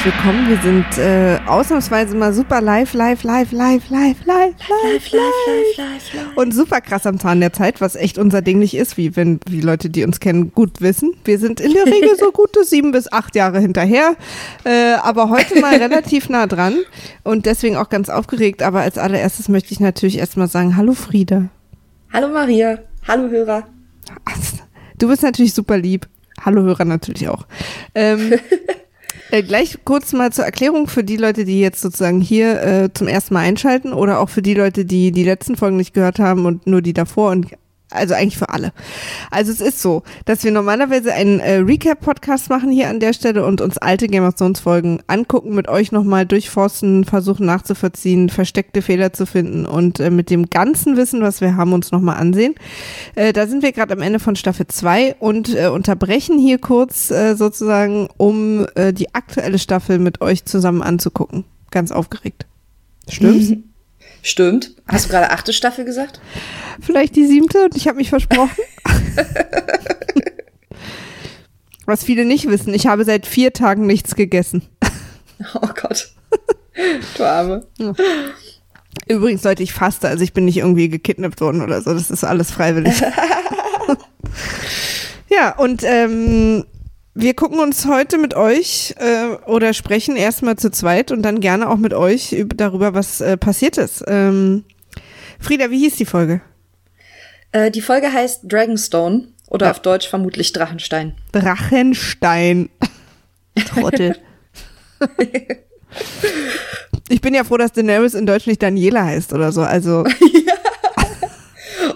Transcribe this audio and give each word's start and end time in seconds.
herzlich 0.00 0.14
willkommen. 0.14 0.48
Wir 0.48 0.62
sind 0.62 0.98
äh, 0.98 1.38
ausnahmsweise 1.46 2.16
mal 2.16 2.32
super 2.32 2.60
live, 2.60 2.94
live, 2.94 3.22
live, 3.22 3.52
live, 3.52 3.90
live, 3.90 4.24
live, 4.24 4.26
live, 4.26 4.66
live, 4.66 5.12
live, 5.12 5.76
live, 5.76 6.14
live. 6.14 6.36
Und 6.36 6.54
super 6.54 6.80
krass 6.80 7.06
am 7.06 7.18
Zahn 7.18 7.40
der 7.40 7.52
Zeit, 7.52 7.80
was 7.80 7.96
echt 7.96 8.16
unser 8.16 8.40
Ding 8.40 8.60
nicht 8.60 8.74
ist, 8.74 8.96
wie 8.96 9.14
wenn 9.16 9.40
wie 9.46 9.60
Leute, 9.60 9.90
die 9.90 10.04
uns 10.04 10.20
kennen, 10.20 10.52
gut 10.54 10.80
wissen. 10.80 11.14
Wir 11.24 11.38
sind 11.38 11.60
in 11.60 11.74
der 11.74 11.84
Regel 11.86 12.16
so 12.18 12.32
gute 12.32 12.64
sieben 12.64 12.92
bis 12.92 13.12
acht 13.12 13.34
Jahre 13.36 13.60
hinterher, 13.60 14.16
äh, 14.64 14.94
aber 15.02 15.28
heute 15.28 15.60
mal 15.60 15.76
relativ 15.78 16.30
nah 16.30 16.46
dran 16.46 16.76
und 17.22 17.44
deswegen 17.44 17.76
auch 17.76 17.90
ganz 17.90 18.08
aufgeregt. 18.08 18.62
Aber 18.62 18.80
als 18.80 18.96
allererstes 18.96 19.48
möchte 19.48 19.72
ich 19.72 19.80
natürlich 19.80 20.18
erstmal 20.18 20.48
sagen, 20.48 20.76
hallo 20.76 20.94
Frieda. 20.94 21.48
Hallo 22.12 22.28
Maria. 22.28 22.78
Hallo 23.06 23.28
Hörer. 23.28 23.66
Du 24.98 25.08
bist 25.08 25.22
natürlich 25.22 25.52
super 25.52 25.76
lieb. 25.76 26.08
Hallo 26.42 26.62
Hörer 26.62 26.86
natürlich 26.86 27.28
auch. 27.28 27.46
Ähm, 27.94 28.32
äh, 29.30 29.42
gleich 29.42 29.78
kurz 29.84 30.12
mal 30.12 30.32
zur 30.32 30.44
Erklärung 30.44 30.86
für 30.86 31.04
die 31.04 31.16
Leute, 31.16 31.44
die 31.44 31.60
jetzt 31.60 31.80
sozusagen 31.80 32.20
hier 32.20 32.62
äh, 32.62 32.92
zum 32.92 33.08
ersten 33.08 33.34
Mal 33.34 33.40
einschalten 33.40 33.92
oder 33.92 34.20
auch 34.20 34.28
für 34.28 34.42
die 34.42 34.54
Leute, 34.54 34.84
die 34.84 35.12
die 35.12 35.24
letzten 35.24 35.56
Folgen 35.56 35.76
nicht 35.76 35.94
gehört 35.94 36.18
haben 36.18 36.46
und 36.46 36.66
nur 36.66 36.82
die 36.82 36.92
davor 36.92 37.30
und 37.30 37.46
also 37.90 38.14
eigentlich 38.14 38.38
für 38.38 38.48
alle. 38.48 38.72
Also 39.30 39.52
es 39.52 39.60
ist 39.60 39.82
so, 39.82 40.02
dass 40.24 40.44
wir 40.44 40.50
normalerweise 40.50 41.12
einen 41.12 41.40
äh, 41.40 41.56
Recap-Podcast 41.56 42.48
machen 42.48 42.70
hier 42.70 42.88
an 42.88 43.00
der 43.00 43.12
Stelle 43.12 43.44
und 43.44 43.60
uns 43.60 43.78
alte 43.78 44.06
Game 44.06 44.24
of 44.24 44.34
Thrones 44.34 44.60
Folgen 44.60 45.00
angucken, 45.06 45.54
mit 45.54 45.68
euch 45.68 45.92
nochmal 45.92 46.26
durchforsten, 46.26 47.04
versuchen 47.04 47.46
nachzuvollziehen, 47.46 48.28
versteckte 48.28 48.82
Fehler 48.82 49.12
zu 49.12 49.26
finden 49.26 49.66
und 49.66 50.00
äh, 50.00 50.10
mit 50.10 50.30
dem 50.30 50.50
ganzen 50.50 50.96
Wissen, 50.96 51.22
was 51.22 51.40
wir 51.40 51.56
haben, 51.56 51.72
uns 51.72 51.90
nochmal 51.92 52.16
ansehen. 52.16 52.54
Äh, 53.14 53.32
da 53.32 53.46
sind 53.46 53.62
wir 53.62 53.72
gerade 53.72 53.94
am 53.94 54.02
Ende 54.02 54.20
von 54.20 54.36
Staffel 54.36 54.66
2 54.66 55.16
und 55.18 55.54
äh, 55.54 55.68
unterbrechen 55.68 56.38
hier 56.38 56.58
kurz 56.58 57.10
äh, 57.10 57.34
sozusagen, 57.34 58.08
um 58.16 58.66
äh, 58.74 58.92
die 58.92 59.14
aktuelle 59.14 59.58
Staffel 59.58 59.98
mit 59.98 60.20
euch 60.20 60.44
zusammen 60.44 60.82
anzugucken. 60.82 61.44
Ganz 61.70 61.92
aufgeregt. 61.92 62.46
Stimmt's? 63.08 63.52
Stimmt. 64.22 64.72
Hast 64.86 65.06
du 65.06 65.10
gerade 65.10 65.30
achte 65.30 65.52
Staffel 65.52 65.84
gesagt? 65.84 66.20
Vielleicht 66.80 67.16
die 67.16 67.26
siebte 67.26 67.64
und 67.64 67.76
ich 67.76 67.88
habe 67.88 67.96
mich 67.96 68.10
versprochen. 68.10 68.50
Was 71.86 72.04
viele 72.04 72.24
nicht 72.24 72.48
wissen, 72.48 72.72
ich 72.72 72.86
habe 72.86 73.04
seit 73.04 73.26
vier 73.26 73.52
Tagen 73.52 73.86
nichts 73.86 74.14
gegessen. 74.14 74.62
Oh 75.54 75.68
Gott. 75.74 76.10
Du 77.16 77.24
Arme. 77.24 77.66
Übrigens, 79.08 79.42
Leute, 79.42 79.62
ich 79.62 79.72
faste, 79.72 80.08
also 80.08 80.22
ich 80.22 80.32
bin 80.32 80.44
nicht 80.44 80.58
irgendwie 80.58 80.88
gekidnappt 80.88 81.40
worden 81.40 81.62
oder 81.62 81.80
so. 81.82 81.92
Das 81.92 82.10
ist 82.10 82.24
alles 82.24 82.50
freiwillig. 82.50 83.02
ja, 85.28 85.56
und 85.56 85.82
ähm, 85.84 86.64
wir 87.14 87.34
gucken 87.34 87.58
uns 87.58 87.86
heute 87.86 88.18
mit 88.18 88.34
euch 88.34 88.94
äh, 88.98 89.36
oder 89.46 89.72
sprechen 89.72 90.16
erstmal 90.16 90.56
zu 90.56 90.70
zweit 90.70 91.10
und 91.10 91.22
dann 91.22 91.40
gerne 91.40 91.68
auch 91.68 91.76
mit 91.76 91.92
euch 91.92 92.32
über, 92.32 92.54
darüber, 92.54 92.94
was 92.94 93.20
äh, 93.20 93.36
passiert 93.36 93.78
ist. 93.78 94.04
Ähm, 94.06 94.64
Frieda, 95.38 95.70
wie 95.70 95.78
hieß 95.78 95.96
die 95.96 96.06
Folge? 96.06 96.40
Äh, 97.52 97.70
die 97.70 97.80
Folge 97.80 98.12
heißt 98.12 98.42
Dragonstone 98.44 99.28
oder 99.48 99.66
ja. 99.66 99.72
auf 99.72 99.80
Deutsch 99.80 100.08
vermutlich 100.08 100.52
Drachenstein. 100.52 101.14
Drachenstein. 101.32 102.68
Trottel. 103.66 104.16
ich 107.08 107.20
bin 107.20 107.34
ja 107.34 107.42
froh, 107.42 107.56
dass 107.56 107.72
Daenerys 107.72 108.14
in 108.14 108.26
Deutsch 108.26 108.46
nicht 108.46 108.62
Daniela 108.62 109.04
heißt 109.04 109.32
oder 109.32 109.50
so. 109.52 109.62
Also. 109.62 110.04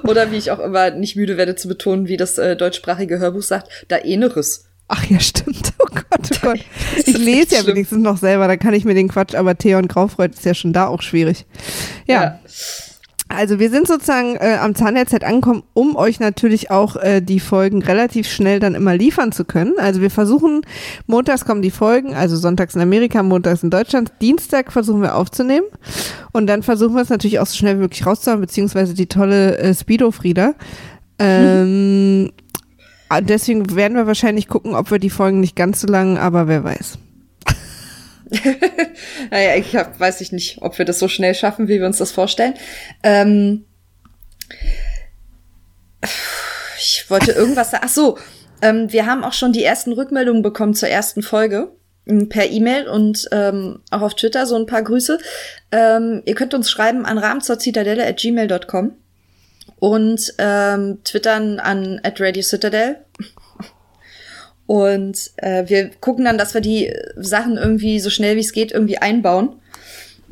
Oder 0.03 0.31
wie 0.31 0.37
ich 0.37 0.51
auch 0.51 0.59
immer 0.59 0.91
nicht 0.91 1.17
müde 1.17 1.39
werde 1.39 1.57
zu 1.57 1.67
betonen, 1.67 2.09
wie 2.09 2.19
das 2.19 2.37
äh, 2.37 2.57
deutschsprachige 2.57 3.19
Hörbuch 3.19 3.43
sagt, 3.43 3.87
Daenerys. 3.89 4.64
Ach 4.89 5.05
ja, 5.07 5.19
stimmt. 5.19 5.73
Oh 5.79 5.87
Gott, 5.95 6.31
oh 6.33 6.37
Gott. 6.43 6.61
Ich 6.97 7.17
lese 7.17 7.55
ja 7.55 7.63
schlimm. 7.63 7.77
wenigstens 7.77 8.03
noch 8.03 8.19
selber, 8.19 8.49
da 8.49 8.57
kann 8.57 8.75
ich 8.75 8.85
mir 8.85 8.95
den 8.95 9.09
Quatsch, 9.09 9.35
aber 9.35 9.57
Theon 9.57 9.89
Graufreud 9.89 10.35
ist 10.35 10.45
ja 10.45 10.55
schon 10.55 10.73
da 10.73 10.87
auch 10.87 11.03
schwierig. 11.03 11.47
Ja. 12.07 12.23
ja. 12.23 12.41
Also 13.29 13.59
wir 13.59 13.71
sind 13.71 13.89
sozusagen 13.89 14.37
äh, 14.37 14.59
am 14.61 14.75
Zahn 14.75 14.95
der 14.95 15.07
Zeit 15.07 15.25
angekommen, 15.25 15.63
um 15.73 15.97
euch 15.97 16.21
natürlich 16.21 16.71
auch 16.71 16.97
äh, 16.97 17.23
die 17.23 17.41
Folgen 17.41 17.83
relativ 17.83 18.29
schnell 18.29 18.61
dann 18.61 18.75
immer 18.75 18.95
liefern 18.97 19.33
zu 19.33 19.47
können. 19.47 19.73
Also 19.79 20.03
wir 20.03 20.11
versuchen, 20.11 20.61
montags 21.07 21.47
kommen 21.47 21.63
die 21.63 21.71
Folgen, 21.71 22.15
also 22.15 22.37
sonntags 22.37 22.75
in 22.75 22.83
Amerika, 22.83 23.23
montags 23.23 23.63
in 23.63 23.71
Deutschland, 23.71 24.13
Dienstag 24.21 24.73
versuchen 24.73 25.01
wir 25.01 25.17
aufzunehmen 25.17 25.67
und 26.33 26.47
dann 26.47 26.63
versuchen 26.63 26.95
wir 26.95 27.03
es 27.03 27.09
natürlich 27.09 27.41
auch 27.41 27.47
so 27.47 27.57
schnell 27.57 27.77
wie 27.77 27.83
möglich 27.83 28.05
rauszuhauen, 28.05 28.43
beziehungsweise 28.43 28.93
die 28.93 29.07
tolle 29.07 29.57
äh, 29.59 29.75
Speedo-Frieda. 29.75 30.55
Ähm, 31.19 32.31
Ah, 32.31 32.44
deswegen 33.21 33.75
werden 33.77 33.97
wir 33.97 34.07
wahrscheinlich 34.07 34.49
gucken, 34.49 34.75
ob 34.75 34.91
wir 34.91 34.99
die 34.99 35.11
Folgen 35.11 35.41
nicht 35.41 35.57
ganz 35.57 35.81
so 35.81 35.87
lang, 35.87 36.19
aber 36.19 36.49
wer 36.49 36.65
weiß. 36.65 36.99
naja, 39.31 39.57
ich 39.57 39.77
hab, 39.77 40.01
weiß 40.01 40.21
ich 40.21 40.33
nicht, 40.33 40.59
ob 40.63 40.79
wir 40.79 40.85
das 40.85 40.99
so 40.99 41.09
schnell 41.09 41.35
schaffen, 41.35 41.69
wie 41.69 41.79
wir 41.79 41.87
uns 41.87 41.99
das 41.99 42.13
vorstellen. 42.13 42.55
Ähm, 43.03 43.65
ich 46.79 47.07
wollte 47.09 47.33
irgendwas 47.33 47.71
sagen. 47.71 47.85
Ach 47.87 47.93
so, 47.93 48.19
ähm, 48.63 48.93
wir 48.93 49.07
haben 49.07 49.25
auch 49.25 49.33
schon 49.33 49.53
die 49.53 49.65
ersten 49.65 49.93
Rückmeldungen 49.93 50.43
bekommen 50.43 50.75
zur 50.75 50.89
ersten 50.89 51.23
Folge 51.23 51.73
per 52.29 52.51
E-Mail 52.51 52.87
und 52.89 53.29
ähm, 53.33 53.81
auch 53.91 54.03
auf 54.03 54.15
Twitter 54.15 54.47
so 54.47 54.57
ein 54.57 54.67
paar 54.67 54.83
Grüße. 54.83 55.19
Ähm, 55.73 56.23
ihr 56.27 56.35
könnt 56.35 56.53
uns 56.53 56.71
schreiben 56.71 57.07
an 57.07 57.19
rahmenzorcitadelle 57.19 58.07
at 58.07 58.19
gmail.com 58.19 58.93
und 59.85 60.33
ähm, 60.39 61.01
twittern 61.05 61.61
an 61.61 62.01
at 62.03 62.19
Radio 62.19 62.43
Citadel. 62.43 62.97
Und 64.65 65.33
äh, 65.37 65.65
wir 65.69 65.91
gucken 66.01 66.25
dann, 66.25 66.39
dass 66.39 66.55
wir 66.55 66.63
die 66.63 66.91
Sachen 67.17 67.59
irgendwie 67.59 68.01
so 68.01 68.09
schnell 68.09 68.37
wie 68.37 68.41
es 68.41 68.55
geht 68.55 68.73
irgendwie 68.73 68.97
einbauen. 68.97 69.57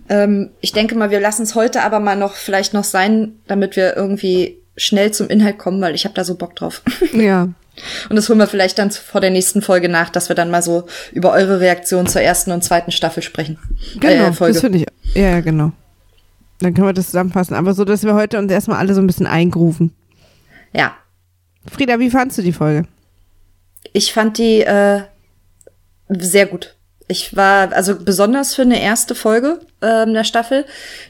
Ähm, 0.09 0.53
ich 0.63 0.73
denke 0.73 0.95
mal, 0.95 1.11
wir 1.11 1.21
lassen 1.21 1.43
es 1.43 1.55
heute 1.55 1.83
aber 1.83 2.01
mal 2.01 2.17
noch 2.17 2.33
vielleicht 2.33 2.73
noch 2.73 2.85
sein, 2.85 3.41
damit 3.47 3.77
wir 3.77 3.95
irgendwie 3.95 4.57
schnell 4.79 5.11
zum 5.11 5.29
Inhalt 5.29 5.59
kommen, 5.59 5.83
weil 5.83 5.95
ich 5.95 6.07
habe 6.07 6.15
da 6.15 6.25
so 6.25 6.37
Bock 6.37 6.57
drauf. 6.57 6.81
Ja. 7.13 7.51
Und 8.09 8.17
das 8.17 8.29
holen 8.29 8.39
wir 8.39 8.47
vielleicht 8.47 8.79
dann 8.79 8.91
vor 8.91 9.21
der 9.21 9.31
nächsten 9.31 9.61
Folge 9.61 9.89
nach, 9.89 10.09
dass 10.11 10.29
wir 10.29 10.37
dann 10.37 10.51
mal 10.51 10.63
so 10.63 10.87
über 11.13 11.33
eure 11.33 11.61
Reaktion 11.61 12.07
zur 12.07 12.21
ersten 12.21 12.53
und 12.53 12.63
zweiten 12.63 12.91
Staffel 12.91 13.23
sprechen. 13.23 13.59
Genau, 13.99 14.29
äh, 14.29 14.33
Folge. 14.33 14.55
das 14.55 14.61
finde 14.63 14.79
ich. 14.79 14.87
Ja, 15.15 15.41
genau. 15.41 15.73
Dann 16.63 16.75
können 16.75 16.87
wir 16.87 16.93
das 16.93 17.07
zusammenfassen. 17.07 17.55
Aber 17.55 17.75
so, 17.75 17.85
dass 17.85 18.05
wir 18.05 18.15
heute 18.15 18.39
uns 18.39 18.51
erstmal 18.51 18.79
alle 18.79 18.95
so 18.95 19.01
ein 19.01 19.07
bisschen 19.07 19.27
eingrufen. 19.27 19.93
Ja. 20.73 20.97
Frieda, 21.71 21.99
wie 21.99 22.11
fandst 22.11 22.39
du 22.39 22.43
die 22.43 22.53
Folge? 22.53 22.87
Ich 23.93 24.13
fand 24.13 24.39
die 24.39 24.61
äh, 24.61 25.03
sehr 26.09 26.47
gut. 26.47 26.75
Ich 27.09 27.37
war 27.37 27.73
also 27.73 27.97
besonders 27.97 28.55
für 28.55 28.63
eine 28.63 28.81
erste 28.81 29.15
Folge 29.15 29.61
ähm, 29.83 30.15
der 30.15 30.25
Staffel, 30.25 30.65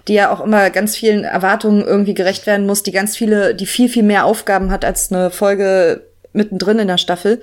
die 0.08 0.14
ja 0.14 0.32
auch 0.32 0.40
immer 0.40 0.70
ganz 0.70 0.96
vielen 0.96 1.24
Erwartungen 1.24 1.82
irgendwie 1.82 2.14
gerecht 2.14 2.46
werden 2.46 2.66
muss, 2.66 2.82
die 2.82 2.92
ganz 2.92 3.16
viele, 3.16 3.54
die 3.54 3.66
viel, 3.66 3.88
viel 3.88 4.02
mehr 4.02 4.24
Aufgaben 4.24 4.70
hat 4.70 4.84
als 4.84 5.12
eine 5.12 5.30
Folge 5.30 6.06
mittendrin 6.32 6.78
in 6.78 6.88
der 6.88 6.98
Staffel. 6.98 7.40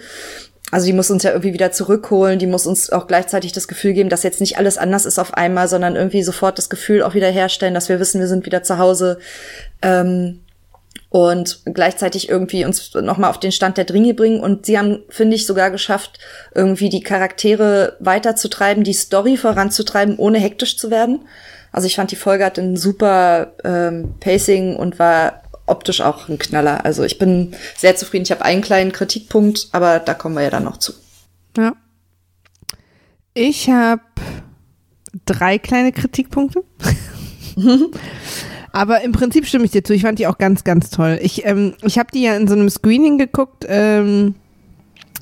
Also 0.72 0.85
die 0.85 0.94
muss 0.94 1.09
uns 1.09 1.24
ja 1.24 1.31
irgendwie 1.31 1.53
wieder 1.53 1.72
zurückholen, 1.72 2.38
die 2.38 2.47
muss 2.47 2.68
uns 2.68 2.91
auch 2.91 3.07
gleichzeitig 3.07 3.53
das 3.53 3.68
Gefühl 3.68 3.94
geben, 3.94 4.09
dass 4.09 4.24
jetzt 4.24 4.40
nicht 4.40 4.57
alles 4.57 4.78
anders 4.78 5.06
ist 5.06 5.18
auf 5.18 5.34
einmal, 5.34 5.68
sondern 5.68 5.96
irgendwie 5.96 6.22
sofort 6.24 6.57
das 6.57 6.69
Gefühl 6.69 7.02
auch 7.02 7.16
wieder 7.16 7.30
herstellen, 7.30 7.74
dass 7.74 7.90
wir 7.90 8.00
wissen, 8.00 8.19
wir 8.19 8.28
sind 8.28 8.46
wieder 8.46 8.62
zu 8.62 8.78
Hause. 8.78 9.18
Ähm, 9.81 10.42
und 11.10 11.62
gleichzeitig 11.66 12.30
irgendwie 12.30 12.66
uns 12.66 12.94
nochmal 12.94 13.31
auf 13.31 13.39
den 13.39 13.51
Stand 13.51 13.77
der 13.77 13.86
Dringe 13.86 14.13
bringen. 14.13 14.42
Und 14.42 14.68
sie 14.68 14.77
haben, 14.77 15.04
finde 15.10 15.36
ich, 15.36 15.48
sogar 15.48 15.71
geschafft, 15.71 16.19
irgendwie 16.54 16.89
die 16.89 17.01
Charaktere 17.01 17.98
weiterzutreiben, 18.00 18.83
die 18.83 18.94
Story 18.94 19.36
voranzutreiben, 19.36 20.18
ohne 20.18 20.38
hektisch 20.38 20.77
zu 20.77 20.92
werden. 20.92 21.22
Also 21.72 21.88
ich 21.88 21.95
fand, 21.95 22.12
die 22.12 22.15
Folge 22.15 22.45
hat 22.45 22.60
ein 22.60 22.77
super 22.77 23.54
ähm, 23.63 24.15
Pacing 24.19 24.75
und 24.75 25.00
war 25.00 25.42
optisch 25.69 26.01
auch 26.01 26.30
ein 26.30 26.39
Knaller. 26.39 26.86
Also 26.86 27.04
ich 27.04 27.18
bin 27.18 27.56
sehr 27.77 27.95
zufrieden. 27.95 28.24
Ich 28.24 28.31
habe 28.31 28.44
einen 28.44 28.62
kleinen 28.62 28.92
Kritikpunkt, 28.92 29.69
aber 29.71 30.00
da 30.00 30.13
kommen 30.13 30.36
wir 30.36 30.44
ja 30.44 30.50
dann 30.50 30.63
noch 30.63 30.77
zu. 30.77 30.94
Ja. 31.57 31.74
Ich 33.33 33.69
habe 33.69 34.01
drei 35.25 35.57
kleine 35.57 35.92
Kritikpunkte. 35.92 36.63
aber 38.71 39.01
im 39.01 39.12
Prinzip 39.12 39.45
stimme 39.45 39.66
ich 39.66 39.71
dir 39.71 39.83
zu. 39.83 39.94
Ich 39.94 40.04
fand 40.04 40.19
die 40.19 40.27
auch 40.27 40.38
ganz, 40.38 40.63
ganz 40.63 40.89
toll. 40.89 41.19
Ich, 41.21 41.45
ähm, 41.45 41.74
ich 41.83 41.98
habe 41.98 42.12
die 42.13 42.24
ja 42.24 42.36
in 42.36 42.48
so 42.48 42.54
einem 42.54 42.69
Screening 42.69 43.18
geguckt. 43.18 43.65
Ähm, 43.68 44.36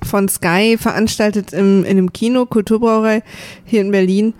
von 0.03 0.29
Sky 0.29 0.77
veranstaltet 0.79 1.53
im, 1.53 1.83
in 1.83 1.97
einem 1.97 2.13
Kino, 2.13 2.45
Kulturbrauerei 2.45 3.23
hier 3.65 3.81
in 3.81 3.91
Berlin. 3.91 4.33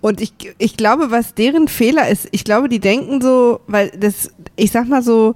Und 0.00 0.20
ich, 0.20 0.32
ich 0.58 0.76
glaube, 0.76 1.10
was 1.10 1.34
deren 1.34 1.68
Fehler 1.68 2.08
ist, 2.08 2.28
ich 2.32 2.44
glaube, 2.44 2.68
die 2.68 2.80
denken 2.80 3.20
so, 3.20 3.60
weil 3.66 3.90
das, 3.90 4.30
ich 4.56 4.70
sag 4.70 4.88
mal 4.88 5.02
so, 5.02 5.34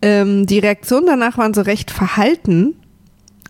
ähm, 0.00 0.46
die 0.46 0.58
Reaktionen 0.58 1.06
danach 1.06 1.36
waren 1.36 1.54
so 1.54 1.62
recht 1.62 1.90
verhalten, 1.90 2.74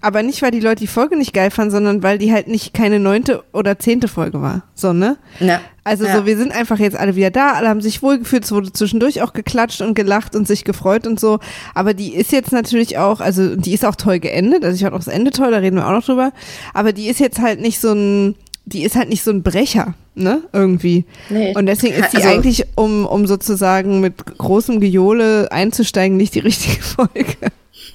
aber 0.00 0.22
nicht, 0.22 0.42
weil 0.42 0.52
die 0.52 0.60
Leute 0.60 0.80
die 0.80 0.86
Folge 0.86 1.16
nicht 1.16 1.34
geil 1.34 1.50
fanden, 1.50 1.72
sondern 1.72 2.02
weil 2.02 2.18
die 2.18 2.32
halt 2.32 2.46
nicht 2.46 2.72
keine 2.72 3.00
neunte 3.00 3.42
oder 3.52 3.78
zehnte 3.78 4.06
Folge 4.06 4.40
war. 4.40 4.62
So, 4.74 4.92
ne? 4.92 5.16
Ja. 5.40 5.60
Also 5.82 6.04
ja. 6.04 6.16
so, 6.16 6.26
wir 6.26 6.36
sind 6.36 6.52
einfach 6.52 6.78
jetzt 6.78 6.96
alle 6.96 7.16
wieder 7.16 7.30
da, 7.30 7.52
alle 7.52 7.68
haben 7.68 7.80
sich 7.80 8.02
wohlgefühlt, 8.02 8.44
es 8.44 8.52
wurde 8.52 8.72
zwischendurch 8.72 9.22
auch 9.22 9.32
geklatscht 9.32 9.80
und 9.80 9.94
gelacht 9.94 10.36
und 10.36 10.46
sich 10.46 10.64
gefreut 10.64 11.06
und 11.06 11.18
so. 11.18 11.40
Aber 11.74 11.94
die 11.94 12.14
ist 12.14 12.30
jetzt 12.30 12.52
natürlich 12.52 12.98
auch, 12.98 13.20
also 13.20 13.56
die 13.56 13.74
ist 13.74 13.84
auch 13.84 13.96
toll 13.96 14.20
geendet, 14.20 14.64
also 14.64 14.76
ich 14.76 14.82
fand 14.82 14.94
auch 14.94 14.98
das 14.98 15.08
Ende 15.08 15.30
toll, 15.32 15.50
da 15.50 15.58
reden 15.58 15.76
wir 15.76 15.86
auch 15.86 15.92
noch 15.92 16.04
drüber. 16.04 16.32
Aber 16.74 16.92
die 16.92 17.08
ist 17.08 17.18
jetzt 17.18 17.40
halt 17.40 17.60
nicht 17.60 17.80
so 17.80 17.92
ein 17.92 18.36
die 18.68 18.82
ist 18.84 18.94
halt 18.96 19.08
nicht 19.08 19.22
so 19.24 19.30
ein 19.30 19.42
Brecher, 19.42 19.94
ne? 20.14 20.42
Irgendwie. 20.52 21.04
Nee. 21.30 21.54
Und 21.56 21.66
deswegen 21.66 21.94
ist 21.94 22.12
die 22.12 22.18
Also- 22.18 22.28
eigentlich, 22.28 22.64
um, 22.76 23.06
um 23.06 23.26
sozusagen 23.26 24.00
mit 24.00 24.24
großem 24.38 24.80
Gejohle 24.80 25.50
einzusteigen, 25.50 26.16
nicht 26.16 26.34
die 26.34 26.40
richtige 26.40 26.82
Folge. 26.82 27.34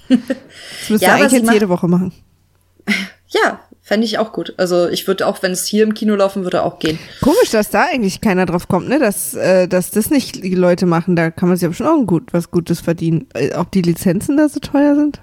Das 0.09 0.89
müsste 0.89 1.05
Ja, 1.05 1.15
eigentlich 1.15 1.31
jetzt 1.31 1.51
jede 1.51 1.69
Woche 1.69 1.87
machen. 1.87 2.11
Ja, 3.29 3.59
fände 3.81 4.05
ich 4.05 4.19
auch 4.19 4.31
gut. 4.31 4.53
Also 4.57 4.87
ich 4.89 5.07
würde 5.07 5.25
auch, 5.25 5.41
wenn 5.41 5.51
es 5.53 5.65
hier 5.65 5.81
im 5.83 5.95
Kino 5.95 6.13
laufen 6.15 6.43
würde, 6.43 6.61
auch 6.61 6.77
gehen. 6.77 6.99
Komisch, 7.19 7.49
dass 7.51 7.71
da 7.71 7.85
eigentlich 7.91 8.21
keiner 8.21 8.45
drauf 8.45 8.67
kommt, 8.67 8.87
ne? 8.89 8.99
Dass, 8.99 9.33
äh, 9.33 9.67
dass 9.67 9.89
das 9.89 10.11
nicht 10.11 10.43
die 10.43 10.53
Leute 10.53 10.85
machen. 10.85 11.15
Da 11.15 11.31
kann 11.31 11.49
man 11.49 11.57
sich 11.57 11.65
aber 11.65 11.73
schon 11.73 11.87
auch 11.87 11.97
ein 11.97 12.05
gut, 12.05 12.31
was 12.31 12.51
Gutes 12.51 12.79
verdienen. 12.79 13.25
Äh, 13.33 13.55
ob 13.55 13.71
die 13.71 13.81
Lizenzen 13.81 14.37
da 14.37 14.49
so 14.49 14.59
teuer 14.59 14.93
sind? 14.95 15.19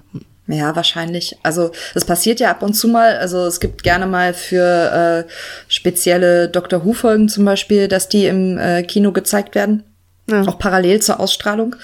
Ja, 0.47 0.75
wahrscheinlich. 0.75 1.37
Also 1.43 1.71
das 1.93 2.05
passiert 2.05 2.39
ja 2.39 2.51
ab 2.51 2.63
und 2.63 2.73
zu 2.73 2.87
mal. 2.87 3.17
Also 3.17 3.45
es 3.45 3.59
gibt 3.59 3.83
gerne 3.83 4.07
mal 4.07 4.33
für 4.33 5.25
äh, 5.27 5.31
spezielle 5.67 6.49
Doctor 6.49 6.83
Who-Folgen 6.83 7.29
zum 7.29 7.45
Beispiel, 7.45 7.87
dass 7.87 8.09
die 8.09 8.25
im 8.25 8.57
äh, 8.57 8.83
Kino 8.83 9.11
gezeigt 9.11 9.55
werden. 9.55 9.83
Ja. 10.29 10.41
Auch 10.43 10.59
parallel 10.59 11.01
zur 11.01 11.19
Ausstrahlung. 11.19 11.75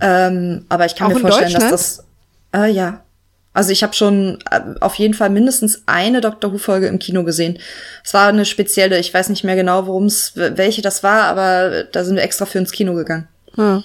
Ähm, 0.00 0.64
aber 0.68 0.86
ich 0.86 0.94
kann 0.94 1.08
Auch 1.08 1.14
mir 1.14 1.20
vorstellen, 1.20 1.52
dass 1.52 1.70
das. 1.70 2.04
Äh, 2.54 2.70
ja. 2.70 3.02
Also 3.52 3.72
ich 3.72 3.82
habe 3.82 3.94
schon 3.94 4.38
äh, 4.50 4.60
auf 4.80 4.94
jeden 4.94 5.14
Fall 5.14 5.28
mindestens 5.28 5.82
eine 5.86 6.20
Doctor 6.20 6.52
Who-Folge 6.52 6.86
im 6.86 7.00
Kino 7.00 7.24
gesehen. 7.24 7.58
Es 8.04 8.14
war 8.14 8.28
eine 8.28 8.44
spezielle, 8.44 8.98
ich 8.98 9.12
weiß 9.12 9.28
nicht 9.28 9.42
mehr 9.42 9.56
genau, 9.56 9.86
worum 9.86 10.06
es, 10.06 10.32
welche 10.36 10.82
das 10.82 11.02
war, 11.02 11.24
aber 11.24 11.84
da 11.84 12.04
sind 12.04 12.16
wir 12.16 12.22
extra 12.22 12.46
für 12.46 12.58
ins 12.58 12.70
Kino 12.70 12.94
gegangen. 12.94 13.26
Ja. 13.56 13.82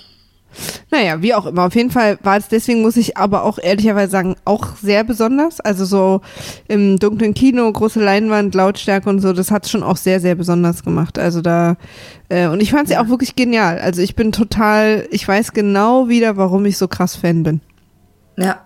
Naja, 0.92 1.22
wie 1.22 1.34
auch 1.34 1.46
immer. 1.46 1.66
Auf 1.66 1.76
jeden 1.76 1.92
Fall 1.92 2.18
war 2.24 2.38
es, 2.38 2.48
deswegen 2.48 2.82
muss 2.82 2.98
ich 2.98 3.18
aber 3.18 3.44
auch 3.44 3.58
ehrlicherweise 3.58 4.12
sagen, 4.12 4.36
auch 4.46 4.76
sehr 4.78 5.04
besonders. 5.04 5.60
Also 5.60 5.86
so 5.86 6.22
im 6.68 6.98
dunklen 7.00 7.34
Kino, 7.34 7.72
große 7.72 8.04
Leinwand, 8.04 8.56
Lautstärke 8.56 9.10
und 9.10 9.20
so, 9.20 9.34
das 9.34 9.52
hat 9.52 9.68
schon 9.68 9.84
auch 9.84 9.98
sehr, 9.98 10.20
sehr 10.20 10.36
besonders 10.36 10.84
gemacht. 10.84 11.20
Also 11.20 11.42
da, 11.42 11.78
äh, 12.30 12.48
und 12.48 12.62
ich 12.62 12.72
fand 12.72 12.88
sie 12.88 12.98
auch 12.98 13.10
wirklich 13.10 13.36
genial. 13.36 13.80
Also 13.80 14.02
ich 14.02 14.16
bin 14.16 14.32
total, 14.32 15.08
ich 15.12 15.28
weiß 15.28 15.54
genau 15.54 16.08
wieder, 16.10 16.38
warum 16.38 16.66
ich 16.66 16.78
so 16.78 16.88
krass 16.88 17.16
Fan 17.16 17.44
bin. 17.44 17.62
Ja. 18.38 18.62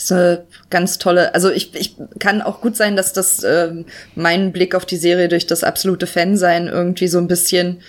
Das 0.00 0.04
ist 0.06 0.12
eine 0.12 0.44
ganz 0.70 0.96
tolle, 0.96 1.34
also 1.34 1.50
ich, 1.50 1.74
ich 1.74 1.96
kann 2.18 2.40
auch 2.40 2.62
gut 2.62 2.74
sein, 2.74 2.96
dass 2.96 3.12
das 3.12 3.44
ähm, 3.44 3.84
meinen 4.14 4.50
Blick 4.50 4.74
auf 4.74 4.86
die 4.86 4.96
Serie 4.96 5.28
durch 5.28 5.46
das 5.46 5.62
absolute 5.62 6.06
Fansein 6.06 6.68
irgendwie 6.68 7.06
so 7.06 7.18
ein 7.18 7.28
bisschen 7.28 7.82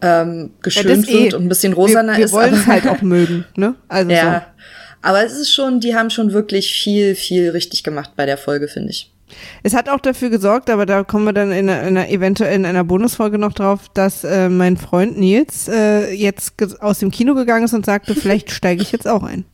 ähm, 0.00 0.50
geschönt 0.62 1.08
eh. 1.08 1.24
wird 1.24 1.34
und 1.34 1.44
ein 1.44 1.48
bisschen 1.48 1.72
rosaner 1.72 2.12
wir, 2.12 2.18
wir 2.18 2.24
ist. 2.26 2.32
wollen 2.32 2.54
es 2.54 2.66
halt 2.66 2.86
auch 2.88 3.02
mögen, 3.02 3.44
ne? 3.56 3.74
Also 3.88 4.10
ja. 4.10 4.40
so. 4.40 4.64
Aber 5.02 5.22
es 5.24 5.36
ist 5.36 5.52
schon, 5.52 5.80
die 5.80 5.94
haben 5.94 6.08
schon 6.08 6.32
wirklich 6.32 6.72
viel, 6.72 7.14
viel 7.14 7.50
richtig 7.50 7.84
gemacht 7.84 8.12
bei 8.16 8.24
der 8.24 8.38
Folge, 8.38 8.68
finde 8.68 8.90
ich. 8.90 9.10
Es 9.62 9.74
hat 9.74 9.88
auch 9.88 10.00
dafür 10.00 10.30
gesorgt, 10.30 10.70
aber 10.70 10.86
da 10.86 11.02
kommen 11.02 11.24
wir 11.24 11.32
dann 11.32 11.50
in 11.52 11.68
einer, 11.68 11.82
in 11.82 11.96
einer 11.96 12.08
eventuell 12.08 12.54
in 12.54 12.64
einer 12.64 12.84
Bonusfolge 12.84 13.38
noch 13.38 13.52
drauf, 13.52 13.88
dass 13.92 14.24
äh, 14.24 14.48
mein 14.48 14.76
Freund 14.76 15.18
Nils 15.18 15.68
äh, 15.68 16.12
jetzt 16.12 16.54
aus 16.80 17.00
dem 17.00 17.10
Kino 17.10 17.34
gegangen 17.34 17.64
ist 17.64 17.74
und 17.74 17.84
sagte, 17.84 18.14
vielleicht 18.14 18.50
steige 18.50 18.82
ich 18.82 18.92
jetzt 18.92 19.08
auch 19.08 19.22
ein. 19.22 19.44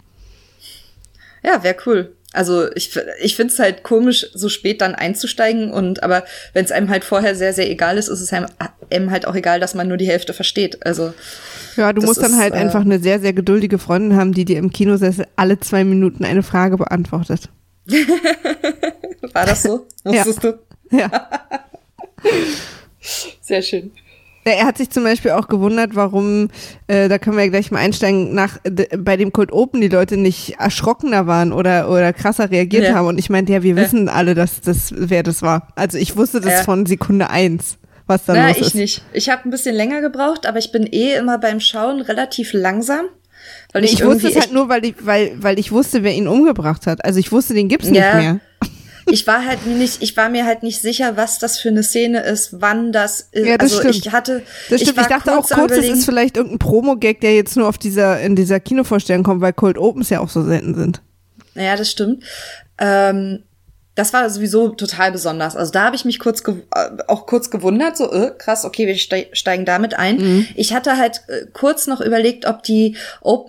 Ja, 1.42 1.62
wäre 1.62 1.76
cool. 1.86 2.14
Also 2.32 2.70
ich, 2.74 2.96
ich 3.20 3.34
finde 3.34 3.52
es 3.52 3.58
halt 3.58 3.82
komisch, 3.82 4.26
so 4.34 4.48
spät 4.48 4.80
dann 4.80 4.94
einzusteigen 4.94 5.72
und 5.72 6.02
aber 6.04 6.24
wenn 6.52 6.64
es 6.64 6.70
einem 6.70 6.88
halt 6.88 7.02
vorher 7.02 7.34
sehr, 7.34 7.52
sehr 7.52 7.68
egal 7.68 7.98
ist, 7.98 8.08
ist 8.08 8.20
es 8.20 8.32
einem, 8.32 8.46
einem 8.90 9.10
halt 9.10 9.26
auch 9.26 9.34
egal, 9.34 9.58
dass 9.58 9.74
man 9.74 9.88
nur 9.88 9.96
die 9.96 10.06
Hälfte 10.06 10.32
versteht. 10.32 10.86
Also 10.86 11.12
Ja, 11.76 11.92
du 11.92 12.02
musst 12.02 12.22
dann 12.22 12.32
ist, 12.32 12.38
halt 12.38 12.54
äh, 12.54 12.58
einfach 12.58 12.82
eine 12.82 13.00
sehr, 13.00 13.18
sehr 13.18 13.32
geduldige 13.32 13.78
Freundin 13.78 14.16
haben, 14.16 14.32
die 14.32 14.44
dir 14.44 14.58
im 14.58 14.70
Kinosessel 14.70 15.26
alle 15.34 15.58
zwei 15.58 15.82
Minuten 15.82 16.24
eine 16.24 16.44
Frage 16.44 16.76
beantwortet. 16.76 17.48
war 19.32 19.46
das 19.46 19.62
so? 19.62 19.86
Ja. 20.04 20.12
Wusstest 20.12 20.44
du? 20.44 20.58
Ja. 20.90 21.28
Sehr 23.40 23.62
schön. 23.62 23.92
Ja, 24.46 24.52
Er 24.52 24.66
hat 24.66 24.78
sich 24.78 24.88
zum 24.90 25.04
Beispiel 25.04 25.32
auch 25.32 25.48
gewundert, 25.48 25.94
warum, 25.94 26.48
äh, 26.86 27.08
da 27.08 27.18
können 27.18 27.36
wir 27.36 27.44
ja 27.44 27.50
gleich 27.50 27.70
mal 27.70 27.78
einsteigen, 27.80 28.34
nach 28.34 28.58
bei 28.98 29.16
dem 29.16 29.32
Cold 29.32 29.52
Open 29.52 29.80
die 29.80 29.88
Leute 29.88 30.16
nicht 30.16 30.56
erschrockener 30.58 31.26
waren 31.26 31.52
oder, 31.52 31.90
oder 31.90 32.12
krasser 32.12 32.50
reagiert 32.50 32.84
Ja. 32.84 32.94
haben. 32.94 33.06
Und 33.06 33.18
ich 33.18 33.28
meinte, 33.28 33.52
ja, 33.52 33.62
wir 33.62 33.74
Ja. 33.74 33.82
wissen 33.82 34.08
alle, 34.08 34.34
dass 34.34 34.60
das, 34.62 34.92
wer 34.96 35.22
das 35.22 35.42
war. 35.42 35.68
Also 35.76 35.98
ich 35.98 36.16
wusste 36.16 36.40
das 36.40 36.62
von 36.62 36.86
Sekunde 36.86 37.28
eins, 37.28 37.76
was 38.06 38.24
da 38.24 38.34
Na, 38.34 38.48
los 38.48 38.56
ich 38.56 38.66
ist. 38.68 38.74
nicht. 38.74 39.02
Ich 39.12 39.28
habe 39.28 39.42
ein 39.44 39.50
bisschen 39.50 39.74
länger 39.74 40.00
gebraucht, 40.00 40.46
aber 40.46 40.58
ich 40.58 40.72
bin 40.72 40.86
eh 40.90 41.14
immer 41.16 41.38
beim 41.38 41.60
Schauen 41.60 42.00
relativ 42.00 42.52
langsam. 42.54 43.06
Weil 43.72 43.82
Nee, 43.82 43.88
ich, 43.88 43.94
ich 44.00 44.04
wusste 44.04 44.28
es 44.28 44.36
halt 44.36 44.52
nur, 44.52 44.68
weil 44.68 44.84
ich, 44.84 44.94
weil, 45.00 45.32
weil 45.38 45.58
ich 45.58 45.70
wusste, 45.72 46.02
wer 46.02 46.14
ihn 46.14 46.28
umgebracht 46.28 46.86
hat. 46.86 47.04
Also 47.04 47.18
ich 47.20 47.30
wusste, 47.32 47.54
den 47.54 47.68
gibt's 47.68 47.88
nicht 47.88 48.00
mehr. 48.00 48.40
Ich 49.12 49.26
war 49.26 49.44
halt 49.44 49.66
nicht, 49.66 50.02
ich 50.02 50.16
war 50.16 50.28
mir 50.28 50.44
halt 50.44 50.62
nicht 50.62 50.80
sicher, 50.80 51.16
was 51.16 51.38
das 51.38 51.58
für 51.58 51.68
eine 51.68 51.82
Szene 51.82 52.20
ist, 52.20 52.60
wann 52.60 52.92
das 52.92 53.28
ist. 53.32 53.46
Ja, 53.46 53.58
das 53.58 53.72
also 53.72 53.88
stimmt. 53.88 54.06
ich 54.06 54.12
hatte, 54.12 54.42
Das 54.68 54.80
stimmt, 54.80 55.00
ich, 55.00 55.06
dachte 55.06 55.36
auch 55.36 55.50
am 55.50 55.58
kurz, 55.58 55.72
es 55.72 55.88
ist 55.88 56.04
vielleicht 56.04 56.36
irgendein 56.36 56.58
Promo-Gag, 56.58 57.20
der 57.20 57.34
jetzt 57.34 57.56
nur 57.56 57.68
auf 57.68 57.78
dieser, 57.78 58.20
in 58.20 58.36
dieser 58.36 58.60
Kinovorstellung 58.60 59.22
kommt, 59.22 59.40
weil 59.40 59.52
Cold 59.52 59.78
Opens 59.78 60.10
ja 60.10 60.20
auch 60.20 60.28
so 60.28 60.42
selten 60.42 60.74
sind. 60.74 61.02
Ja, 61.54 61.76
das 61.76 61.90
stimmt. 61.90 62.24
Ähm, 62.78 63.42
das 63.96 64.12
war 64.12 64.30
sowieso 64.30 64.68
total 64.70 65.12
besonders. 65.12 65.56
Also 65.56 65.72
da 65.72 65.84
habe 65.84 65.96
ich 65.96 66.04
mich 66.04 66.18
kurz 66.20 66.42
äh, 66.46 66.52
auch 67.08 67.26
kurz 67.26 67.50
gewundert, 67.50 67.96
so 67.96 68.10
äh, 68.12 68.30
krass, 68.38 68.64
okay, 68.64 68.86
wir 68.86 68.96
stei 68.96 69.28
steigen 69.32 69.64
damit 69.64 69.94
ein. 69.94 70.16
Mhm. 70.16 70.46
Ich 70.54 70.72
hatte 70.72 70.96
halt 70.96 71.22
äh, 71.28 71.46
kurz 71.52 71.86
noch 71.86 72.00
überlegt, 72.00 72.46
ob 72.46 72.62
die 72.62 72.96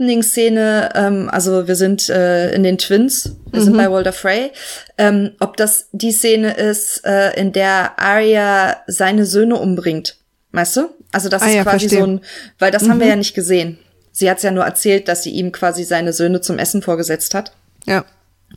Opening-Szene, 0.06 0.90
ähm, 0.96 1.30
also 1.32 1.68
wir 1.68 1.76
sind 1.76 2.10
äh, 2.10 2.52
in 2.54 2.64
den 2.64 2.78
Twins, 2.78 3.36
wir 3.52 3.60
Mhm. 3.60 3.64
sind 3.66 3.78
bei 3.78 3.92
Walter 3.92 4.14
Frey, 4.14 4.52
ähm, 4.98 5.32
ob 5.40 5.58
das 5.58 5.88
die 5.92 6.12
Szene 6.12 6.54
ist, 6.54 7.06
äh, 7.06 7.40
in 7.40 7.52
der 7.54 8.00
Arya 8.00 8.78
seine 8.88 9.26
Söhne 9.26 9.58
umbringt. 9.58 10.18
Weißt 10.52 10.76
du? 10.78 10.90
Also 11.12 11.30
das 11.30 11.44
Ah 11.44 11.48
ist 11.48 11.54
ja, 11.56 11.64
quasi 11.64 11.80
verstehe. 11.88 12.00
so 12.00 12.08
ein, 12.08 12.22
weil 12.60 12.72
das 12.72 12.84
haben 12.90 12.98
Mhm. 12.98 13.02
wir 13.02 13.08
ja 13.08 13.16
nicht 13.16 13.34
gesehen. 13.36 13.78
Sie 14.12 14.30
hat 14.30 14.42
ja 14.44 14.52
nur 14.52 14.66
erzählt, 14.66 15.08
dass 15.08 15.24
sie 15.24 15.32
ihm 15.32 15.52
quasi 15.52 15.84
seine 15.84 16.12
Söhne 16.14 16.42
zum 16.42 16.58
Essen 16.60 16.82
vorgesetzt 16.82 17.34
hat 17.36 17.54
Ja. 17.86 18.04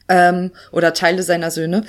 Ähm, 0.08 0.50
oder 0.72 0.94
Teile 0.94 1.22
seiner 1.22 1.50
Söhne. 1.50 1.84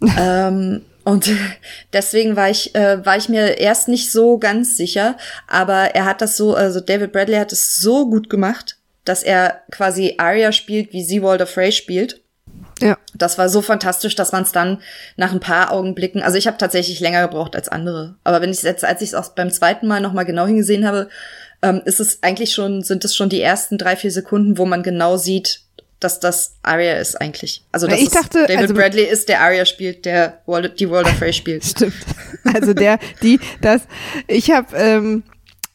ähm, 0.18 0.82
und 1.04 1.30
deswegen 1.92 2.36
war 2.36 2.50
ich, 2.50 2.74
äh, 2.74 3.04
war 3.04 3.16
ich 3.16 3.28
mir 3.28 3.58
erst 3.58 3.88
nicht 3.88 4.10
so 4.10 4.38
ganz 4.38 4.76
sicher, 4.76 5.16
aber 5.46 5.94
er 5.94 6.06
hat 6.06 6.20
das 6.20 6.36
so, 6.36 6.54
also 6.54 6.80
David 6.80 7.12
Bradley 7.12 7.36
hat 7.36 7.52
es 7.52 7.76
so 7.76 8.08
gut 8.08 8.28
gemacht, 8.30 8.78
dass 9.04 9.22
er 9.22 9.60
quasi 9.70 10.14
Arya 10.18 10.52
spielt, 10.52 10.92
wie 10.92 11.04
sie 11.04 11.22
Walter 11.22 11.46
Frey 11.46 11.72
spielt. 11.72 12.22
Ja. 12.80 12.98
Das 13.14 13.38
war 13.38 13.48
so 13.48 13.62
fantastisch, 13.62 14.14
dass 14.16 14.32
man 14.32 14.42
es 14.42 14.52
dann 14.52 14.80
nach 15.16 15.32
ein 15.32 15.40
paar 15.40 15.72
Augenblicken, 15.72 16.22
also 16.22 16.38
ich 16.38 16.46
habe 16.46 16.58
tatsächlich 16.58 17.00
länger 17.00 17.22
gebraucht 17.22 17.54
als 17.54 17.68
andere, 17.68 18.16
aber 18.24 18.40
wenn 18.40 18.50
ich 18.50 18.62
jetzt, 18.62 18.84
als 18.84 19.00
ich 19.00 19.10
es 19.10 19.14
auch 19.14 19.30
beim 19.30 19.50
zweiten 19.50 19.86
Mal 19.86 20.00
noch 20.00 20.12
mal 20.12 20.24
genau 20.24 20.46
hingesehen 20.46 20.86
habe, 20.86 21.08
ähm, 21.62 21.82
ist 21.84 22.00
es 22.00 22.22
eigentlich 22.22 22.52
schon, 22.52 22.82
sind 22.82 23.04
es 23.04 23.14
schon 23.14 23.28
die 23.28 23.40
ersten 23.40 23.78
drei 23.78 23.94
vier 23.94 24.10
Sekunden, 24.10 24.58
wo 24.58 24.66
man 24.66 24.82
genau 24.82 25.16
sieht, 25.16 25.60
dass 26.00 26.20
das 26.20 26.56
Arya 26.62 26.94
ist 26.98 27.20
eigentlich. 27.20 27.64
Also 27.72 27.86
dass 27.86 27.98
ich 28.00 28.10
dachte, 28.10 28.40
David 28.46 28.58
also- 28.58 28.74
Bradley 28.74 29.04
ist, 29.04 29.28
der 29.28 29.40
Arya 29.40 29.64
spielt, 29.64 30.04
der 30.04 30.40
Walter, 30.46 30.68
die 30.68 30.90
Walter 30.90 31.14
Frey 31.14 31.32
spielt. 31.32 31.64
Stimmt. 31.64 31.94
Also 32.52 32.74
der, 32.74 32.98
die, 33.22 33.40
das, 33.60 33.82
ich 34.26 34.50
habe, 34.50 34.76
ähm, 34.76 35.22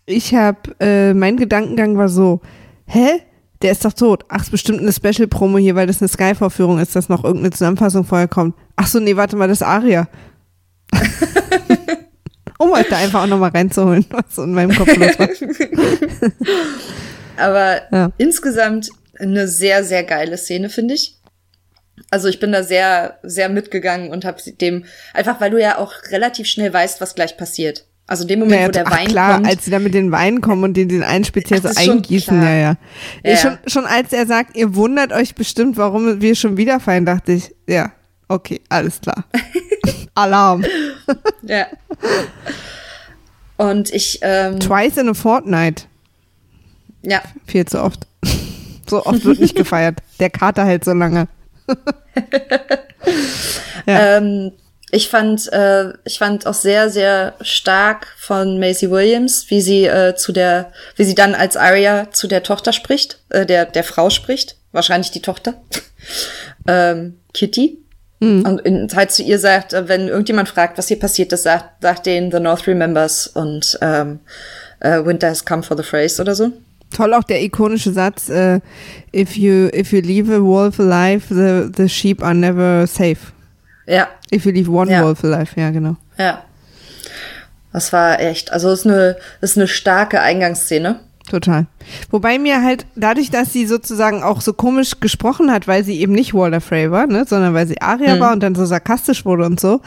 ich 0.05 0.33
habe, 0.35 0.57
äh, 0.79 1.13
mein 1.13 1.37
Gedankengang 1.37 1.97
war 1.97 2.09
so, 2.09 2.41
hä? 2.85 3.21
Der 3.61 3.73
ist 3.73 3.83
doch 3.83 3.91
tot. 3.91 4.23
Ach, 4.29 4.41
ist 4.41 4.51
bestimmt 4.51 4.79
eine 4.79 4.93
Special-Promo 4.93 5.57
hier, 5.57 5.75
weil 5.75 5.85
das 5.87 6.01
eine 6.01 6.07
Sky-Vorführung 6.07 6.79
ist, 6.79 6.95
dass 6.95 7.09
noch 7.09 7.25
irgendeine 7.25 7.51
Zusammenfassung 7.51 8.05
vorher 8.05 8.29
kommt. 8.29 8.55
Ach 8.77 8.87
so, 8.87 8.99
nee, 9.01 9.17
warte 9.17 9.35
mal, 9.35 9.49
das 9.49 9.57
ist 9.59 9.67
Aria. 9.67 10.07
um 12.57 12.71
euch 12.71 12.87
da 12.89 12.97
einfach 12.97 13.23
auch 13.23 13.27
nochmal 13.27 13.49
reinzuholen, 13.51 14.05
was 14.09 14.23
so 14.35 14.43
in 14.43 14.53
meinem 14.53 14.73
Kopf 14.75 14.95
los 14.95 15.19
war. 15.19 15.27
Aber 17.37 17.81
Ja. 17.91 18.11
insgesamt 18.17 18.89
eine 19.19 19.47
sehr, 19.47 19.83
sehr 19.83 20.03
geile 20.03 20.37
Szene, 20.37 20.69
finde 20.69 20.93
ich. 20.95 21.15
Also 22.11 22.27
ich 22.27 22.39
bin 22.39 22.51
da 22.51 22.63
sehr, 22.63 23.19
sehr 23.23 23.49
mitgegangen 23.49 24.11
und 24.11 24.25
habe 24.25 24.41
dem, 24.51 24.85
einfach 25.13 25.39
weil 25.41 25.51
du 25.51 25.61
ja 25.61 25.77
auch 25.77 25.93
relativ 26.11 26.47
schnell 26.47 26.73
weißt, 26.73 27.01
was 27.01 27.13
gleich 27.15 27.37
passiert. 27.37 27.85
Also 28.07 28.23
in 28.23 28.29
dem 28.29 28.39
Moment, 28.39 28.55
Naja, 28.61 28.67
wo 28.69 28.71
der 28.71 28.87
ach 28.87 28.91
Wein 28.91 29.07
klar, 29.07 29.33
kommt. 29.35 29.47
als 29.47 29.65
sie 29.65 29.71
da 29.71 29.77
mit 29.77 29.93
den 29.93 30.11
Weinen 30.11 30.41
kommen 30.41 30.63
und 30.63 30.73
den, 30.75 30.89
den 30.89 31.03
einen 31.03 31.25
speziell 31.25 31.61
so 31.61 31.69
eingießen, 31.75 32.41
ja, 32.41 32.55
ja. 32.55 32.75
Ja, 33.23 33.37
Schon, 33.37 33.57
schon 33.67 33.85
als 33.85 34.11
er 34.13 34.25
sagt, 34.25 34.55
ihr 34.57 34.73
wundert 34.75 35.11
euch 35.13 35.35
bestimmt, 35.35 35.77
warum 35.77 36.19
wir 36.19 36.33
schon 36.35 36.57
wieder 36.57 36.79
feiern, 36.79 37.05
dachte 37.05 37.33
ich, 37.33 37.53
ja, 37.67 37.91
okay, 38.27 38.61
alles 38.69 38.99
klar. 39.01 39.25
Alarm. 40.15 40.65
ja. 41.43 41.67
Und 43.57 43.93
ich, 43.93 44.19
ähm, 44.23 44.59
Twice 44.59 44.97
in 44.97 45.09
a 45.09 45.13
fortnight. 45.13 45.87
ja, 47.03 47.21
Viel 47.45 47.65
zu 47.65 47.83
oft. 47.83 48.07
So 48.89 49.05
oft 49.05 49.23
wird 49.25 49.39
nicht 49.39 49.55
gefeiert. 49.55 49.99
Der 50.19 50.29
Kater 50.29 50.65
hält 50.65 50.85
so 50.85 50.93
lange. 50.93 51.27
Ja. 53.85 54.17
Ähm, 54.17 54.51
ich 54.91 55.09
fand, 55.09 55.51
äh, 55.53 55.93
ich 56.03 56.17
fand 56.17 56.47
auch 56.47 56.53
sehr, 56.53 56.89
sehr 56.89 57.33
stark 57.41 58.07
von 58.17 58.59
Maisie 58.59 58.89
Williams, 58.89 59.45
wie 59.49 59.61
sie 59.61 59.85
äh, 59.85 60.15
zu 60.15 60.31
der, 60.31 60.71
wie 60.95 61.03
sie 61.03 61.15
dann 61.15 61.35
als 61.35 61.57
Arya 61.57 62.11
zu 62.11 62.27
der 62.27 62.43
Tochter 62.43 62.73
spricht, 62.73 63.19
äh, 63.29 63.45
der 63.45 63.65
der 63.65 63.83
Frau 63.83 64.09
spricht, 64.09 64.57
wahrscheinlich 64.71 65.11
die 65.11 65.21
Tochter, 65.21 65.55
ähm, 66.67 67.19
Kitty. 67.33 67.79
Mhm. 68.19 68.45
Und 68.45 68.61
in, 68.61 68.89
halt 68.95 69.11
zu 69.11 69.23
ihr 69.23 69.39
sagt, 69.39 69.73
äh, 69.73 69.87
wenn 69.87 70.07
irgendjemand 70.07 70.49
fragt, 70.49 70.77
was 70.77 70.87
hier 70.87 70.99
passiert 70.99 71.31
ist, 71.33 71.43
sagt, 71.43 71.81
sagt 71.81 72.05
denen 72.05 72.31
The 72.31 72.39
North 72.39 72.67
remembers 72.67 73.27
und 73.27 73.77
ähm, 73.81 74.19
uh, 74.83 75.05
Winter 75.05 75.29
has 75.29 75.45
come 75.45 75.63
for 75.63 75.77
the 75.77 75.83
phrase 75.83 76.21
oder 76.21 76.35
so. 76.35 76.51
Toll 76.95 77.13
auch 77.13 77.23
der 77.23 77.41
ikonische 77.43 77.91
Satz, 77.93 78.29
uh, 78.29 78.59
if 79.13 79.37
you 79.37 79.69
if 79.73 79.91
you 79.91 80.01
leave 80.01 80.33
a 80.33 80.41
wolf 80.41 80.79
alive, 80.79 81.27
the, 81.29 81.71
the 81.75 81.87
sheep 81.87 82.23
are 82.23 82.33
never 82.33 82.87
safe. 82.87 83.31
Ja. 83.85 84.07
If 84.31 84.45
you 84.45 84.51
leave 84.51 84.71
one 84.71 84.91
ja. 84.91 85.03
wolf 85.03 85.23
alive, 85.23 85.49
ja 85.55 85.69
genau. 85.69 85.97
Ja. 86.17 86.43
Das 87.71 87.93
war 87.93 88.19
echt, 88.19 88.51
also 88.51 88.71
ist 88.71 88.85
eine, 88.85 89.17
ist 89.41 89.57
eine 89.57 89.67
starke 89.67 90.21
Eingangsszene. 90.21 90.99
Total. 91.29 91.67
Wobei 92.09 92.39
mir 92.39 92.63
halt 92.63 92.87
dadurch, 92.95 93.29
dass 93.29 93.53
sie 93.53 93.67
sozusagen 93.67 94.23
auch 94.23 94.41
so 94.41 94.51
komisch 94.51 94.99
gesprochen 94.99 95.51
hat, 95.51 95.67
weil 95.67 95.83
sie 95.83 96.01
eben 96.01 96.13
nicht 96.13 96.33
Walter 96.33 96.59
Frey 96.59 96.89
war, 96.89 97.05
ne, 97.05 97.23
sondern 97.27 97.53
weil 97.53 97.67
sie 97.67 97.79
Aria 97.79 98.13
hm. 98.13 98.19
war 98.19 98.33
und 98.33 98.41
dann 98.41 98.55
so 98.55 98.65
sarkastisch 98.65 99.25
wurde 99.25 99.45
und 99.45 99.59
so, 99.59 99.79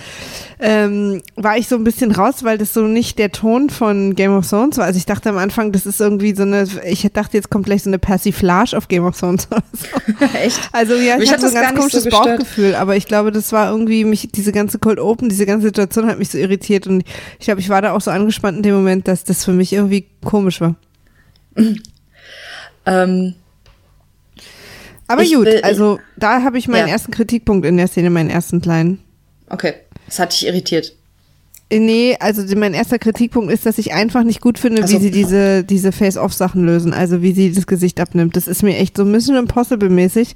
ähm, 0.60 1.20
war 1.34 1.58
ich 1.58 1.66
so 1.66 1.74
ein 1.74 1.82
bisschen 1.82 2.12
raus, 2.12 2.44
weil 2.44 2.58
das 2.58 2.72
so 2.72 2.82
nicht 2.82 3.18
der 3.18 3.32
Ton 3.32 3.70
von 3.70 4.14
Game 4.14 4.36
of 4.36 4.48
Thrones 4.48 4.78
war. 4.78 4.84
Also 4.84 4.98
ich 4.98 5.04
dachte 5.06 5.30
am 5.30 5.36
Anfang, 5.36 5.72
das 5.72 5.84
ist 5.84 6.00
irgendwie 6.00 6.32
so 6.32 6.44
eine, 6.44 6.64
ich 6.86 7.02
dachte 7.12 7.36
jetzt 7.36 7.50
kommt 7.50 7.66
gleich 7.66 7.82
so 7.82 7.90
eine 7.90 7.98
Persiflage 7.98 8.76
auf 8.76 8.86
Game 8.86 9.04
of 9.04 9.18
Thrones 9.18 9.48
oder 9.50 9.64
so. 9.72 10.26
Echt? 10.38 10.60
Also 10.70 10.94
ja, 10.94 11.18
ich 11.18 11.32
hatte 11.32 11.48
so 11.48 11.56
ein 11.56 11.60
ganz 11.60 11.76
komisches 11.76 12.04
so 12.04 12.10
Bauchgefühl, 12.10 12.76
aber 12.76 12.94
ich 12.94 13.08
glaube, 13.08 13.32
das 13.32 13.50
war 13.50 13.68
irgendwie 13.68 14.04
mich, 14.04 14.28
diese 14.30 14.52
ganze 14.52 14.78
Cold 14.78 15.00
Open, 15.00 15.28
diese 15.28 15.44
ganze 15.44 15.66
Situation 15.66 16.06
hat 16.06 16.20
mich 16.20 16.28
so 16.28 16.38
irritiert 16.38 16.86
und 16.86 17.02
ich 17.40 17.46
glaube, 17.46 17.60
ich 17.60 17.68
war 17.68 17.82
da 17.82 17.94
auch 17.94 18.00
so 18.00 18.12
angespannt 18.12 18.58
in 18.58 18.62
dem 18.62 18.74
Moment, 18.76 19.08
dass 19.08 19.24
das 19.24 19.44
für 19.44 19.52
mich 19.52 19.72
irgendwie 19.72 20.06
komisch 20.24 20.60
war. 20.60 20.76
ähm, 22.86 23.34
Aber 25.06 25.24
gut, 25.24 25.46
will, 25.46 25.60
also 25.62 26.00
da 26.16 26.42
habe 26.42 26.58
ich 26.58 26.68
meinen 26.68 26.88
ja. 26.88 26.94
ersten 26.94 27.12
Kritikpunkt 27.12 27.66
in 27.66 27.76
der 27.76 27.88
Szene, 27.88 28.10
meinen 28.10 28.30
ersten 28.30 28.60
kleinen. 28.60 29.00
Okay, 29.48 29.74
das 30.06 30.18
hat 30.18 30.32
dich 30.32 30.46
irritiert. 30.46 30.94
Nee, 31.78 32.16
also 32.20 32.42
mein 32.56 32.74
erster 32.74 32.98
Kritikpunkt 32.98 33.50
ist, 33.50 33.64
dass 33.64 33.78
ich 33.78 33.94
einfach 33.94 34.24
nicht 34.24 34.42
gut 34.42 34.58
finde, 34.58 34.82
also, 34.82 34.94
wie 34.94 35.00
sie 35.00 35.10
diese, 35.10 35.64
diese 35.64 35.90
Face-Off-Sachen 35.90 36.66
lösen, 36.66 36.92
also 36.92 37.22
wie 37.22 37.32
sie 37.32 37.50
das 37.50 37.66
Gesicht 37.66 37.98
abnimmt. 37.98 38.36
Das 38.36 38.46
ist 38.46 38.62
mir 38.62 38.76
echt 38.76 38.98
so 38.98 39.04
ein 39.04 39.12
bisschen 39.12 39.36
Impossible-mäßig. 39.36 40.34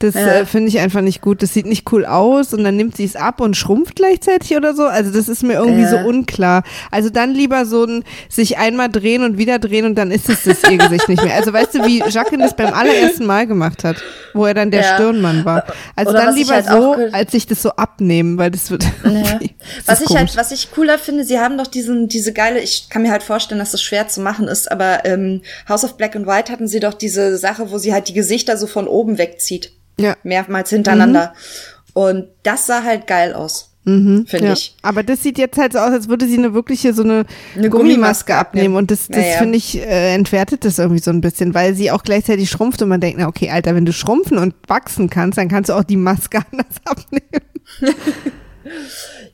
Das 0.00 0.14
ja. 0.14 0.26
äh, 0.26 0.46
finde 0.46 0.68
ich 0.68 0.80
einfach 0.80 1.00
nicht 1.00 1.20
gut. 1.20 1.42
Das 1.42 1.54
sieht 1.54 1.66
nicht 1.66 1.90
cool 1.92 2.04
aus 2.04 2.52
und 2.52 2.64
dann 2.64 2.76
nimmt 2.76 2.96
sie 2.96 3.04
es 3.04 3.14
ab 3.14 3.40
und 3.40 3.56
schrumpft 3.56 3.94
gleichzeitig 3.94 4.56
oder 4.56 4.74
so. 4.74 4.84
Also 4.84 5.12
das 5.12 5.28
ist 5.28 5.44
mir 5.44 5.54
irgendwie 5.54 5.82
ja. 5.82 5.90
so 5.90 5.98
unklar. 5.98 6.64
Also 6.90 7.10
dann 7.10 7.32
lieber 7.32 7.64
so 7.64 7.84
ein 7.84 8.02
sich 8.28 8.58
einmal 8.58 8.88
drehen 8.88 9.22
und 9.22 9.38
wieder 9.38 9.60
drehen 9.60 9.84
und 9.84 9.94
dann 9.94 10.10
ist 10.10 10.28
es 10.28 10.42
das 10.42 10.68
ihr 10.68 10.78
Gesicht 10.78 11.08
nicht 11.08 11.22
mehr. 11.22 11.36
Also 11.36 11.52
weißt 11.52 11.74
du, 11.74 11.86
wie 11.86 12.02
Jacqueline 12.08 12.42
das 12.42 12.56
beim 12.56 12.74
allerersten 12.74 13.26
Mal 13.26 13.46
gemacht 13.46 13.84
hat, 13.84 14.02
wo 14.34 14.46
er 14.46 14.54
dann 14.54 14.72
der 14.72 14.82
ja. 14.82 14.94
Stirnmann 14.94 15.44
war. 15.44 15.64
Also 15.94 16.10
oder 16.10 16.26
dann 16.26 16.34
lieber 16.34 16.54
halt 16.54 16.66
so, 16.66 16.96
als 17.12 17.30
sich 17.30 17.46
das 17.46 17.62
so 17.62 17.70
abnehmen, 17.70 18.36
weil 18.36 18.50
das 18.50 18.70
wird. 18.72 18.84
Ja. 19.04 19.38
was 19.86 20.00
ich 20.00 20.16
halt, 20.16 20.36
was 20.36 20.50
ich 20.50 20.71
cooler 20.72 20.98
finde, 20.98 21.24
sie 21.24 21.38
haben 21.38 21.58
doch 21.58 21.66
diesen, 21.66 22.08
diese 22.08 22.32
geile, 22.32 22.60
ich 22.60 22.88
kann 22.88 23.02
mir 23.02 23.10
halt 23.10 23.22
vorstellen, 23.22 23.58
dass 23.58 23.72
das 23.72 23.82
schwer 23.82 24.08
zu 24.08 24.20
machen 24.20 24.48
ist, 24.48 24.70
aber 24.70 25.04
ähm, 25.04 25.42
House 25.68 25.84
of 25.84 25.96
Black 25.96 26.16
and 26.16 26.26
White 26.26 26.50
hatten 26.50 26.68
sie 26.68 26.80
doch 26.80 26.94
diese 26.94 27.36
Sache, 27.38 27.70
wo 27.70 27.78
sie 27.78 27.92
halt 27.92 28.08
die 28.08 28.14
Gesichter 28.14 28.56
so 28.56 28.66
von 28.66 28.88
oben 28.88 29.18
wegzieht. 29.18 29.72
Ja. 29.98 30.16
Mehrmals 30.22 30.70
hintereinander. 30.70 31.34
Mhm. 31.34 31.90
Und 31.94 32.28
das 32.42 32.66
sah 32.66 32.82
halt 32.82 33.06
geil 33.06 33.34
aus. 33.34 33.68
Mhm, 33.84 34.26
finde 34.28 34.46
ja. 34.46 34.52
ich. 34.52 34.76
Aber 34.82 35.02
das 35.02 35.22
sieht 35.22 35.38
jetzt 35.38 35.58
halt 35.58 35.72
so 35.72 35.80
aus, 35.80 35.90
als 35.90 36.08
würde 36.08 36.26
sie 36.26 36.38
eine 36.38 36.54
wirkliche 36.54 36.94
so 36.94 37.02
eine, 37.02 37.24
eine 37.56 37.68
Gummimaske 37.68 38.34
abnehmen. 38.34 38.76
Und 38.76 38.90
das, 38.90 39.08
das 39.08 39.24
ja, 39.24 39.30
ja. 39.32 39.38
finde 39.38 39.58
ich, 39.58 39.76
äh, 39.78 40.14
entwertet 40.14 40.64
das 40.64 40.78
irgendwie 40.78 41.02
so 41.02 41.10
ein 41.10 41.20
bisschen, 41.20 41.52
weil 41.52 41.74
sie 41.74 41.90
auch 41.90 42.04
gleichzeitig 42.04 42.48
schrumpft 42.48 42.80
und 42.80 42.88
man 42.88 43.00
denkt, 43.00 43.18
na 43.18 43.26
okay, 43.26 43.50
Alter, 43.50 43.74
wenn 43.74 43.84
du 43.84 43.92
schrumpfen 43.92 44.38
und 44.38 44.54
wachsen 44.68 45.10
kannst, 45.10 45.36
dann 45.36 45.48
kannst 45.48 45.68
du 45.68 45.74
auch 45.74 45.84
die 45.84 45.96
Maske 45.96 46.38
anders 46.52 46.76
abnehmen. 46.84 47.42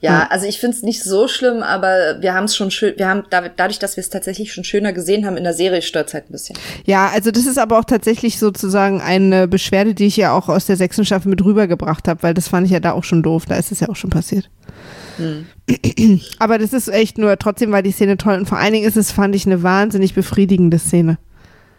Ja, 0.00 0.28
also 0.30 0.46
ich 0.46 0.58
finde 0.58 0.76
es 0.76 0.82
nicht 0.82 1.02
so 1.02 1.28
schlimm, 1.28 1.62
aber 1.62 2.18
wir 2.20 2.34
haben 2.34 2.44
es 2.44 2.56
schon 2.56 2.70
schön, 2.70 2.94
wir 2.96 3.08
haben 3.08 3.24
dadurch, 3.30 3.78
dass 3.78 3.96
wir 3.96 4.02
es 4.02 4.10
tatsächlich 4.10 4.52
schon 4.52 4.64
schöner 4.64 4.92
gesehen 4.92 5.26
haben 5.26 5.36
in 5.36 5.44
der 5.44 5.54
Serie, 5.54 5.82
stört 5.82 6.14
halt 6.14 6.28
ein 6.28 6.32
bisschen. 6.32 6.56
Ja, 6.84 7.08
also 7.08 7.30
das 7.30 7.46
ist 7.46 7.58
aber 7.58 7.78
auch 7.78 7.84
tatsächlich 7.84 8.38
sozusagen 8.38 9.00
eine 9.00 9.48
Beschwerde, 9.48 9.94
die 9.94 10.06
ich 10.06 10.16
ja 10.16 10.32
auch 10.32 10.48
aus 10.48 10.66
der 10.66 10.76
sechsten 10.76 11.04
Staffel 11.04 11.28
mit 11.28 11.44
rübergebracht 11.44 12.06
habe, 12.06 12.22
weil 12.22 12.34
das 12.34 12.48
fand 12.48 12.66
ich 12.66 12.72
ja 12.72 12.80
da 12.80 12.92
auch 12.92 13.04
schon 13.04 13.22
doof, 13.22 13.46
da 13.46 13.56
ist 13.56 13.72
es 13.72 13.80
ja 13.80 13.88
auch 13.88 13.96
schon 13.96 14.10
passiert. 14.10 14.48
Hm. 15.16 15.46
Aber 16.38 16.58
das 16.58 16.72
ist 16.72 16.88
echt 16.88 17.18
nur, 17.18 17.36
trotzdem 17.38 17.72
war 17.72 17.82
die 17.82 17.92
Szene 17.92 18.16
toll 18.16 18.38
und 18.38 18.48
vor 18.48 18.58
allen 18.58 18.72
Dingen 18.72 18.86
ist 18.86 18.96
es, 18.96 19.10
fand 19.10 19.34
ich, 19.34 19.46
eine 19.46 19.62
wahnsinnig 19.62 20.14
befriedigende 20.14 20.78
Szene. 20.78 21.18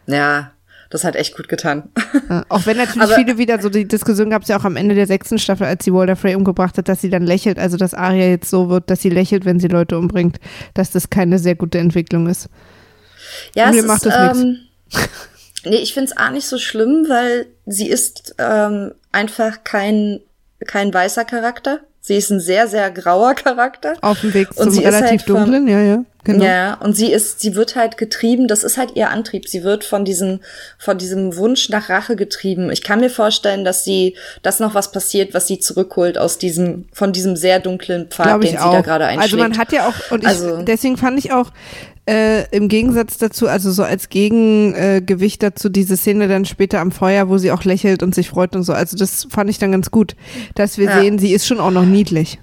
Ja, 0.07 0.51
das 0.89 1.03
hat 1.03 1.15
echt 1.15 1.35
gut 1.35 1.47
getan. 1.47 1.89
Ja, 2.29 2.45
auch 2.49 2.65
wenn 2.65 2.77
natürlich 2.77 3.01
Aber, 3.01 3.15
viele 3.15 3.37
wieder 3.37 3.61
so 3.61 3.69
die 3.69 3.87
Diskussion 3.87 4.29
gab 4.29 4.43
es 4.43 4.47
ja 4.47 4.57
auch 4.59 4.65
am 4.65 4.75
Ende 4.75 4.95
der 4.95 5.07
sechsten 5.07 5.37
Staffel, 5.37 5.67
als 5.67 5.85
sie 5.85 5.93
Walter 5.93 6.15
Frey 6.15 6.35
umgebracht 6.35 6.77
hat, 6.77 6.87
dass 6.87 7.01
sie 7.01 7.09
dann 7.09 7.23
lächelt, 7.23 7.59
also 7.59 7.77
dass 7.77 7.93
Arya 7.93 8.27
jetzt 8.27 8.49
so 8.49 8.69
wird, 8.69 8.89
dass 8.89 9.01
sie 9.01 9.09
lächelt, 9.09 9.45
wenn 9.45 9.59
sie 9.59 9.67
Leute 9.67 9.97
umbringt, 9.97 10.39
dass 10.73 10.91
das 10.91 11.09
keine 11.09 11.39
sehr 11.39 11.55
gute 11.55 11.77
Entwicklung 11.77 12.27
ist. 12.27 12.49
Ja, 13.55 13.71
mir 13.71 13.83
macht 13.83 14.05
ist, 14.05 14.15
das 14.15 14.37
ähm, 14.37 14.59
nichts. 14.91 15.09
Nee, 15.65 15.77
ich 15.77 15.93
finde 15.93 16.11
es 16.11 16.17
auch 16.17 16.31
nicht 16.31 16.47
so 16.47 16.57
schlimm, 16.57 17.05
weil 17.09 17.47
sie 17.65 17.89
ist 17.89 18.35
ähm, 18.37 18.93
einfach 19.11 19.63
kein, 19.63 20.21
kein 20.65 20.93
weißer 20.93 21.25
Charakter. 21.25 21.81
Sie 22.01 22.15
ist 22.15 22.29
ein 22.29 22.39
sehr, 22.39 22.67
sehr 22.67 22.89
grauer 22.91 23.35
Charakter. 23.35 23.95
Auf 24.01 24.21
dem 24.21 24.33
Weg 24.33 24.53
zum 24.53 24.69
relativ 24.77 25.09
halt 25.09 25.29
dunklen, 25.29 25.67
ja, 25.67 25.81
ja. 25.81 26.03
Genau. 26.23 26.43
Ja, 26.43 26.73
und 26.75 26.95
sie 26.95 27.11
ist, 27.11 27.39
sie 27.39 27.55
wird 27.55 27.75
halt 27.75 27.97
getrieben, 27.97 28.47
das 28.47 28.63
ist 28.63 28.77
halt 28.77 28.95
ihr 28.95 29.09
Antrieb. 29.09 29.47
Sie 29.47 29.63
wird 29.63 29.85
von 29.85 30.03
diesem, 30.03 30.41
von 30.77 30.97
diesem 30.97 31.37
Wunsch 31.37 31.69
nach 31.69 31.89
Rache 31.89 32.15
getrieben. 32.15 32.69
Ich 32.71 32.83
kann 32.83 32.99
mir 32.99 33.09
vorstellen, 33.09 33.63
dass 33.63 33.85
sie, 33.85 34.15
dass 34.41 34.59
noch 34.59 34.73
was 34.73 34.91
passiert, 34.91 35.33
was 35.33 35.47
sie 35.47 35.59
zurückholt 35.59 36.17
aus 36.17 36.37
diesem, 36.37 36.89
von 36.91 37.13
diesem 37.13 37.35
sehr 37.35 37.59
dunklen 37.59 38.07
Pfad, 38.07 38.43
den 38.43 38.57
auch. 38.57 38.71
sie 38.71 38.77
da 38.77 38.81
gerade 38.81 39.05
einschlägt. 39.05 39.33
Also 39.33 39.37
man 39.37 39.57
hat 39.57 39.71
ja 39.71 39.87
auch, 39.87 40.11
und 40.11 40.23
ich, 40.23 40.27
also, 40.27 40.61
deswegen 40.61 40.97
fand 40.97 41.19
ich 41.19 41.31
auch, 41.31 41.51
äh, 42.09 42.45
im 42.49 42.69
Gegensatz 42.69 43.17
dazu, 43.17 43.47
also 43.47 43.71
so 43.71 43.83
als 43.83 44.09
Gegengewicht 44.09 45.43
dazu, 45.43 45.69
diese 45.69 45.95
Szene 45.95 46.27
dann 46.27 46.45
später 46.45 46.79
am 46.79 46.91
Feuer, 46.91 47.29
wo 47.29 47.37
sie 47.37 47.51
auch 47.51 47.63
lächelt 47.63 48.01
und 48.01 48.15
sich 48.15 48.29
freut 48.29 48.55
und 48.55 48.63
so. 48.63 48.73
Also 48.73 48.97
das 48.97 49.27
fand 49.29 49.49
ich 49.49 49.59
dann 49.59 49.71
ganz 49.71 49.91
gut, 49.91 50.15
dass 50.55 50.79
wir 50.79 50.85
ja. 50.85 50.99
sehen, 50.99 51.19
sie 51.19 51.33
ist 51.33 51.45
schon 51.45 51.59
auch 51.59 51.69
noch 51.69 51.85
niedlich. 51.85 52.39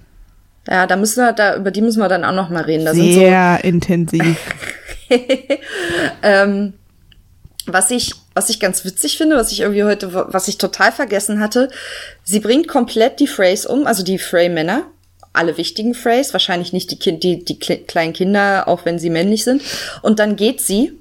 Ja, 0.68 0.87
da 0.87 0.96
müssen 0.96 1.25
wir, 1.25 1.32
da, 1.32 1.56
über 1.56 1.73
die 1.73 1.82
müssen 1.82 1.99
wir 1.99 2.08
dann 2.08 2.25
auch 2.25 2.35
noch 2.35 2.49
mal 2.49 2.62
reden. 2.62 2.85
Da 2.85 2.94
Sehr 2.94 3.58
so 3.61 3.68
intensiv. 3.68 4.37
ähm, 6.23 6.75
was 7.66 7.90
ich, 7.90 8.12
was 8.35 8.50
ich 8.50 8.61
ganz 8.61 8.85
witzig 8.85 9.16
finde, 9.16 9.37
was 9.37 9.50
ich 9.50 9.61
irgendwie 9.61 9.85
heute, 9.85 10.12
was 10.12 10.46
ich 10.46 10.58
total 10.58 10.92
vergessen 10.92 11.40
hatte, 11.40 11.70
sie 12.23 12.38
bringt 12.38 12.68
komplett 12.68 13.18
die 13.18 13.26
Phrase 13.26 13.68
um, 13.68 13.87
also 13.87 14.04
die 14.04 14.18
Frey-Männer, 14.18 14.87
alle 15.37 15.57
wichtigen 15.59 15.95
Phrase, 15.95 16.33
wahrscheinlich 16.33 16.73
nicht 16.73 16.90
die, 16.90 16.99
kind, 16.99 17.23
die, 17.23 17.45
die 17.45 17.59
kleinen 17.59 18.12
Kinder, 18.12 18.69
auch 18.69 18.85
wenn 18.85 18.99
sie 18.99 19.11
männlich 19.11 19.45
sind. 19.45 19.62
Und 20.02 20.19
dann 20.19 20.37
geht 20.37 20.61
sie. 20.61 20.93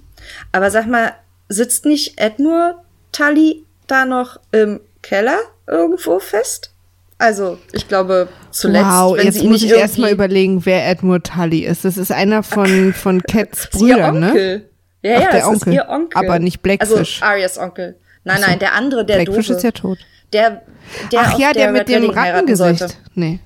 Aber 0.51 0.71
sag 0.71 0.87
mal, 0.87 1.13
sitzt 1.49 1.85
nicht 1.85 2.19
Edmure 2.19 2.75
Tully 3.11 3.63
da 3.87 4.05
noch 4.05 4.39
im 4.51 4.79
Keller 5.01 5.37
irgendwo 5.67 6.19
fest? 6.19 6.71
Also, 7.17 7.57
ich 7.71 7.87
glaube, 7.87 8.27
zuletzt. 8.51 8.85
Wow, 8.85 9.17
wenn 9.17 9.25
jetzt 9.25 9.39
sie 9.39 9.47
muss 9.47 9.63
ich 9.63 9.71
erstmal 9.71 10.11
überlegen, 10.11 10.65
wer 10.65 10.87
Edmure 10.89 11.21
Tully 11.21 11.59
ist. 11.59 11.85
Das 11.85 11.97
ist 11.97 12.11
einer 12.11 12.43
von, 12.43 12.93
von 12.93 13.21
Cats 13.23 13.69
Brüdern, 13.69 14.19
ne? 14.19 14.63
Ja, 15.01 15.17
Ach, 15.17 15.21
ja, 15.21 15.31
der 15.31 15.47
Onkel. 15.47 15.73
ihr 15.73 15.87
Onkel. 15.87 16.17
Aber 16.17 16.39
nicht 16.39 16.61
Blackfish. 16.61 17.21
Also 17.21 17.25
Arias 17.25 17.57
Onkel. 17.57 17.95
Nein, 18.23 18.41
nein, 18.41 18.59
der 18.59 18.73
andere, 18.73 19.05
der 19.05 19.17
Blackfish 19.17 19.47
Doofe. 19.47 19.57
ist 19.57 19.63
ja 19.63 19.71
tot. 19.71 19.99
Der, 20.33 20.63
der 21.11 21.21
Ach 21.21 21.37
ja, 21.37 21.53
der, 21.53 21.71
der 21.71 21.71
mit 21.71 21.87
dem 21.87 22.09
Rattengesicht. 22.09 22.97
Nee. 23.13 23.39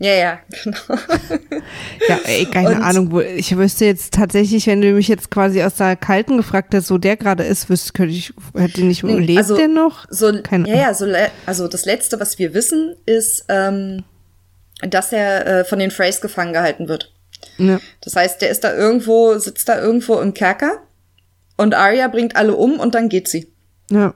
Ja, 0.00 0.12
ja, 0.12 0.38
genau. 0.62 0.78
ja, 2.08 2.18
ey, 2.24 2.46
keine 2.46 2.76
und, 2.76 2.82
Ahnung, 2.82 3.10
wo, 3.10 3.20
ich 3.20 3.56
wüsste 3.56 3.84
jetzt 3.84 4.14
tatsächlich, 4.14 4.68
wenn 4.68 4.80
du 4.80 4.92
mich 4.92 5.08
jetzt 5.08 5.30
quasi 5.30 5.62
aus 5.62 5.74
der 5.74 5.96
Kalten 5.96 6.36
gefragt 6.36 6.72
hättest, 6.72 6.92
wo 6.92 6.98
der 6.98 7.16
gerade 7.16 7.42
ist, 7.42 7.68
wüsste, 7.68 7.92
könnte 7.92 8.14
ich, 8.14 8.32
hätte 8.54 8.84
nicht, 8.84 9.02
nee, 9.02 9.18
lebt 9.18 9.38
also, 9.38 9.56
der 9.56 9.66
noch? 9.66 10.06
So, 10.08 10.40
keine 10.42 10.68
ja, 10.68 10.76
ja, 10.76 10.94
so, 10.94 11.06
also 11.46 11.66
das 11.66 11.84
Letzte, 11.84 12.20
was 12.20 12.38
wir 12.38 12.54
wissen, 12.54 12.94
ist, 13.06 13.44
ähm, 13.48 14.04
dass 14.82 15.12
er 15.12 15.46
äh, 15.46 15.64
von 15.64 15.80
den 15.80 15.90
Freys 15.90 16.20
gefangen 16.20 16.52
gehalten 16.52 16.86
wird. 16.86 17.12
Ja. 17.56 17.80
Das 18.00 18.14
heißt, 18.14 18.40
der 18.40 18.50
ist 18.50 18.62
da 18.62 18.72
irgendwo, 18.74 19.36
sitzt 19.38 19.68
da 19.68 19.80
irgendwo 19.80 20.20
im 20.20 20.32
Kerker 20.32 20.80
und 21.56 21.74
Arya 21.74 22.06
bringt 22.06 22.36
alle 22.36 22.54
um 22.54 22.78
und 22.78 22.94
dann 22.94 23.08
geht 23.08 23.26
sie. 23.26 23.52
Ja. 23.90 24.14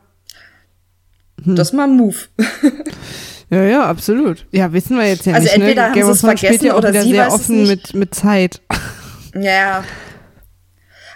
Hm. 1.42 1.56
Das 1.56 1.68
ist 1.68 1.72
mal 1.74 1.88
ein 1.88 1.96
Move. 1.96 2.16
Ja, 3.52 3.64
ja, 3.64 3.84
absolut. 3.84 4.46
Ja, 4.50 4.72
wissen 4.72 4.96
wir 4.96 5.06
jetzt 5.06 5.26
ja 5.26 5.34
also 5.34 5.44
nicht. 5.44 5.52
Also 5.52 5.62
entweder 5.62 5.82
ne? 5.82 5.94
haben 5.94 6.04
sie 6.04 6.10
es 6.10 6.20
vergessen 6.20 6.64
ja 6.64 6.74
oder 6.74 6.90
sie 6.90 7.10
sehr 7.10 7.26
weiß 7.26 7.34
offen 7.34 7.62
es 7.64 7.68
mit 7.68 7.94
mit 7.94 8.14
Zeit. 8.14 8.62
Ja. 9.34 9.84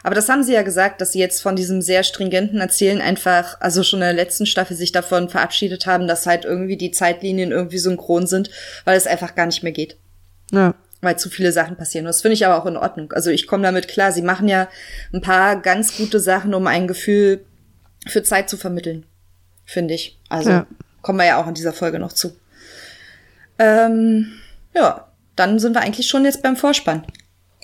Aber 0.03 0.15
das 0.15 0.29
haben 0.29 0.43
sie 0.43 0.53
ja 0.53 0.61
gesagt, 0.63 1.01
dass 1.01 1.13
sie 1.13 1.19
jetzt 1.19 1.41
von 1.41 1.57
diesem 1.57 1.81
sehr 1.81 2.03
stringenten 2.03 2.61
Erzählen 2.61 3.01
einfach, 3.01 3.59
also 3.61 3.83
schon 3.83 4.01
in 4.01 4.07
der 4.07 4.13
letzten 4.13 4.45
Staffel 4.45 4.77
sich 4.77 4.93
davon 4.93 5.31
verabschiedet 5.31 5.87
haben, 5.87 6.07
dass 6.07 6.27
halt 6.27 6.45
irgendwie 6.45 6.77
die 6.77 6.91
Zeitlinien 6.91 7.53
irgendwie 7.53 7.79
synchron 7.79 8.27
sind, 8.27 8.51
weil 8.85 8.99
es 8.99 9.07
einfach 9.07 9.35
gar 9.35 9.47
nicht 9.47 9.63
mehr 9.63 9.73
geht. 9.73 9.97
Ja. 10.53 10.75
Weil 11.01 11.19
zu 11.19 11.31
viele 11.31 11.53
Sachen 11.53 11.77
passieren. 11.77 12.05
Das 12.05 12.21
finde 12.21 12.35
ich 12.35 12.45
aber 12.47 12.63
auch 12.63 12.67
in 12.67 12.77
Ordnung. 12.77 13.13
Also 13.13 13.31
ich 13.31 13.47
komme 13.47 13.63
damit 13.63 13.89
klar. 13.89 14.13
Sie 14.13 14.23
machen 14.23 14.47
ja 14.47 14.69
ein 15.13 15.23
paar 15.23 15.57
ganz 15.57 15.97
gute 15.97 16.21
Sachen, 16.21 16.53
um 16.55 16.67
ein 16.67 16.87
Gefühl 16.87 17.45
für 18.07 18.23
Zeit 18.23 18.51
zu 18.51 18.59
vermitteln. 18.59 19.07
Finde 19.65 19.95
ich. 19.95 20.19
Also. 20.29 20.51
Ja 20.51 20.67
kommen 21.07 21.21
wir 21.21 21.27
ja 21.27 21.41
auch 21.41 21.47
in 21.47 21.55
dieser 21.55 21.73
Folge 21.73 22.01
noch 22.01 22.13
zu. 22.13 22.33
Ähm, 23.61 24.27
ja, 24.75 25.07
dann 25.37 25.61
sind 25.61 25.77
wir 25.77 25.81
eigentlich 25.81 26.09
schon 26.09 26.25
jetzt 26.25 26.43
beim 26.43 26.57
Vorspann. 26.57 27.05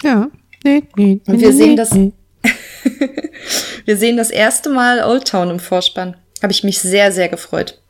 Ja. 0.01 0.29
Nee, 0.63 0.85
nee, 0.95 1.21
Und 1.27 1.41
wir 1.41 1.49
nee, 1.49 1.57
sehen 1.57 1.77
das. 1.77 1.91
wir 3.85 3.97
sehen 3.97 4.17
das 4.17 4.31
erste 4.31 4.71
Mal 4.71 5.03
Old 5.03 5.27
Town 5.27 5.51
im 5.51 5.59
Vorspann. 5.59 6.17
Habe 6.41 6.53
ich 6.53 6.63
mich 6.63 6.79
sehr, 6.79 7.11
sehr 7.11 7.29
gefreut. 7.29 7.81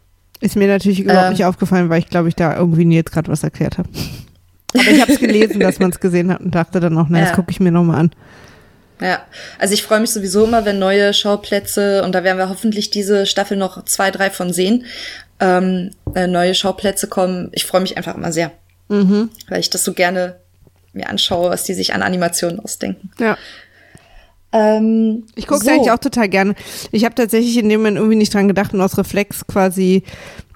Ist 0.40 0.56
mir 0.56 0.68
natürlich 0.68 1.00
überhaupt 1.00 1.26
ähm, 1.26 1.32
nicht 1.32 1.44
aufgefallen, 1.44 1.90
weil 1.90 1.98
ich 1.98 2.08
glaube, 2.08 2.28
ich 2.28 2.34
da 2.34 2.56
irgendwie 2.56 2.86
nie 2.86 2.96
jetzt 2.96 3.12
gerade 3.12 3.30
was 3.30 3.44
erklärt 3.44 3.76
habe. 3.76 3.90
Aber 4.72 4.88
ich 4.88 5.02
habe 5.02 5.12
es 5.12 5.20
gelesen, 5.20 5.60
dass 5.60 5.78
man 5.78 5.90
es 5.90 6.00
gesehen 6.00 6.32
hat 6.32 6.40
und 6.40 6.54
dachte 6.54 6.80
dann 6.80 6.96
auch, 6.96 7.08
na, 7.10 7.18
ja. 7.18 7.24
das 7.26 7.34
gucke 7.34 7.50
ich 7.50 7.60
mir 7.60 7.70
nochmal 7.70 8.00
an. 8.00 8.10
Ja, 9.02 9.20
also 9.58 9.74
ich 9.74 9.82
freue 9.82 10.00
mich 10.00 10.10
sowieso 10.10 10.44
immer, 10.44 10.64
wenn 10.64 10.78
neue 10.78 11.12
Schauplätze, 11.12 12.04
und 12.04 12.14
da 12.14 12.22
werden 12.22 12.38
wir 12.38 12.48
hoffentlich 12.48 12.90
diese 12.90 13.26
Staffel 13.26 13.56
noch 13.56 13.84
zwei, 13.84 14.12
drei 14.12 14.30
von 14.30 14.52
sehen, 14.52 14.86
ähm, 15.42 15.90
äh, 16.14 16.26
neue 16.26 16.54
Schauplätze 16.54 17.08
kommen. 17.08 17.50
Ich 17.52 17.66
freue 17.66 17.80
mich 17.80 17.96
einfach 17.96 18.14
immer 18.14 18.32
sehr. 18.32 18.52
Mhm. 18.88 19.30
Weil 19.48 19.60
ich 19.60 19.70
das 19.70 19.84
so 19.84 19.92
gerne 19.92 20.36
mir 20.92 21.08
anschaue, 21.08 21.50
was 21.50 21.64
die 21.64 21.74
sich 21.74 21.94
an 21.94 22.02
Animationen 22.02 22.60
ausdenken. 22.60 23.10
Ja. 23.18 23.36
Ähm, 24.52 25.24
ich 25.34 25.46
gucke 25.46 25.64
so. 25.64 25.70
eigentlich 25.70 25.90
auch 25.90 25.98
total 25.98 26.28
gerne. 26.28 26.54
Ich 26.92 27.04
habe 27.04 27.14
tatsächlich 27.14 27.56
in 27.56 27.68
dem 27.68 27.80
Moment 27.80 27.96
irgendwie 27.96 28.16
nicht 28.16 28.32
dran 28.32 28.48
gedacht 28.48 28.72
und 28.72 28.80
aus 28.80 28.98
Reflex 28.98 29.46
quasi 29.46 30.04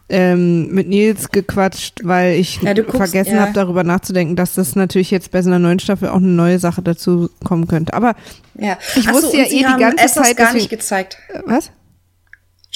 ähm, 0.08 0.68
mit 0.68 0.88
Nils 0.88 1.30
gequatscht, 1.30 2.00
weil 2.04 2.34
ich 2.34 2.62
ja, 2.62 2.74
guckst, 2.74 2.96
vergessen 2.96 3.36
ja. 3.36 3.40
habe, 3.40 3.52
darüber 3.54 3.82
nachzudenken, 3.82 4.36
dass 4.36 4.54
das 4.54 4.76
natürlich 4.76 5.10
jetzt 5.10 5.32
bei 5.32 5.42
so 5.42 5.48
einer 5.48 5.58
neuen 5.58 5.80
Staffel 5.80 6.10
auch 6.10 6.16
eine 6.16 6.26
neue 6.26 6.58
Sache 6.60 6.82
dazu 6.82 7.30
kommen 7.42 7.66
könnte. 7.66 7.94
Aber 7.94 8.14
ja. 8.54 8.78
ich 8.94 9.08
Ach 9.08 9.14
wusste 9.14 9.30
so, 9.30 9.36
ja 9.36 9.44
eh 9.44 9.48
die 9.48 9.80
ganze 9.80 10.06
Zeit. 10.06 10.36
gar 10.36 10.46
deswegen, 10.46 10.54
nicht 10.58 10.70
gezeigt. 10.70 11.18
Was? 11.46 11.72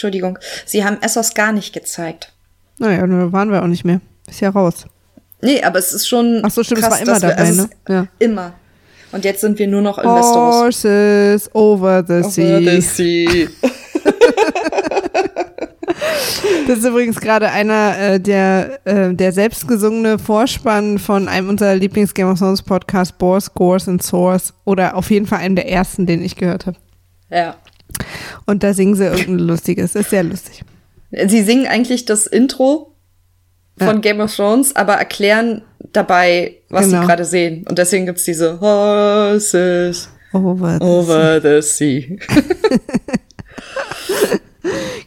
Entschuldigung. 0.01 0.39
Sie 0.65 0.83
haben 0.83 0.97
Essos 1.03 1.35
gar 1.35 1.53
nicht 1.53 1.75
gezeigt. 1.75 2.33
Naja, 2.79 3.07
da 3.07 3.33
waren 3.33 3.51
wir 3.53 3.63
auch 3.63 3.67
nicht 3.67 3.85
mehr. 3.85 4.01
Ist 4.27 4.41
ja 4.41 4.49
raus. 4.49 4.87
Nee, 5.43 5.63
aber 5.63 5.79
es 5.79 5.93
ist 5.93 6.09
schon. 6.09 6.41
Ach 6.43 6.51
so, 6.51 6.65
stimmt, 6.65 6.81
krass, 6.81 7.01
es 7.03 7.07
war 7.07 7.19
immer 7.19 7.21
dabei, 7.21 7.37
wir, 7.37 7.45
also 7.45 7.63
ne? 7.65 7.71
Ja. 7.87 8.07
Immer. 8.19 8.55
Und 9.13 9.27
jetzt 9.27 9.43
sind 9.43 9.59
wir 9.59 9.69
nur 9.69 9.83
noch 9.83 9.99
in 9.99 10.05
Westeros. 10.05 10.85
Horses 10.85 11.55
over 11.55 12.03
the 12.07 12.15
over 12.15 12.31
sea. 12.31 12.61
The 12.61 12.81
sea. 12.81 13.49
Das 16.67 16.79
ist 16.79 16.87
übrigens 16.87 17.21
gerade 17.21 17.51
einer 17.51 17.99
äh, 17.99 18.21
der, 18.21 18.87
äh, 18.87 19.13
der 19.13 19.33
selbstgesungene 19.33 20.19
Vorspann 20.19 20.99
von 20.99 21.29
einem 21.29 21.51
unserer 21.51 21.75
Lieblings-Game 21.75 22.31
of 22.31 22.39
Thrones 22.39 22.63
Podcast, 22.63 23.19
Boars, 23.19 23.53
Gores 23.53 23.87
and 23.87 24.03
Source. 24.03 24.55
Oder 24.65 24.97
auf 24.97 25.11
jeden 25.11 25.27
Fall 25.27 25.41
einem 25.41 25.57
der 25.57 25.69
ersten, 25.69 26.07
den 26.07 26.23
ich 26.23 26.37
gehört 26.37 26.65
habe. 26.67 26.79
Ja. 27.29 27.57
Und 28.47 28.63
da 28.63 28.75
singen 28.75 28.95
sie 28.95 29.05
irgendein 29.05 29.39
lustiges. 29.47 29.93
Das 29.93 30.03
ist 30.03 30.11
sehr 30.11 30.23
lustig. 30.23 30.63
Sie 31.11 31.43
singen 31.43 31.67
eigentlich 31.67 32.05
das 32.05 32.27
Intro 32.27 32.95
von 33.79 33.97
ja. 33.97 34.01
Game 34.01 34.21
of 34.21 34.35
Thrones, 34.35 34.77
aber 34.77 34.95
erklären 34.95 35.63
dabei, 35.93 36.57
was 36.69 36.87
genau. 36.87 37.01
sie 37.01 37.07
gerade 37.07 37.25
sehen. 37.25 37.65
Und 37.69 37.79
deswegen 37.79 38.07
gibt's 38.07 38.25
diese 38.25 38.61
Horses 38.61 40.09
over 40.33 40.79
the 40.79 40.85
over 40.85 41.41
sea. 41.41 41.61
The 41.61 41.63
sea. 41.63 42.17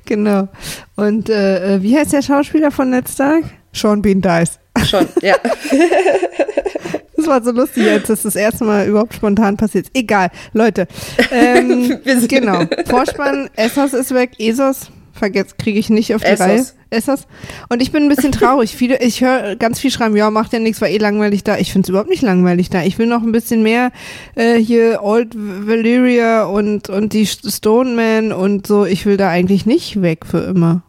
genau. 0.05 0.49
Und 0.95 1.29
äh, 1.29 1.75
äh, 1.75 1.81
wie 1.81 1.97
heißt 1.97 2.13
der 2.13 2.21
Schauspieler 2.21 2.71
von 2.71 2.89
Netztag? 2.89 3.43
Sean 3.73 4.01
Bean 4.01 4.21
Dice. 4.21 4.59
Schon, 4.85 5.07
ja. 5.21 5.35
Das 7.23 7.29
war 7.29 7.43
so 7.43 7.51
lustig, 7.51 7.89
als 7.89 8.07
das 8.07 8.23
das 8.23 8.35
erste 8.35 8.65
Mal 8.65 8.85
überhaupt 8.87 9.13
spontan 9.13 9.55
passiert. 9.55 9.87
Egal, 9.93 10.29
Leute. 10.51 10.87
Ähm, 11.31 11.99
genau. 12.27 12.65
Vorspann, 12.85 13.49
Essos 13.55 13.93
ist 13.93 14.13
weg, 14.13 14.31
Esos 14.39 14.91
vergesst, 15.13 15.57
kriege 15.57 15.79
ich 15.79 15.89
nicht 15.89 16.13
auf 16.13 16.21
die 16.21 16.27
Essos. 16.27 16.45
Reihe. 16.45 16.65
Essos. 16.89 17.27
Und 17.69 17.81
ich 17.81 17.93
bin 17.93 18.03
ein 18.03 18.09
bisschen 18.09 18.33
traurig. 18.33 18.75
Viele, 18.75 18.99
ich 19.01 19.21
höre 19.21 19.55
ganz 19.55 19.79
viel 19.79 19.89
schreiben, 19.89 20.17
ja, 20.17 20.29
macht 20.29 20.51
ja 20.51 20.59
nichts, 20.59 20.81
war 20.81 20.89
eh 20.89 20.97
langweilig 20.97 21.45
da. 21.45 21.57
Ich 21.57 21.71
finde 21.71 21.85
es 21.85 21.89
überhaupt 21.89 22.09
nicht 22.09 22.23
langweilig 22.23 22.69
da. 22.69 22.83
Ich 22.83 22.97
will 22.97 23.07
noch 23.07 23.23
ein 23.23 23.31
bisschen 23.31 23.63
mehr 23.63 23.91
äh, 24.35 24.57
hier 24.57 24.99
Old 25.01 25.33
Valyria 25.33 26.43
und, 26.43 26.89
und 26.89 27.13
die 27.13 27.25
Stoneman 27.25 28.33
und 28.33 28.67
so. 28.67 28.85
Ich 28.85 29.05
will 29.05 29.15
da 29.15 29.29
eigentlich 29.29 29.65
nicht 29.65 30.01
weg 30.01 30.25
für 30.25 30.39
immer. 30.39 30.83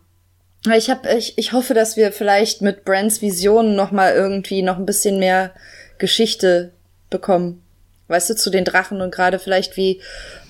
Ich, 0.75 0.91
hab, 0.91 1.07
ich, 1.07 1.35
ich 1.37 1.53
hoffe, 1.53 1.75
dass 1.75 1.97
wir 1.97 2.11
vielleicht 2.11 2.61
mit 2.61 2.85
Brands 2.85 3.23
Visionen 3.23 3.77
noch 3.77 3.93
mal 3.93 4.15
irgendwie 4.15 4.63
noch 4.63 4.79
ein 4.79 4.87
bisschen 4.87 5.19
mehr 5.21 5.53
Geschichte 5.99 6.73
bekommen. 7.11 7.63
Weißt 8.09 8.31
du, 8.31 8.37
zu 8.37 8.51
den 8.51 8.65
Drachen 8.65 9.01
und 9.01 9.15
gerade 9.15 9.39
vielleicht 9.39 9.77
wie 9.77 10.01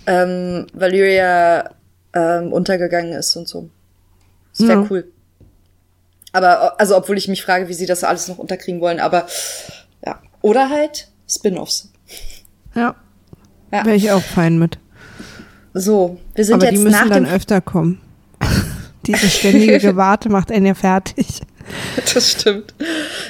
ähm, 0.06 0.66
Valyria 0.72 1.70
ähm, 2.12 2.52
untergegangen 2.52 3.12
ist 3.12 3.36
und 3.36 3.48
so. 3.48 3.70
Das 4.56 4.66
wäre 4.66 4.82
ja. 4.82 4.86
cool. 4.90 5.12
Aber, 6.32 6.80
also, 6.80 6.96
obwohl 6.96 7.16
ich 7.16 7.28
mich 7.28 7.42
frage, 7.42 7.68
wie 7.68 7.74
sie 7.74 7.86
das 7.86 8.02
alles 8.02 8.28
noch 8.28 8.38
unterkriegen 8.38 8.80
wollen, 8.80 8.98
aber 8.98 9.26
ja. 10.04 10.20
Oder 10.42 10.68
halt 10.68 11.08
Spin-offs. 11.28 11.92
Ja. 12.74 12.96
ja. 13.72 13.84
Wäre 13.84 13.96
ich 13.96 14.10
auch 14.10 14.22
fein 14.22 14.58
mit. 14.58 14.78
So, 15.74 16.18
wir 16.34 16.44
sind 16.44 16.54
aber 16.54 16.66
jetzt 16.66 16.74
die 16.74 16.84
müssen 16.84 17.08
dann 17.10 17.26
öfter 17.26 17.60
kommen. 17.60 18.00
Diese 19.06 19.28
ständige 19.28 19.78
Gewarte 19.80 20.28
macht 20.28 20.50
einen 20.50 20.66
ja 20.66 20.74
fertig. 20.74 21.40
Das 22.12 22.30
stimmt. 22.30 22.74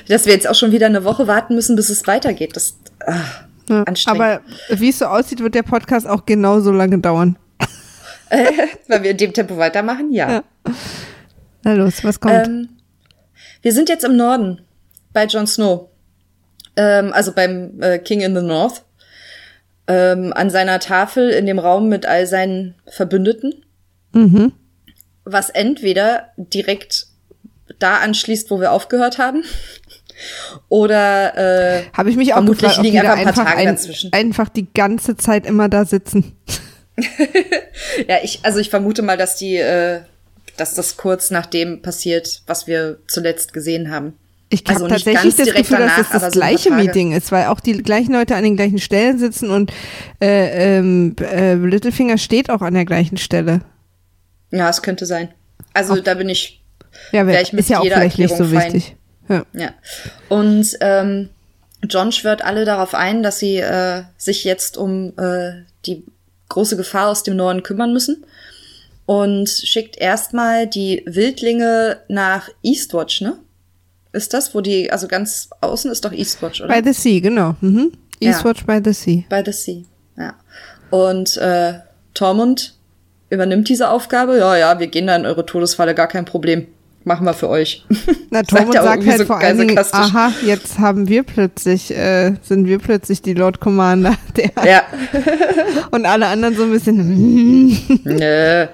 Dass 0.09 0.27
wir 0.27 0.33
jetzt 0.33 0.49
auch 0.49 0.55
schon 0.55 0.73
wieder 0.73 0.87
eine 0.87 1.05
Woche 1.05 1.27
warten 1.27 1.55
müssen, 1.55 1.77
bis 1.77 1.89
es 1.89 2.07
weitergeht. 2.07 2.57
Das 2.57 2.77
ach, 3.07 3.45
ja, 3.69 3.83
anstrengend. 3.85 4.21
Aber 4.21 4.41
wie 4.71 4.89
es 4.89 4.99
so 4.99 5.07
aussieht, 5.07 5.41
wird 5.41 5.55
der 5.55 5.63
Podcast 5.63 6.07
auch 6.07 6.27
genauso 6.27 6.73
lange 6.73 6.99
dauern. 6.99 7.37
Weil 8.89 9.03
wir 9.03 9.13
in 9.13 9.17
dem 9.17 9.33
Tempo 9.33 9.57
weitermachen, 9.57 10.13
ja. 10.13 10.31
ja. 10.31 10.45
Na 11.63 11.75
los, 11.75 12.03
was 12.05 12.21
kommt? 12.21 12.47
Ähm, 12.47 12.69
wir 13.63 13.73
sind 13.73 13.89
jetzt 13.89 14.05
im 14.05 14.17
Norden 14.17 14.61
bei 15.13 15.27
Jon 15.27 15.47
Snow. 15.47 15.89
Ähm, 16.77 17.13
also 17.13 17.33
beim 17.33 17.81
äh, 17.81 17.99
King 17.99 18.21
in 18.21 18.35
the 18.35 18.43
North. 18.43 18.85
Ähm, 19.87 20.33
an 20.35 20.51
seiner 20.51 20.81
Tafel 20.81 21.31
in 21.31 21.47
dem 21.47 21.59
Raum 21.59 21.89
mit 21.89 22.07
all 22.07 22.27
seinen 22.27 22.75
Verbündeten. 22.87 23.65
Mhm. 24.13 24.53
Was 25.25 25.51
entweder 25.51 26.31
direkt 26.37 27.07
da 27.79 27.99
anschließt, 27.99 28.51
wo 28.51 28.61
wir 28.61 28.73
aufgehört 28.73 29.19
haben. 29.19 29.45
Oder 30.69 31.37
äh, 31.37 31.85
habe 31.93 32.11
ich 32.11 32.17
mich 32.17 32.33
auch 32.33 32.37
vermutlich 32.37 32.71
gefragt, 32.71 32.83
liegen 32.85 32.99
einfach 32.99 33.17
ein 33.17 33.35
paar 33.35 33.45
Tage 33.47 33.59
ein, 33.59 33.67
dazwischen. 33.67 34.13
Einfach 34.13 34.49
die 34.49 34.73
ganze 34.73 35.17
Zeit 35.17 35.45
immer 35.45 35.69
da 35.69 35.85
sitzen. 35.85 36.37
ja, 38.09 38.19
ich, 38.23 38.41
also 38.43 38.59
ich 38.61 38.71
vermute 38.71 39.03
mal, 39.03 39.17
dass 39.17 39.37
die, 39.37 39.57
äh, 39.57 40.01
dass 40.57 40.75
das 40.75 40.97
kurz 40.97 41.31
nach 41.31 41.47
dem 41.47 41.83
passiert, 41.83 42.43
was 42.47 42.67
wir 42.67 42.99
zuletzt 43.09 43.53
gesehen 43.53 43.91
haben. 43.91 44.15
Ich 44.51 44.61
habe 44.61 44.75
also 44.75 44.89
tatsächlich 44.89 45.35
das 45.35 45.53
Gefühl, 45.53 45.79
danach, 45.79 45.97
dass 45.97 46.11
das 46.11 46.23
das 46.23 46.33
gleiche 46.35 46.69
so 46.69 46.75
Meeting 46.75 47.13
ist, 47.13 47.33
weil 47.33 47.47
auch 47.47 47.59
die 47.59 47.83
gleichen 47.83 48.13
Leute 48.13 48.37
an 48.37 48.45
den 48.45 48.57
gleichen 48.57 48.79
Stellen 48.79 49.19
sitzen 49.19 49.51
und 49.51 49.73
äh, 50.21 50.79
ähm, 50.79 51.17
äh, 51.21 51.55
Littlefinger 51.55 52.19
steht 52.19 52.51
auch 52.51 52.61
an 52.61 52.75
der 52.75 52.85
gleichen 52.85 53.17
Stelle. 53.17 53.63
Ja, 54.55 54.71
es 54.71 54.83
könnte 54.83 55.07
sein. 55.07 55.29
Also 55.73 55.95
auch, 55.95 55.99
da 55.99 56.15
bin 56.15 56.29
ich, 56.29 56.63
ja, 57.13 57.27
ich 57.29 57.53
mit 57.53 57.61
ist 57.61 57.71
ja 57.71 57.81
auch 57.81 57.85
vielleicht 57.85 58.19
nicht 58.19 58.37
so 58.37 58.45
fein. 58.45 58.73
wichtig. 58.73 58.97
Ja. 59.29 59.45
ja. 59.53 59.71
Und 60.29 60.77
ähm, 60.81 61.31
John 61.89 62.13
schwört 62.13 62.45
alle 62.45 62.65
darauf 62.65 62.95
ein, 62.95 63.23
dass 63.23 63.39
sie 63.39 63.57
äh, 63.57 64.03
sich 64.17 64.45
jetzt 64.45 64.77
um 64.77 65.13
äh, 65.19 65.63
die 65.87 66.05
große 66.49 66.77
Gefahr 66.77 67.09
aus 67.09 67.23
dem 67.23 67.37
Norden 67.37 67.63
kümmern 67.63 67.93
müssen 67.93 68.25
und 69.07 69.49
schickt 69.49 69.99
erstmal 69.99 70.67
die 70.67 71.03
Wildlinge 71.07 72.01
nach 72.09 72.49
Eastwatch, 72.63 73.21
ne? 73.21 73.39
Ist 74.13 74.33
das, 74.33 74.55
wo 74.55 74.61
die, 74.61 74.93
also 74.93 75.09
ganz 75.09 75.51
außen 75.61 75.91
ist 75.91 76.05
doch 76.05 76.13
Eastwatch, 76.13 76.61
oder? 76.61 76.73
By 76.73 76.83
the 76.85 76.93
Sea, 76.93 77.21
genau. 77.21 77.57
Mhm. 77.61 77.93
Eastwatch 78.21 78.65
ja. 78.67 78.79
by 78.79 78.81
the 78.85 78.93
Sea. 78.93 79.25
By 79.29 79.43
the 79.45 79.53
Sea, 79.53 79.85
ja. 80.17 80.35
Und 80.91 81.37
äh, 81.39 81.81
Tormund 82.15 82.74
übernimmt 83.35 83.69
diese 83.69 83.91
Aufgabe. 83.91 84.39
Ja, 84.39 84.57
ja, 84.57 84.79
wir 84.79 84.87
gehen 84.87 85.07
da 85.07 85.17
in 85.17 85.27
eure 85.27 85.45
Todesfalle, 85.45 85.95
gar 85.95 86.09
kein 86.09 86.25
Problem 86.25 86.67
machen 87.05 87.27
wir 87.27 87.35
für 87.35 87.49
euch. 87.49 87.85
Na, 88.31 88.43
Tormund 88.43 88.75
sagt, 88.75 88.85
sagt 88.85 89.07
halt 89.07 89.19
so 89.19 89.25
vor 89.27 89.39
allen 89.39 89.59
Dingen, 89.59 89.79
aha, 89.79 90.33
jetzt 90.45 90.79
haben 90.79 91.09
wir 91.09 91.23
plötzlich, 91.23 91.91
äh, 91.91 92.35
sind 92.43 92.67
wir 92.67 92.79
plötzlich 92.79 93.23
die 93.23 93.35
Lord 93.35 93.61
Commander. 93.61 94.15
Der 94.37 94.51
ja. 94.65 94.83
und 95.91 96.07
alle 96.07 96.27
anderen 96.27 96.57
so 96.57 96.65
ein 96.65 96.71
bisschen, 96.71 97.69
Nö. 98.05 98.67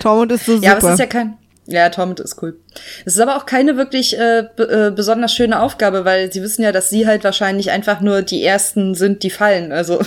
Tormund 0.00 0.32
ist 0.32 0.46
so 0.46 0.54
super. 0.54 0.66
Ja, 0.66 0.76
aber 0.76 0.86
es 0.88 0.92
ist 0.94 1.00
ja 1.00 1.06
kein, 1.06 1.36
ja, 1.66 1.88
Tormund 1.90 2.20
ist 2.20 2.42
cool. 2.42 2.58
Es 3.04 3.14
ist 3.14 3.20
aber 3.20 3.36
auch 3.36 3.46
keine 3.46 3.76
wirklich 3.76 4.18
äh, 4.18 4.40
äh, 4.40 4.90
besonders 4.90 5.34
schöne 5.34 5.60
Aufgabe, 5.60 6.04
weil 6.04 6.32
sie 6.32 6.42
wissen 6.42 6.62
ja, 6.62 6.72
dass 6.72 6.88
sie 6.88 7.06
halt 7.06 7.24
wahrscheinlich 7.24 7.70
einfach 7.70 8.00
nur 8.00 8.22
die 8.22 8.42
Ersten 8.42 8.94
sind, 8.94 9.22
die 9.22 9.30
fallen. 9.30 9.72
Also. 9.72 10.00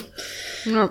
Ja. 0.65 0.89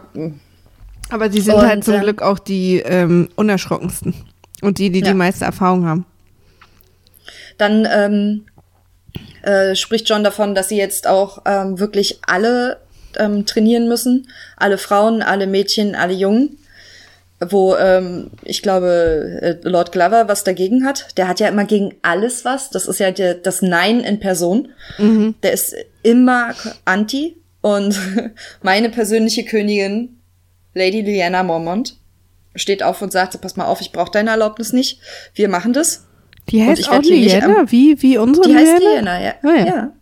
Aber 1.11 1.31
sie 1.31 1.41
sind 1.41 1.55
und, 1.55 1.67
halt 1.67 1.85
zum 1.85 2.01
Glück 2.01 2.23
auch 2.23 2.39
die 2.39 2.81
ähm, 2.81 3.29
unerschrockensten. 3.37 4.15
Und 4.61 4.79
die, 4.79 4.91
die 4.91 5.01
ja. 5.01 5.09
die 5.09 5.15
meiste 5.15 5.45
Erfahrung 5.45 5.87
haben. 5.87 6.05
Dann 7.59 7.87
ähm, 7.91 8.45
äh, 9.43 9.75
spricht 9.75 10.09
John 10.09 10.25
davon, 10.25 10.55
dass 10.55 10.69
sie 10.69 10.77
jetzt 10.77 11.07
auch 11.07 11.43
ähm, 11.45 11.79
wirklich 11.79 12.19
alle 12.27 12.79
ähm, 13.17 13.47
trainieren 13.47 13.89
müssen. 13.89 14.29
Alle 14.57 14.79
Frauen, 14.79 15.23
alle 15.23 15.47
Mädchen, 15.47 15.95
alle 15.95 16.13
Jungen. 16.13 16.59
wo 17.41 17.77
ähm, 17.77 18.33
ich 18.43 18.63
glaube 18.63 19.39
äh, 19.41 19.69
Lord 19.69 19.93
Glover 19.93 20.27
was 20.27 20.43
dagegen 20.43 20.85
hat. 20.85 21.17
Der 21.17 21.29
hat 21.29 21.39
ja 21.39 21.49
immer 21.49 21.65
gegen 21.65 21.95
alles 22.03 22.45
was. 22.45 22.71
Das 22.71 22.87
ist 22.87 22.99
ja 22.99 23.13
der, 23.13 23.35
das 23.35 23.63
Nein 23.63 24.01
in 24.01 24.19
Person. 24.19 24.69
Mhm. 24.99 25.37
Der 25.43 25.53
ist 25.53 25.75
immer 26.03 26.55
anti. 26.85 27.37
Und 27.61 27.99
meine 28.63 28.91
persönliche 28.91 29.45
Königin, 29.45 30.18
Lady 30.79 31.03
Lyanna 31.03 31.43
Mormont, 31.43 31.97
steht 32.55 32.83
auf 32.83 33.03
und 33.03 33.13
sagt, 33.13 33.41
pass 33.41 33.57
mal 33.57 33.67
auf, 33.67 33.81
ich 33.81 33.93
brauche 33.93 34.11
deine 34.11 34.31
Erlaubnis 34.31 34.73
nicht. 34.73 35.01
Wir 35.35 35.49
machen 35.49 35.73
das. 35.73 36.07
Die 36.49 36.65
heißt 36.65 36.89
auch 36.89 37.03
Lyanna? 37.03 37.71
Wie, 37.71 38.01
wie 38.03 38.17
unsere 38.19 38.49
Die 38.49 38.55
heißt 38.55 38.83
Lyanna, 38.83 39.23
ja. 39.23 39.35
Oh, 39.43 39.49
ja. 39.49 39.67
ja. 39.67 39.93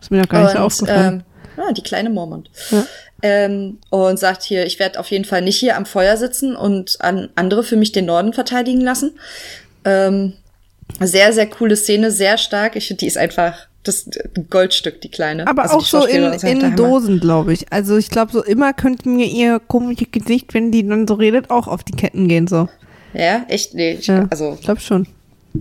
Ist 0.00 0.10
mir 0.10 0.18
noch 0.18 0.28
gar 0.28 0.44
nicht 0.44 0.56
und, 0.56 0.60
aufgefallen. 0.62 1.24
Ähm, 1.56 1.64
ja, 1.64 1.72
die 1.72 1.82
kleine 1.82 2.10
Mormont. 2.10 2.50
Ja 2.70 2.84
ähm, 3.22 3.78
und 3.90 4.18
sagt 4.18 4.42
hier, 4.42 4.64
ich 4.66 4.78
werde 4.78 5.00
auf 5.00 5.10
jeden 5.10 5.24
Fall 5.24 5.42
nicht 5.42 5.58
hier 5.58 5.76
am 5.76 5.86
Feuer 5.86 6.16
sitzen 6.16 6.54
und 6.54 6.98
an 7.00 7.30
andere 7.34 7.64
für 7.64 7.76
mich 7.76 7.92
den 7.92 8.06
Norden 8.06 8.32
verteidigen 8.32 8.80
lassen. 8.80 9.18
Ähm, 9.84 10.34
sehr, 11.00 11.32
sehr 11.32 11.48
coole 11.48 11.76
Szene, 11.76 12.10
sehr 12.10 12.38
stark. 12.38 12.76
Ich 12.76 12.86
finde, 12.86 13.00
die 13.00 13.06
ist 13.06 13.18
einfach 13.18 13.66
das 13.88 14.08
Goldstück, 14.50 15.00
die 15.00 15.10
kleine. 15.10 15.46
Aber 15.46 15.62
also 15.62 15.78
auch 15.78 15.84
so 15.84 16.04
in, 16.04 16.32
in 16.32 16.76
Dosen, 16.76 17.20
glaube 17.20 17.52
ich. 17.52 17.72
Also 17.72 17.96
ich 17.96 18.10
glaube, 18.10 18.32
so 18.32 18.42
immer 18.42 18.72
könnte 18.72 19.08
mir 19.08 19.26
ihr 19.26 19.60
komisches 19.60 20.08
Gesicht, 20.12 20.54
wenn 20.54 20.70
die 20.70 20.86
dann 20.86 21.08
so 21.08 21.14
redet, 21.14 21.50
auch 21.50 21.66
auf 21.66 21.82
die 21.82 21.92
Ketten 21.92 22.28
gehen, 22.28 22.46
so. 22.46 22.68
Ja, 23.14 23.44
echt? 23.48 23.74
Nee, 23.74 23.92
ich, 23.92 24.06
ja, 24.06 24.26
also. 24.30 24.56
Ich 24.58 24.64
glaube 24.64 24.80
schon. 24.80 25.06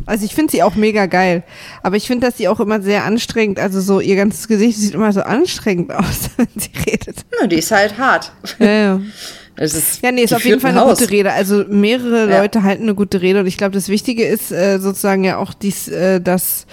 Also 0.06 0.26
ich 0.26 0.36
finde 0.36 0.52
sie 0.52 0.64
auch 0.64 0.76
mega 0.76 1.06
geil. 1.06 1.44
Aber 1.82 1.96
ich 1.96 2.08
finde, 2.08 2.28
dass 2.28 2.38
sie 2.38 2.48
auch 2.48 2.60
immer 2.60 2.82
sehr 2.82 3.06
anstrengend, 3.06 3.60
also 3.60 3.82
so 3.82 4.00
ihr 4.00 4.16
ganzes 4.16 4.48
Gesicht 4.48 4.78
sieht 4.78 4.94
immer 4.94 5.12
so 5.12 5.22
anstrengend 5.22 5.92
aus, 5.96 6.30
wenn 6.38 6.48
sie 6.56 6.70
redet. 6.86 7.26
Ja, 7.40 7.48
die 7.48 7.58
ist 7.58 7.72
halt 7.72 7.98
hart. 7.98 8.32
Ja, 8.60 8.68
ja. 8.68 9.02
Es 9.60 9.74
ist 9.74 10.04
ja, 10.04 10.12
nee, 10.12 10.22
ist 10.22 10.36
auf 10.36 10.46
jeden 10.46 10.62
Fall 10.62 10.70
eine 10.70 10.82
Haus. 10.82 11.00
gute 11.00 11.10
Rede. 11.10 11.34
Also 11.34 11.66
mehrere 11.68 12.30
ja. 12.30 12.42
Leute 12.42 12.62
halten 12.62 12.84
eine 12.84 12.94
gute 12.94 13.24
Rede 13.24 13.40
und 13.40 13.48
ich 13.48 13.58
glaube, 13.58 13.74
das 13.74 13.90
Wichtige 13.90 14.24
ist 14.24 14.52
äh, 14.52 14.78
sozusagen 14.78 15.24
ja 15.24 15.38
auch 15.38 15.52
dies, 15.56 15.88
äh, 15.88 16.22
dass 16.22 16.68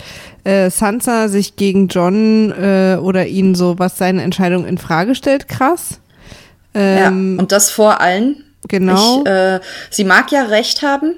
äh, 0.45 0.71
Sansa 0.71 1.29
sich 1.29 1.57
gegen 1.57 1.89
John 1.89 2.53
äh, 2.53 2.97
oder 3.01 3.27
ihn 3.27 3.55
so, 3.55 3.79
was 3.79 3.99
seine 3.99 4.23
Entscheidung 4.23 4.67
in 4.67 4.79
Frage 4.79 5.15
stellt, 5.15 5.49
krass. 5.49 6.01
Ähm, 6.75 7.37
ja, 7.37 7.41
und 7.41 7.53
das 7.53 7.71
vor 7.71 8.01
allen. 8.01 8.45
Genau. 8.69 9.23
Ich, 9.23 9.29
äh, 9.29 9.61
sie 9.91 10.05
mag 10.05 10.33
ja 10.33 10.45
recht 10.45 10.83
haben, 10.83 11.15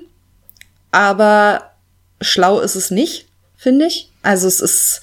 aber 0.90 1.72
schlau 2.20 2.60
ist 2.60 2.74
es 2.74 2.90
nicht, 2.90 3.26
finde 3.56 3.86
ich. 3.86 4.10
Also 4.22 4.48
es 4.48 4.60
ist. 4.60 5.02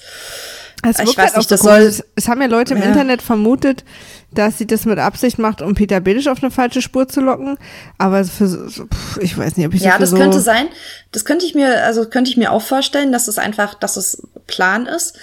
Es 0.84 0.98
ich 0.98 1.16
weiß 1.16 1.16
halt 1.16 1.36
nicht, 1.38 1.50
das 1.50 1.60
so 1.60 1.68
soll. 1.68 1.80
Es, 1.80 2.04
es, 2.14 2.28
haben 2.28 2.40
ja 2.40 2.46
Leute 2.46 2.74
im 2.74 2.80
ja. 2.80 2.86
Internet 2.86 3.22
vermutet, 3.22 3.84
dass 4.32 4.58
sie 4.58 4.66
das 4.66 4.84
mit 4.84 4.98
Absicht 4.98 5.38
macht, 5.38 5.62
um 5.62 5.74
Peter 5.74 6.00
Billisch 6.00 6.28
auf 6.28 6.42
eine 6.42 6.50
falsche 6.50 6.82
Spur 6.82 7.08
zu 7.08 7.20
locken. 7.20 7.56
Aber 7.98 8.24
für, 8.24 8.46
pff, 8.46 9.18
ich 9.20 9.36
weiß 9.36 9.56
nicht, 9.56 9.66
ob 9.66 9.74
ich 9.74 9.82
Ja, 9.82 9.98
das 9.98 10.10
so 10.10 10.16
könnte 10.16 10.40
sein. 10.40 10.66
Das 11.12 11.24
könnte 11.24 11.46
ich 11.46 11.54
mir, 11.54 11.84
also 11.84 12.06
könnte 12.06 12.30
ich 12.30 12.36
mir 12.36 12.52
auch 12.52 12.62
vorstellen, 12.62 13.12
dass 13.12 13.28
es 13.28 13.38
einfach, 13.38 13.74
dass 13.74 13.96
es 13.96 14.26
Plan 14.46 14.86
ist. 14.86 15.18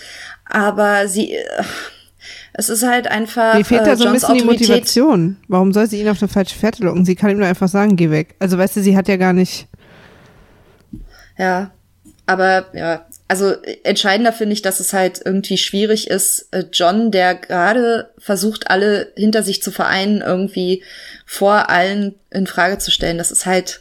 Aber 0.45 1.07
sie, 1.07 1.33
äh, 1.33 1.63
es 2.53 2.69
ist 2.69 2.85
halt 2.85 3.07
einfach. 3.07 3.55
Mir 3.55 3.65
fehlt 3.65 3.85
da 3.85 3.95
so 3.95 4.05
ein 4.05 4.13
bisschen 4.13 4.37
die 4.37 4.43
Motivation. 4.43 5.37
Warum 5.47 5.73
soll 5.73 5.87
sie 5.87 6.01
ihn 6.01 6.09
auf 6.09 6.21
eine 6.21 6.27
falsche 6.27 6.55
Fährte 6.55 6.83
locken? 6.83 7.05
Sie 7.05 7.15
kann 7.15 7.29
ihm 7.29 7.37
nur 7.37 7.47
einfach 7.47 7.69
sagen, 7.69 7.95
geh 7.95 8.09
weg. 8.09 8.35
Also 8.39 8.57
weißt 8.57 8.75
du, 8.77 8.81
sie 8.81 8.97
hat 8.97 9.07
ja 9.07 9.17
gar 9.17 9.33
nicht. 9.33 9.67
Ja, 11.37 11.71
aber 12.25 12.65
ja, 12.73 13.05
also 13.31 13.55
entscheidender 13.85 14.33
finde 14.33 14.51
ich, 14.51 14.61
dass 14.61 14.81
es 14.81 14.91
halt 14.91 15.21
irgendwie 15.23 15.57
schwierig 15.57 16.09
ist, 16.09 16.49
äh, 16.51 16.65
John, 16.73 17.11
der 17.11 17.33
gerade 17.35 18.09
versucht, 18.17 18.69
alle 18.69 19.13
hinter 19.15 19.41
sich 19.41 19.63
zu 19.63 19.71
vereinen, 19.71 20.19
irgendwie 20.19 20.83
vor 21.25 21.69
allen 21.69 22.15
in 22.29 22.45
Frage 22.45 22.77
zu 22.77 22.91
stellen. 22.91 23.17
Das 23.17 23.31
ist 23.31 23.45
halt 23.45 23.79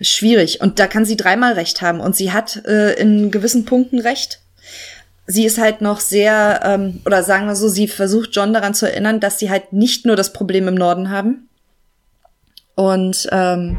schwierig. 0.00 0.60
Und 0.62 0.80
da 0.80 0.88
kann 0.88 1.04
sie 1.04 1.16
dreimal 1.16 1.52
recht 1.52 1.80
haben. 1.80 2.00
Und 2.00 2.16
sie 2.16 2.32
hat 2.32 2.64
äh, 2.66 2.94
in 2.94 3.30
gewissen 3.30 3.66
Punkten 3.66 4.00
recht. 4.00 4.40
Sie 5.28 5.46
ist 5.46 5.58
halt 5.58 5.80
noch 5.80 6.00
sehr, 6.00 6.62
ähm, 6.64 7.02
oder 7.06 7.22
sagen 7.22 7.46
wir 7.46 7.54
so, 7.54 7.68
sie 7.68 7.86
versucht 7.86 8.30
John 8.32 8.52
daran 8.52 8.74
zu 8.74 8.90
erinnern, 8.90 9.20
dass 9.20 9.38
sie 9.38 9.48
halt 9.48 9.72
nicht 9.72 10.06
nur 10.06 10.16
das 10.16 10.32
Problem 10.32 10.66
im 10.66 10.74
Norden 10.74 11.08
haben. 11.08 11.48
Und 12.74 13.28
ähm, 13.30 13.78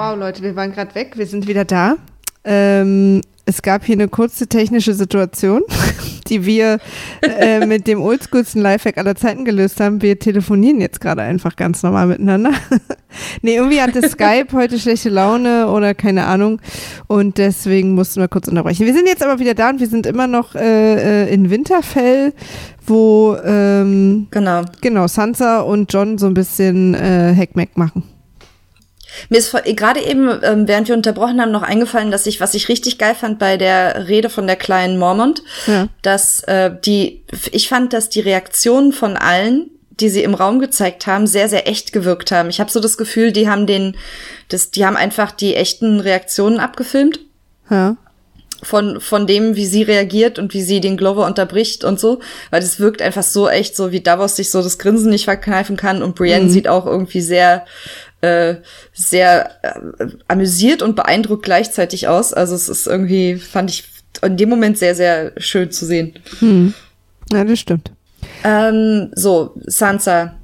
wow, 0.00 0.16
Leute, 0.16 0.42
wir 0.42 0.56
waren 0.56 0.72
gerade 0.72 0.94
weg, 0.94 1.12
wir 1.16 1.26
sind 1.26 1.46
wieder 1.46 1.66
da. 1.66 1.96
Ähm, 2.42 3.20
es 3.44 3.60
gab 3.60 3.84
hier 3.84 3.96
eine 3.96 4.08
kurze 4.08 4.46
technische 4.46 4.94
Situation, 4.94 5.60
die 6.26 6.46
wir 6.46 6.78
äh, 7.20 7.66
mit 7.66 7.86
dem 7.86 8.00
oldschoolsten 8.00 8.62
Lifehack 8.62 8.96
aller 8.96 9.14
Zeiten 9.14 9.44
gelöst 9.44 9.78
haben. 9.78 10.00
Wir 10.00 10.18
telefonieren 10.18 10.80
jetzt 10.80 11.02
gerade 11.02 11.20
einfach 11.20 11.54
ganz 11.54 11.82
normal 11.82 12.06
miteinander. 12.06 12.52
nee, 13.42 13.56
irgendwie 13.56 13.82
hatte 13.82 14.08
Skype 14.08 14.46
heute 14.54 14.78
schlechte 14.78 15.10
Laune 15.10 15.68
oder 15.68 15.92
keine 15.92 16.24
Ahnung 16.24 16.62
und 17.06 17.36
deswegen 17.36 17.94
mussten 17.94 18.20
wir 18.20 18.28
kurz 18.28 18.48
unterbrechen. 18.48 18.86
Wir 18.86 18.94
sind 18.94 19.06
jetzt 19.06 19.22
aber 19.22 19.38
wieder 19.38 19.52
da 19.52 19.68
und 19.68 19.80
wir 19.80 19.88
sind 19.88 20.06
immer 20.06 20.26
noch 20.26 20.54
äh, 20.54 21.26
äh 21.26 21.34
in 21.34 21.50
Winterfell, 21.50 22.32
wo 22.86 23.36
ähm, 23.44 24.28
genau. 24.30 24.62
genau 24.80 25.08
Sansa 25.08 25.60
und 25.60 25.92
John 25.92 26.16
so 26.16 26.26
ein 26.26 26.32
bisschen 26.32 26.94
äh, 26.94 27.34
Hackmack 27.36 27.76
machen. 27.76 28.09
Mir 29.28 29.38
ist 29.38 29.52
gerade 29.76 30.00
eben, 30.00 30.28
ähm, 30.42 30.68
während 30.68 30.88
wir 30.88 30.94
unterbrochen 30.94 31.40
haben, 31.40 31.52
noch 31.52 31.62
eingefallen, 31.62 32.10
dass 32.10 32.26
ich, 32.26 32.40
was 32.40 32.54
ich 32.54 32.68
richtig 32.68 32.98
geil 32.98 33.14
fand 33.14 33.38
bei 33.38 33.56
der 33.56 34.08
Rede 34.08 34.30
von 34.30 34.46
der 34.46 34.56
kleinen 34.56 34.98
Mormont, 34.98 35.42
ja. 35.66 35.88
dass 36.02 36.42
äh, 36.44 36.70
die, 36.84 37.22
ich 37.52 37.68
fand, 37.68 37.92
dass 37.92 38.08
die 38.08 38.20
Reaktionen 38.20 38.92
von 38.92 39.16
allen, 39.16 39.70
die 39.90 40.08
sie 40.08 40.22
im 40.22 40.34
Raum 40.34 40.60
gezeigt 40.60 41.06
haben, 41.06 41.26
sehr, 41.26 41.48
sehr 41.48 41.68
echt 41.68 41.92
gewirkt 41.92 42.32
haben. 42.32 42.48
Ich 42.48 42.60
habe 42.60 42.70
so 42.70 42.80
das 42.80 42.96
Gefühl, 42.96 43.32
die 43.32 43.48
haben 43.48 43.66
den, 43.66 43.96
das, 44.48 44.70
die 44.70 44.86
haben 44.86 44.96
einfach 44.96 45.32
die 45.32 45.54
echten 45.54 46.00
Reaktionen 46.00 46.58
abgefilmt. 46.58 47.20
Ja 47.70 47.96
von, 48.62 49.00
von 49.00 49.26
dem, 49.26 49.56
wie 49.56 49.66
sie 49.66 49.82
reagiert 49.82 50.38
und 50.38 50.54
wie 50.54 50.62
sie 50.62 50.80
den 50.80 50.96
Glover 50.96 51.26
unterbricht 51.26 51.84
und 51.84 51.98
so, 51.98 52.20
weil 52.50 52.60
das 52.60 52.78
wirkt 52.78 53.02
einfach 53.02 53.22
so 53.22 53.48
echt, 53.48 53.76
so 53.76 53.92
wie 53.92 54.00
Davos 54.00 54.36
sich 54.36 54.50
so 54.50 54.62
das 54.62 54.78
Grinsen 54.78 55.10
nicht 55.10 55.24
verkneifen 55.24 55.76
kann 55.76 56.02
und 56.02 56.14
Brienne 56.14 56.46
mhm. 56.46 56.50
sieht 56.50 56.68
auch 56.68 56.86
irgendwie 56.86 57.20
sehr 57.20 57.64
äh, 58.20 58.56
sehr 58.92 59.50
äh, 59.62 60.06
amüsiert 60.28 60.82
und 60.82 60.96
beeindruckt 60.96 61.44
gleichzeitig 61.44 62.08
aus. 62.08 62.32
Also 62.32 62.54
es 62.54 62.68
ist 62.68 62.86
irgendwie, 62.86 63.36
fand 63.36 63.70
ich 63.70 63.84
in 64.22 64.36
dem 64.36 64.48
Moment 64.48 64.78
sehr, 64.78 64.94
sehr 64.94 65.32
schön 65.38 65.70
zu 65.70 65.86
sehen. 65.86 66.14
Hm. 66.40 66.74
Ja, 67.32 67.44
das 67.44 67.58
stimmt. 67.60 67.92
Ähm, 68.44 69.10
so, 69.14 69.54
Sansa. 69.66 70.34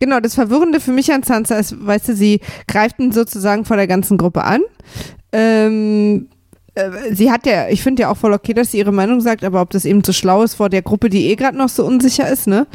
Genau, 0.00 0.20
das 0.20 0.34
Verwirrende 0.34 0.80
für 0.80 0.92
mich 0.92 1.12
an 1.12 1.22
Sansa 1.22 1.58
ist, 1.58 1.74
weißt 1.84 2.08
du, 2.08 2.14
sie 2.14 2.40
greift 2.66 2.98
ihn 3.00 3.12
sozusagen 3.12 3.64
vor 3.64 3.76
der 3.76 3.86
ganzen 3.86 4.16
Gruppe 4.16 4.44
an. 4.44 4.60
Ähm, 5.32 6.28
äh, 6.74 7.12
sie 7.12 7.30
hat 7.30 7.46
ja, 7.46 7.68
ich 7.68 7.82
finde 7.82 8.02
ja 8.02 8.10
auch 8.10 8.16
voll 8.16 8.32
okay, 8.32 8.54
dass 8.54 8.70
sie 8.70 8.78
ihre 8.78 8.92
Meinung 8.92 9.20
sagt, 9.20 9.44
aber 9.44 9.60
ob 9.60 9.70
das 9.70 9.84
eben 9.84 10.04
zu 10.04 10.12
schlau 10.12 10.42
ist 10.42 10.54
vor 10.54 10.68
der 10.68 10.82
Gruppe, 10.82 11.08
die 11.08 11.26
eh 11.26 11.34
gerade 11.34 11.58
noch 11.58 11.68
so 11.68 11.84
unsicher 11.84 12.28
ist, 12.30 12.46
ne? 12.46 12.66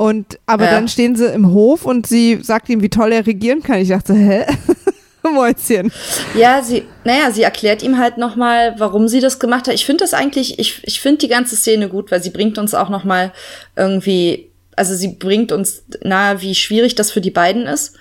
Und 0.00 0.38
aber 0.46 0.64
ja. 0.64 0.70
dann 0.70 0.88
stehen 0.88 1.14
sie 1.14 1.26
im 1.26 1.52
Hof 1.52 1.84
und 1.84 2.06
sie 2.06 2.38
sagt 2.40 2.70
ihm, 2.70 2.80
wie 2.80 2.88
toll 2.88 3.12
er 3.12 3.26
regieren 3.26 3.62
kann. 3.62 3.80
Ich 3.80 3.90
dachte, 3.90 4.14
hä? 4.14 4.46
Mäuschen. 5.22 5.92
Ja, 6.34 6.62
sie, 6.62 6.84
naja, 7.04 7.30
sie 7.30 7.42
erklärt 7.42 7.82
ihm 7.82 7.98
halt 7.98 8.16
nochmal, 8.16 8.76
warum 8.78 9.08
sie 9.08 9.20
das 9.20 9.38
gemacht 9.38 9.68
hat. 9.68 9.74
Ich 9.74 9.84
finde 9.84 10.02
das 10.02 10.14
eigentlich, 10.14 10.58
ich, 10.58 10.80
ich 10.84 11.02
finde 11.02 11.18
die 11.18 11.28
ganze 11.28 11.54
Szene 11.54 11.90
gut, 11.90 12.10
weil 12.10 12.22
sie 12.22 12.30
bringt 12.30 12.56
uns 12.56 12.72
auch 12.72 12.88
nochmal 12.88 13.34
irgendwie, 13.76 14.48
also 14.74 14.94
sie 14.94 15.08
bringt 15.08 15.52
uns 15.52 15.82
nahe, 16.02 16.40
wie 16.40 16.54
schwierig 16.54 16.94
das 16.94 17.10
für 17.10 17.20
die 17.20 17.30
beiden 17.30 17.66
ist. 17.66 17.94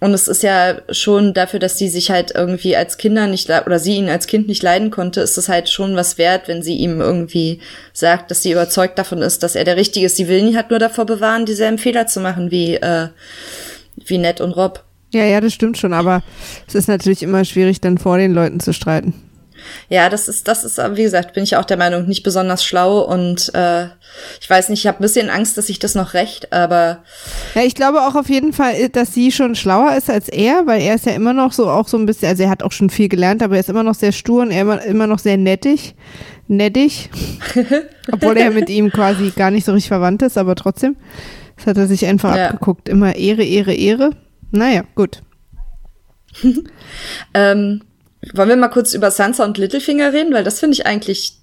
Und 0.00 0.14
es 0.14 0.28
ist 0.28 0.42
ja 0.42 0.76
schon 0.90 1.34
dafür, 1.34 1.58
dass 1.58 1.76
sie 1.76 1.88
sich 1.88 2.10
halt 2.10 2.32
irgendwie 2.34 2.76
als 2.76 2.98
Kinder 2.98 3.26
nicht 3.26 3.50
oder 3.50 3.78
sie 3.78 3.96
ihn 3.96 4.08
als 4.08 4.26
Kind 4.28 4.46
nicht 4.46 4.62
leiden 4.62 4.90
konnte, 4.90 5.20
ist 5.20 5.36
es 5.38 5.48
halt 5.48 5.68
schon 5.68 5.96
was 5.96 6.18
wert, 6.18 6.46
wenn 6.46 6.62
sie 6.62 6.76
ihm 6.76 7.00
irgendwie 7.00 7.60
sagt, 7.92 8.30
dass 8.30 8.42
sie 8.42 8.52
überzeugt 8.52 8.98
davon 8.98 9.22
ist, 9.22 9.42
dass 9.42 9.56
er 9.56 9.64
der 9.64 9.76
Richtige 9.76 10.06
ist. 10.06 10.16
Sie 10.16 10.28
will 10.28 10.38
ihn 10.38 10.56
halt 10.56 10.70
nur 10.70 10.78
davor 10.78 11.04
bewahren, 11.04 11.46
dieselben 11.46 11.78
Fehler 11.78 12.06
zu 12.06 12.20
machen 12.20 12.50
wie, 12.50 12.76
äh, 12.76 13.08
wie 13.96 14.18
Ned 14.18 14.40
und 14.40 14.52
Rob. 14.52 14.84
Ja, 15.12 15.24
ja, 15.24 15.40
das 15.40 15.54
stimmt 15.54 15.78
schon, 15.78 15.94
aber 15.94 16.22
es 16.66 16.74
ist 16.74 16.88
natürlich 16.88 17.22
immer 17.22 17.44
schwierig, 17.44 17.80
dann 17.80 17.98
vor 17.98 18.18
den 18.18 18.32
Leuten 18.32 18.60
zu 18.60 18.72
streiten. 18.72 19.14
Ja, 19.88 20.08
das 20.08 20.28
ist, 20.28 20.48
das 20.48 20.64
ist, 20.64 20.78
wie 20.78 21.02
gesagt, 21.02 21.34
bin 21.34 21.44
ich 21.44 21.56
auch 21.56 21.64
der 21.64 21.76
Meinung, 21.76 22.06
nicht 22.06 22.22
besonders 22.22 22.64
schlau 22.64 23.00
und 23.00 23.52
äh, 23.54 23.86
ich 24.40 24.48
weiß 24.48 24.68
nicht, 24.68 24.80
ich 24.80 24.86
habe 24.86 24.98
ein 24.98 25.02
bisschen 25.02 25.30
Angst, 25.30 25.58
dass 25.58 25.68
ich 25.68 25.78
das 25.78 25.94
noch 25.94 26.14
recht, 26.14 26.52
aber. 26.52 27.02
Ja, 27.54 27.62
ich 27.62 27.74
glaube 27.74 28.02
auch 28.02 28.14
auf 28.14 28.28
jeden 28.28 28.52
Fall, 28.52 28.88
dass 28.88 29.14
sie 29.14 29.32
schon 29.32 29.54
schlauer 29.54 29.96
ist 29.96 30.10
als 30.10 30.28
er, 30.28 30.66
weil 30.66 30.82
er 30.82 30.94
ist 30.94 31.06
ja 31.06 31.12
immer 31.12 31.32
noch 31.32 31.52
so 31.52 31.68
auch 31.68 31.88
so 31.88 31.96
ein 31.96 32.06
bisschen, 32.06 32.28
also 32.28 32.42
er 32.42 32.50
hat 32.50 32.62
auch 32.62 32.72
schon 32.72 32.90
viel 32.90 33.08
gelernt, 33.08 33.42
aber 33.42 33.54
er 33.54 33.60
ist 33.60 33.68
immer 33.68 33.82
noch 33.82 33.94
sehr 33.94 34.12
stur 34.12 34.42
und 34.42 34.50
er 34.50 34.62
immer, 34.62 34.82
immer 34.82 35.06
noch 35.06 35.18
sehr 35.18 35.36
nettig. 35.36 35.94
Nettig. 36.48 37.10
Obwohl 38.12 38.36
er 38.38 38.50
mit 38.50 38.70
ihm 38.70 38.90
quasi 38.90 39.30
gar 39.36 39.50
nicht 39.50 39.66
so 39.66 39.72
richtig 39.72 39.88
verwandt 39.88 40.22
ist, 40.22 40.38
aber 40.38 40.54
trotzdem. 40.54 40.96
Das 41.56 41.66
hat 41.66 41.76
er 41.76 41.86
sich 41.86 42.06
einfach 42.06 42.34
ja. 42.34 42.46
abgeguckt. 42.46 42.88
Immer 42.88 43.16
Ehre, 43.16 43.44
Ehre, 43.44 43.74
Ehre. 43.74 44.10
Naja, 44.50 44.84
gut. 44.94 45.22
ähm, 47.34 47.82
wollen 48.34 48.48
wir 48.48 48.56
mal 48.56 48.68
kurz 48.68 48.94
über 48.94 49.10
Sansa 49.10 49.44
und 49.44 49.58
Littlefinger 49.58 50.12
reden, 50.12 50.32
weil 50.32 50.44
das 50.44 50.60
finde 50.60 50.74
ich 50.74 50.86
eigentlich 50.86 51.34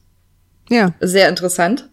ja. 0.70 0.94
sehr 1.00 1.30
interessant. 1.30 1.90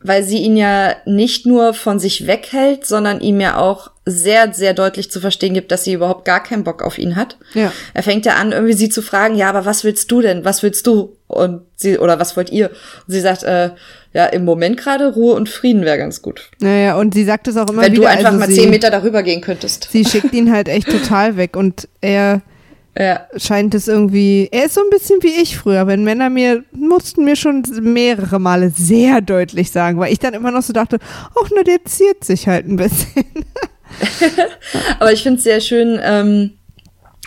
weil 0.00 0.22
sie 0.22 0.38
ihn 0.38 0.56
ja 0.56 0.94
nicht 1.06 1.44
nur 1.44 1.74
von 1.74 1.98
sich 1.98 2.26
weghält, 2.26 2.86
sondern 2.86 3.20
ihm 3.20 3.40
ja 3.40 3.58
auch 3.58 3.90
sehr, 4.04 4.54
sehr 4.54 4.72
deutlich 4.72 5.10
zu 5.10 5.20
verstehen 5.20 5.54
gibt, 5.54 5.72
dass 5.72 5.84
sie 5.84 5.92
überhaupt 5.92 6.24
gar 6.24 6.42
keinen 6.42 6.62
Bock 6.64 6.82
auf 6.82 6.98
ihn 6.98 7.16
hat. 7.16 7.36
Ja. 7.54 7.72
Er 7.94 8.02
fängt 8.02 8.24
ja 8.24 8.36
an, 8.36 8.52
irgendwie 8.52 8.74
sie 8.74 8.88
zu 8.88 9.02
fragen, 9.02 9.34
ja, 9.34 9.48
aber 9.48 9.64
was 9.64 9.82
willst 9.84 10.10
du 10.10 10.22
denn? 10.22 10.44
Was 10.44 10.62
willst 10.62 10.86
du? 10.86 11.16
Und 11.26 11.62
sie, 11.74 11.98
oder 11.98 12.20
was 12.20 12.36
wollt 12.36 12.50
ihr? 12.50 12.70
Und 12.70 13.12
sie 13.12 13.20
sagt, 13.20 13.42
äh, 13.42 13.70
ja, 14.14 14.26
im 14.26 14.44
Moment 14.44 14.78
gerade 14.78 15.12
Ruhe 15.12 15.34
und 15.34 15.48
Frieden 15.48 15.84
wäre 15.84 15.98
ganz 15.98 16.22
gut. 16.22 16.48
Naja, 16.60 16.96
und 16.96 17.12
sie 17.12 17.24
sagt 17.24 17.48
es 17.48 17.56
auch 17.56 17.68
immer 17.68 17.82
Wenn 17.82 17.92
wieder. 17.92 18.02
du 18.02 18.08
einfach 18.08 18.26
also 18.26 18.38
mal 18.38 18.48
sie, 18.48 18.54
zehn 18.54 18.70
Meter 18.70 18.90
darüber 18.90 19.22
gehen 19.22 19.40
könntest. 19.40 19.88
Sie 19.90 20.04
schickt 20.04 20.32
ihn 20.32 20.52
halt 20.52 20.68
echt 20.68 20.88
total 20.88 21.36
weg 21.36 21.56
und 21.56 21.88
er 22.00 22.40
Ja. 22.98 23.28
scheint 23.36 23.76
es 23.76 23.86
irgendwie, 23.86 24.48
er 24.50 24.64
ist 24.64 24.74
so 24.74 24.80
ein 24.80 24.90
bisschen 24.90 25.22
wie 25.22 25.40
ich 25.40 25.56
früher, 25.56 25.86
wenn 25.86 26.02
Männer 26.02 26.30
mir, 26.30 26.64
mussten 26.72 27.24
mir 27.24 27.36
schon 27.36 27.62
mehrere 27.80 28.40
Male 28.40 28.70
sehr 28.70 29.20
deutlich 29.20 29.70
sagen, 29.70 30.00
weil 30.00 30.12
ich 30.12 30.18
dann 30.18 30.34
immer 30.34 30.50
noch 30.50 30.62
so 30.62 30.72
dachte, 30.72 30.98
ach, 31.00 31.48
na, 31.54 31.62
der 31.62 31.84
ziert 31.84 32.24
sich 32.24 32.48
halt 32.48 32.66
ein 32.66 32.74
bisschen. 32.74 33.24
Aber 34.98 35.12
ich 35.12 35.22
finde 35.22 35.38
es 35.38 35.44
sehr 35.44 35.60
schön, 35.60 36.00
ähm, 36.02 36.58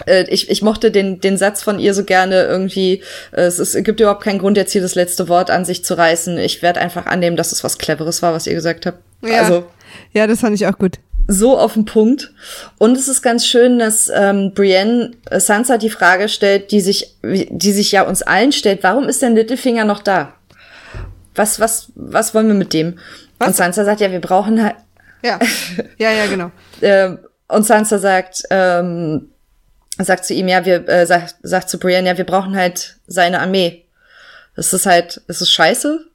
äh, 0.06 0.26
ich, 0.30 0.50
ich 0.50 0.62
mochte 0.62 0.92
den, 0.92 1.22
den 1.22 1.38
Satz 1.38 1.64
von 1.64 1.80
ihr 1.80 1.94
so 1.94 2.04
gerne 2.04 2.44
irgendwie, 2.44 3.02
äh, 3.32 3.44
es, 3.44 3.60
ist, 3.60 3.76
es 3.76 3.84
gibt 3.84 4.00
überhaupt 4.00 4.24
keinen 4.24 4.40
Grund, 4.40 4.58
jetzt 4.58 4.74
hier 4.74 4.82
das 4.82 4.96
letzte 4.96 5.30
Wort 5.30 5.50
an 5.50 5.66
sich 5.66 5.86
zu 5.86 5.98
reißen. 5.98 6.38
Ich 6.38 6.62
werde 6.62 6.82
einfach 6.82 7.06
annehmen, 7.06 7.38
dass 7.38 7.52
es 7.52 7.64
was 7.64 7.78
Cleveres 7.78 8.22
war, 8.22 8.34
was 8.34 8.48
ihr 8.48 8.54
gesagt 8.54 8.86
habt. 8.86 9.00
Ja. 9.24 9.42
Also 9.42 9.66
Ja, 10.14 10.28
das 10.28 10.40
fand 10.42 10.56
ich 10.56 10.68
auch 10.68 10.78
gut. 10.78 10.98
So 11.28 11.58
auf 11.58 11.74
den 11.74 11.86
Punkt. 11.86 12.34
Und 12.78 12.98
es 12.98 13.08
ist 13.08 13.22
ganz 13.22 13.46
schön, 13.46 13.80
dass 13.80 14.12
ähm, 14.14 14.54
Brienne 14.54 15.12
äh, 15.30 15.40
Sansa 15.40 15.78
die 15.78 15.90
Frage 15.90 16.30
stellt, 16.30 16.72
die 16.72 16.82
sich, 16.82 17.16
die 17.24 17.72
sich 17.72 17.92
ja 17.92 18.04
uns 18.04 18.22
allen 18.22 18.52
stellt, 18.52 18.84
warum 18.84 19.08
ist 19.08 19.22
denn 19.22 19.36
Littlefinger 19.36 19.86
noch 19.86 20.02
da? 20.02 20.34
Was, 21.36 21.60
was, 21.60 21.92
was 21.96 22.34
wollen 22.34 22.48
wir 22.48 22.56
mit 22.56 22.74
dem? 22.74 23.00
Was? 23.40 23.50
Und 23.50 23.56
Sansa 23.56 23.86
sagt, 23.86 24.02
ja, 24.02 24.12
wir 24.12 24.22
brauchen 24.22 24.62
halt, 24.62 24.76
Ja, 25.24 25.40
ja, 25.98 26.12
ja, 26.12 26.26
genau. 26.28 26.52
ähm, 26.82 27.20
und 27.48 27.66
Sansa 27.66 28.00
sagt, 28.00 28.44
ähm, 28.50 29.30
sagt 29.98 30.26
zu 30.26 30.34
ihm, 30.34 30.48
ja, 30.48 30.66
wir, 30.66 30.88
äh, 30.88 31.06
sagt, 31.06 31.36
sagt 31.44 31.70
zu 31.70 31.78
Brienne, 31.80 32.08
ja, 32.08 32.18
wir 32.18 32.26
brauchen 32.26 32.56
halt 32.56 32.98
seine 33.08 33.40
Armee. 33.40 33.86
Das 34.56 34.74
ist 34.74 34.86
halt, 34.86 35.22
es 35.28 35.42
ist 35.42 35.52
scheiße, 35.52 36.06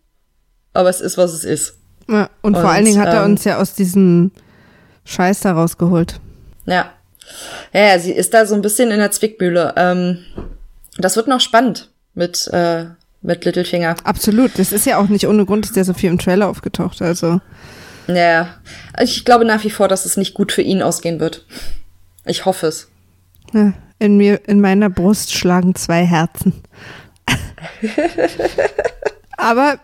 aber 0.72 0.88
es 0.88 1.00
ist, 1.00 1.16
was 1.16 1.32
es 1.32 1.44
ist. 1.44 1.78
Ja, 2.08 2.28
und, 2.42 2.54
vor 2.54 2.64
Und, 2.64 2.70
allen 2.70 2.84
Dingen 2.84 3.00
hat 3.00 3.08
er 3.08 3.24
ähm, 3.24 3.32
uns 3.32 3.44
ja 3.44 3.58
aus 3.58 3.74
diesem 3.74 4.30
Scheiß 5.06 5.40
da 5.40 5.52
rausgeholt. 5.52 6.20
Ja. 6.66 6.90
Ja, 7.72 7.80
ja, 7.80 7.98
sie 7.98 8.12
ist 8.12 8.34
da 8.34 8.44
so 8.46 8.54
ein 8.54 8.62
bisschen 8.62 8.90
in 8.90 8.98
der 8.98 9.10
Zwickmühle. 9.10 9.72
Ähm, 9.76 10.18
das 10.98 11.16
wird 11.16 11.26
noch 11.28 11.40
spannend 11.40 11.90
mit, 12.14 12.46
äh, 12.52 12.84
mit 13.22 13.44
Littlefinger. 13.44 13.96
Absolut. 14.04 14.58
Das 14.58 14.70
ist 14.72 14.84
ja 14.86 14.98
auch 14.98 15.08
nicht 15.08 15.26
ohne 15.26 15.44
Grund, 15.46 15.64
ist 15.66 15.74
der 15.76 15.84
so 15.84 15.94
viel 15.94 16.10
im 16.10 16.18
Trailer 16.18 16.48
aufgetaucht. 16.48 17.00
Also, 17.02 17.40
Ja. 18.06 18.48
Ich 19.00 19.24
glaube 19.24 19.44
nach 19.44 19.64
wie 19.64 19.70
vor, 19.70 19.88
dass 19.88 20.04
es 20.06 20.16
nicht 20.16 20.34
gut 20.34 20.52
für 20.52 20.62
ihn 20.62 20.82
ausgehen 20.82 21.18
wird. 21.18 21.44
Ich 22.24 22.44
hoffe 22.44 22.66
es. 22.68 22.88
ja, 23.52 23.72
in 23.98 24.16
mir, 24.16 24.46
in 24.46 24.60
meiner 24.60 24.90
Brust 24.90 25.32
schlagen 25.34 25.74
zwei 25.74 26.04
Herzen. 26.04 26.52
Aber, 29.36 29.78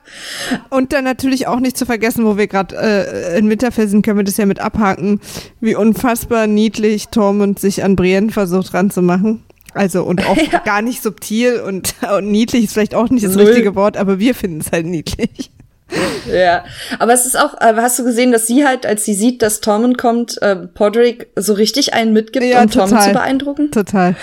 und 0.71 0.93
dann 0.93 1.05
natürlich 1.05 1.47
auch 1.47 1.61
nicht 1.61 1.77
zu 1.77 1.85
vergessen, 1.85 2.25
wo 2.25 2.39
wir 2.39 2.47
gerade 2.47 2.75
äh, 2.77 3.39
in 3.39 3.51
Winterfell 3.51 3.87
sind, 3.89 4.03
können 4.03 4.17
wir 4.17 4.25
das 4.25 4.39
ja 4.39 4.47
mit 4.47 4.61
abhaken, 4.61 5.21
wie 5.61 5.75
unfassbar 5.75 6.47
niedlich 6.47 7.09
Tormund 7.09 7.59
sich 7.59 7.85
an 7.85 7.97
Brienne 7.97 8.31
versucht 8.33 8.73
ranzumachen. 8.73 9.43
Also, 9.75 10.05
und 10.05 10.27
auch 10.29 10.65
gar 10.65 10.83
nicht 10.83 11.03
subtil 11.03 11.61
und, 11.61 11.95
und 12.17 12.31
niedlich 12.31 12.65
ist 12.65 12.73
vielleicht 12.73 12.95
auch 12.95 13.11
nicht 13.11 13.25
das 13.25 13.37
Null. 13.37 13.47
richtige 13.47 13.75
Wort, 13.75 13.97
aber 13.97 14.19
wir 14.19 14.35
finden 14.35 14.61
es 14.61 14.73
halt 14.73 14.87
niedlich. 14.87 15.51
Ja. 16.33 16.65
Aber 16.99 17.13
es 17.13 17.27
ist 17.27 17.37
auch, 17.39 17.55
äh, 17.61 17.75
hast 17.77 17.99
du 17.99 18.05
gesehen, 18.05 18.31
dass 18.33 18.47
sie 18.47 18.65
halt, 18.65 18.87
als 18.87 19.05
sie 19.05 19.13
sieht, 19.15 19.43
dass 19.43 19.61
Tormund 19.61 19.99
kommt, 19.99 20.41
äh, 20.41 20.55
Podrick 20.57 21.27
so 21.37 21.53
richtig 21.53 21.93
einen 21.95 22.13
mitgibt, 22.13 22.45
Ja, 22.45 22.63
um 22.63 22.71
Tormund 22.71 22.93
total. 22.93 23.07
zu 23.09 23.13
beeindrucken? 23.13 23.71
Total. 23.73 24.15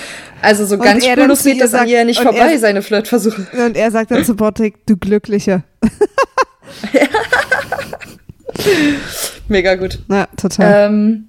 Also 0.41 0.65
so 0.65 0.75
Und 0.75 0.81
ganz 0.83 1.03
dann 1.03 1.13
spurlos 1.13 1.43
geht 1.43 1.59
das 1.61 1.73
an 1.73 1.79
sagt- 1.81 1.89
ihr 1.91 2.05
nicht 2.05 2.21
vorbei, 2.21 2.53
er- 2.53 2.59
seine 2.59 2.81
Flirtversuche. 2.81 3.45
Und 3.65 3.75
er 3.77 3.91
sagt 3.91 4.11
dann 4.11 4.23
zu 4.23 4.35
Patrick, 4.35 4.85
du 4.85 4.95
Glücklicher. 4.97 5.63
Mega 9.47 9.75
gut. 9.75 9.99
Na, 10.07 10.27
total. 10.37 10.87
Ähm, 10.87 11.25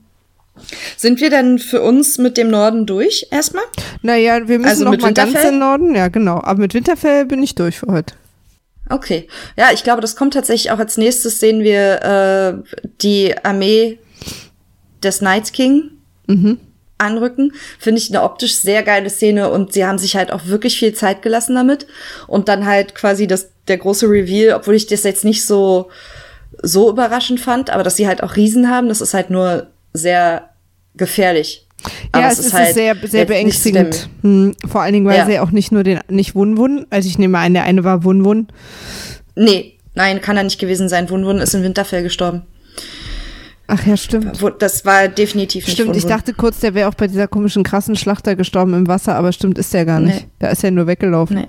sind 0.96 1.20
wir 1.20 1.30
denn 1.30 1.58
für 1.58 1.80
uns 1.80 2.18
mit 2.18 2.36
dem 2.36 2.50
Norden 2.50 2.86
durch 2.86 3.26
erstmal? 3.30 3.64
naja, 4.02 4.46
wir 4.46 4.58
müssen 4.58 4.70
also 4.70 4.84
noch 4.84 4.98
mal 4.98 5.12
ganz 5.14 5.34
in 5.44 5.58
Norden. 5.58 5.94
Ja, 5.94 6.08
genau. 6.08 6.40
Aber 6.42 6.60
mit 6.60 6.74
Winterfell 6.74 7.24
bin 7.24 7.42
ich 7.42 7.54
durch 7.54 7.78
für 7.80 7.86
heute. 7.88 8.14
Okay. 8.90 9.28
Ja, 9.56 9.68
ich 9.72 9.84
glaube, 9.84 10.00
das 10.00 10.16
kommt 10.16 10.34
tatsächlich 10.34 10.72
auch 10.72 10.78
als 10.78 10.96
nächstes 10.96 11.38
sehen 11.40 11.62
wir 11.62 12.02
äh, 12.02 12.88
die 13.00 13.34
Armee 13.42 13.98
des 15.02 15.20
Night 15.20 15.52
King 15.52 15.92
anrücken. 16.98 17.52
Finde 17.78 18.00
ich 18.00 18.10
eine 18.10 18.22
optisch 18.22 18.56
sehr 18.56 18.82
geile 18.82 19.08
Szene 19.08 19.50
und 19.50 19.72
sie 19.72 19.86
haben 19.86 19.98
sich 19.98 20.16
halt 20.16 20.30
auch 20.32 20.46
wirklich 20.46 20.78
viel 20.78 20.92
Zeit 20.92 21.22
gelassen 21.22 21.54
damit. 21.54 21.86
Und 22.26 22.48
dann 22.48 22.66
halt 22.66 22.94
quasi 22.94 23.26
das, 23.26 23.50
der 23.68 23.78
große 23.78 24.06
Reveal, 24.06 24.54
obwohl 24.54 24.74
ich 24.74 24.86
das 24.86 25.04
jetzt 25.04 25.24
nicht 25.24 25.46
so, 25.46 25.90
so 26.62 26.90
überraschend 26.90 27.40
fand, 27.40 27.70
aber 27.70 27.82
dass 27.84 27.96
sie 27.96 28.08
halt 28.08 28.22
auch 28.22 28.36
Riesen 28.36 28.68
haben, 28.68 28.88
das 28.88 29.00
ist 29.00 29.14
halt 29.14 29.30
nur 29.30 29.68
sehr 29.92 30.50
gefährlich. 30.94 31.66
Aber 32.12 32.24
ja, 32.24 32.30
es 32.30 32.38
ist, 32.38 32.52
halt 32.52 32.74
sehr, 32.74 32.94
sehr 33.02 33.24
beängstigend. 33.24 34.08
Hm, 34.22 34.54
vor 34.68 34.82
allen 34.82 34.92
Dingen, 34.92 35.06
weil 35.06 35.16
Ja. 35.18 35.26
sie 35.26 35.38
auch 35.38 35.50
nicht 35.50 35.72
nur 35.72 35.82
den, 35.82 36.00
nicht 36.08 36.34
Wun-Wun, 36.34 36.86
also 36.90 37.08
ich 37.08 37.18
nehme 37.18 37.38
an, 37.38 37.54
der 37.54 37.64
eine 37.64 37.84
war 37.84 38.04
Wun-Wun. 38.04 38.48
nee, 39.36 39.74
nein, 39.94 40.20
kann 40.20 40.36
er 40.36 40.42
nicht 40.44 40.58
gewesen 40.60 40.88
sein. 40.88 41.08
Wun 41.10 41.24
Wun 41.24 41.38
ist 41.38 41.54
in 41.54 41.62
Winterfell 41.62 42.02
gestorben. 42.02 42.42
Ach 43.72 43.86
ja, 43.86 43.96
stimmt. 43.96 44.42
Das 44.58 44.84
war 44.84 45.06
definitiv 45.06 45.64
nicht 45.64 45.74
Stimmt, 45.74 45.94
ich 45.96 46.04
dachte 46.04 46.34
kurz, 46.34 46.58
der 46.58 46.74
wäre 46.74 46.88
auch 46.88 46.94
bei 46.94 47.06
dieser 47.06 47.28
komischen 47.28 47.62
krassen 47.62 47.94
Schlachter 47.94 48.34
gestorben 48.34 48.74
im 48.74 48.88
Wasser, 48.88 49.14
aber 49.14 49.30
stimmt, 49.30 49.58
ist 49.58 49.72
der 49.72 49.84
gar 49.84 50.00
nicht. 50.00 50.22
Nee. 50.22 50.26
Da 50.40 50.48
ist 50.48 50.64
er 50.64 50.72
nur 50.72 50.88
weggelaufen. 50.88 51.36
Nee. 51.36 51.46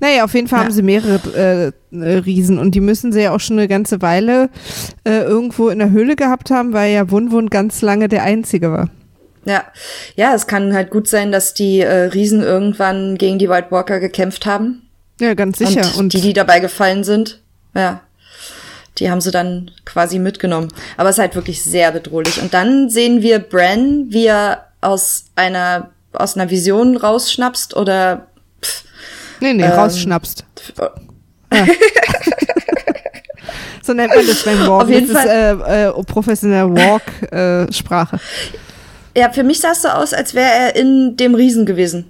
Naja, 0.00 0.24
auf 0.24 0.32
jeden 0.32 0.48
Fall 0.48 0.60
Ja. 0.60 0.64
haben 0.64 0.72
sie 0.72 0.80
mehrere 0.80 1.72
äh, 1.92 1.96
Riesen 2.16 2.58
und 2.58 2.74
die 2.74 2.80
müssen 2.80 3.12
sie 3.12 3.20
ja 3.20 3.34
auch 3.34 3.40
schon 3.40 3.58
eine 3.58 3.68
ganze 3.68 4.00
Weile 4.00 4.48
äh, 5.04 5.20
irgendwo 5.20 5.68
in 5.68 5.80
der 5.80 5.90
Höhle 5.90 6.16
gehabt 6.16 6.50
haben, 6.50 6.72
weil 6.72 6.94
ja 6.94 7.10
Wun-Wun 7.10 7.50
ganz 7.50 7.82
lange 7.82 8.08
der 8.08 8.22
einzige 8.22 8.72
war. 8.72 8.88
Ja, 9.44 9.64
ja, 10.16 10.34
es 10.34 10.46
kann 10.46 10.74
halt 10.74 10.90
gut 10.90 11.08
sein, 11.08 11.32
dass 11.32 11.54
die 11.54 11.80
äh, 11.80 12.04
Riesen 12.04 12.42
irgendwann 12.42 13.16
gegen 13.16 13.38
die 13.38 13.48
White 13.48 13.70
Walker 13.70 13.98
gekämpft 14.00 14.46
haben. 14.46 14.88
Ja, 15.20 15.34
ganz 15.34 15.58
sicher. 15.58 15.82
Und, 15.82 15.96
Und, 15.96 16.12
die, 16.12 16.20
die 16.20 16.32
dabei 16.32 16.60
gefallen 16.60 17.04
sind, 17.04 17.40
ja, 17.74 18.02
die 18.98 19.10
haben 19.10 19.20
sie 19.20 19.30
dann 19.30 19.70
quasi 19.84 20.18
mitgenommen. 20.18 20.68
Aber 20.96 21.08
es 21.08 21.16
ist 21.16 21.20
halt 21.20 21.34
wirklich 21.34 21.62
sehr 21.62 21.90
bedrohlich. 21.92 22.40
Und 22.42 22.52
dann 22.52 22.90
sehen 22.90 23.22
wir 23.22 23.38
Bran, 23.38 24.06
wie 24.10 24.26
er 24.26 24.66
aus 24.80 25.26
einer 25.36 25.90
aus 26.12 26.36
einer 26.36 26.50
Vision 26.50 26.96
rausschnapst 26.96 27.76
oder 27.76 28.26
pff, 28.60 28.84
nee, 29.40 29.52
nee, 29.52 29.62
ähm, 29.62 29.70
rausschnappst. 29.70 30.44
pff, 30.58 30.72
So 33.82 33.94
nennt 33.94 34.14
man 34.14 34.26
das 34.26 34.44
beim 34.44 34.58
Walken. 34.60 34.70
Auf 34.70 34.88
jeden 34.88 35.12
das 35.12 35.24
ist 35.24 35.30
äh, 35.30 35.88
äh, 35.88 36.04
professionelle 36.04 36.70
Walk-Sprache. 36.72 38.20
Ja, 39.16 39.30
für 39.30 39.42
mich 39.42 39.60
sah 39.60 39.72
es 39.72 39.82
so 39.82 39.88
aus, 39.88 40.12
als 40.14 40.34
wäre 40.34 40.50
er 40.50 40.76
in 40.76 41.16
dem 41.16 41.34
Riesen 41.34 41.66
gewesen. 41.66 42.06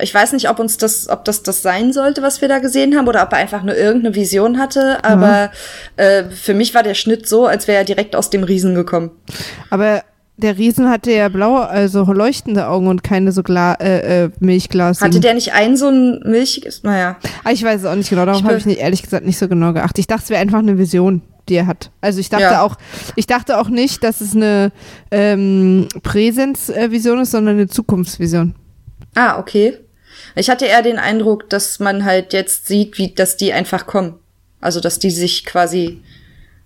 Ich 0.00 0.12
weiß 0.14 0.32
nicht, 0.32 0.48
ob 0.48 0.58
uns 0.58 0.78
das, 0.78 1.08
ob 1.10 1.24
das 1.26 1.42
das 1.42 1.60
sein 1.62 1.92
sollte, 1.92 2.22
was 2.22 2.40
wir 2.40 2.48
da 2.48 2.58
gesehen 2.60 2.96
haben, 2.96 3.06
oder 3.08 3.22
ob 3.22 3.32
er 3.32 3.38
einfach 3.38 3.62
nur 3.62 3.76
irgendeine 3.76 4.14
Vision 4.14 4.58
hatte. 4.58 5.04
Aber 5.04 5.50
äh, 5.96 6.24
für 6.30 6.54
mich 6.54 6.74
war 6.74 6.82
der 6.82 6.94
Schnitt 6.94 7.28
so, 7.28 7.46
als 7.46 7.68
wäre 7.68 7.78
er 7.78 7.84
direkt 7.84 8.16
aus 8.16 8.30
dem 8.30 8.42
Riesen 8.42 8.74
gekommen. 8.74 9.10
Aber 9.68 10.02
der 10.38 10.56
Riesen 10.56 10.88
hatte 10.88 11.12
ja 11.12 11.28
blaue, 11.28 11.68
also 11.68 12.04
leuchtende 12.10 12.66
Augen 12.68 12.88
und 12.88 13.04
keine 13.04 13.32
so 13.32 13.42
Gla 13.42 13.74
äh, 13.74 14.24
äh, 14.24 14.30
Milchglas. 14.40 15.02
Hatte 15.02 15.20
der 15.20 15.34
nicht 15.34 15.52
ein 15.52 15.76
so 15.76 15.88
ein 15.88 16.20
milchiges? 16.24 16.82
Naja. 16.82 17.16
Ah, 17.44 17.50
ich 17.52 17.62
weiß 17.62 17.80
es 17.82 17.86
auch 17.86 17.94
nicht 17.94 18.08
genau, 18.08 18.24
darauf 18.24 18.42
habe 18.42 18.54
be- 18.54 18.58
ich 18.58 18.66
nicht, 18.66 18.80
ehrlich 18.80 19.02
gesagt 19.02 19.26
nicht 19.26 19.38
so 19.38 19.46
genau 19.46 19.74
geachtet. 19.74 19.98
Ich 19.98 20.06
dachte, 20.06 20.22
es 20.24 20.30
wäre 20.30 20.40
einfach 20.40 20.58
eine 20.60 20.78
Vision, 20.78 21.20
die 21.48 21.54
er 21.56 21.66
hat. 21.66 21.90
Also 22.00 22.20
ich 22.20 22.28
dachte 22.28 22.44
Ja. 22.44 22.62
auch, 22.62 22.76
ich 23.16 23.26
dachte 23.26 23.58
auch 23.58 23.68
nicht, 23.68 24.02
dass 24.04 24.20
es 24.20 24.34
eine 24.34 24.72
ähm, 25.10 25.88
Präsenzvision 26.02 27.20
ist, 27.20 27.32
sondern 27.32 27.56
eine 27.56 27.66
Zukunftsvision. 27.68 28.54
Ah, 29.14 29.38
okay. 29.38 29.78
Ich 30.36 30.48
hatte 30.50 30.66
eher 30.66 30.82
den 30.82 30.98
Eindruck, 30.98 31.50
dass 31.50 31.78
man 31.80 32.04
halt 32.04 32.32
jetzt 32.32 32.66
sieht, 32.66 32.96
wie, 32.98 33.12
dass 33.14 33.36
die 33.36 33.52
einfach 33.52 33.86
kommen. 33.86 34.14
Also, 34.60 34.80
dass 34.80 34.98
die 34.98 35.10
sich 35.10 35.44
quasi 35.44 36.02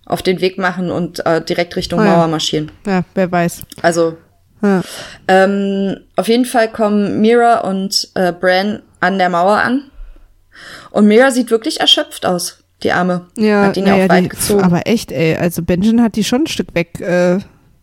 auf 0.05 0.21
den 0.21 0.39
Weg 0.39 0.57
machen 0.57 0.91
und 0.91 1.25
äh, 1.25 1.41
direkt 1.43 1.75
Richtung 1.75 1.99
Ah, 1.99 2.05
ja. 2.05 2.15
Mauer 2.17 2.27
marschieren. 2.27 2.71
Ja, 2.85 3.03
wer 3.15 3.31
weiß. 3.31 3.63
Also, 3.81 4.15
Ja. 4.61 4.81
ähm, 5.27 5.97
auf 6.15 6.27
jeden 6.27 6.45
Fall 6.45 6.71
kommen 6.71 7.19
Mira 7.19 7.59
und 7.61 8.09
äh, 8.13 8.31
Bran 8.31 8.83
an 8.99 9.17
der 9.17 9.29
Mauer 9.29 9.57
an. 9.57 9.91
Und 10.91 11.07
Mira 11.07 11.31
sieht 11.31 11.51
wirklich 11.51 11.79
erschöpft 11.81 12.25
aus, 12.25 12.59
die 12.83 12.91
Arme. 12.91 13.27
Ja, 13.37 13.63
Hat 13.63 13.77
ihn 13.77 13.85
ja 13.85 13.93
naja, 13.93 14.05
auch 14.05 14.09
weit 14.09 14.23
die, 14.25 14.29
gezogen. 14.29 14.63
aber 14.63 14.87
echt, 14.87 15.11
ey, 15.11 15.35
also 15.35 15.63
Benjamin 15.63 16.01
hat 16.01 16.15
die 16.15 16.23
schon 16.23 16.43
ein 16.43 16.47
Stück 16.47 16.75
weg 16.75 16.99
äh, 16.99 17.39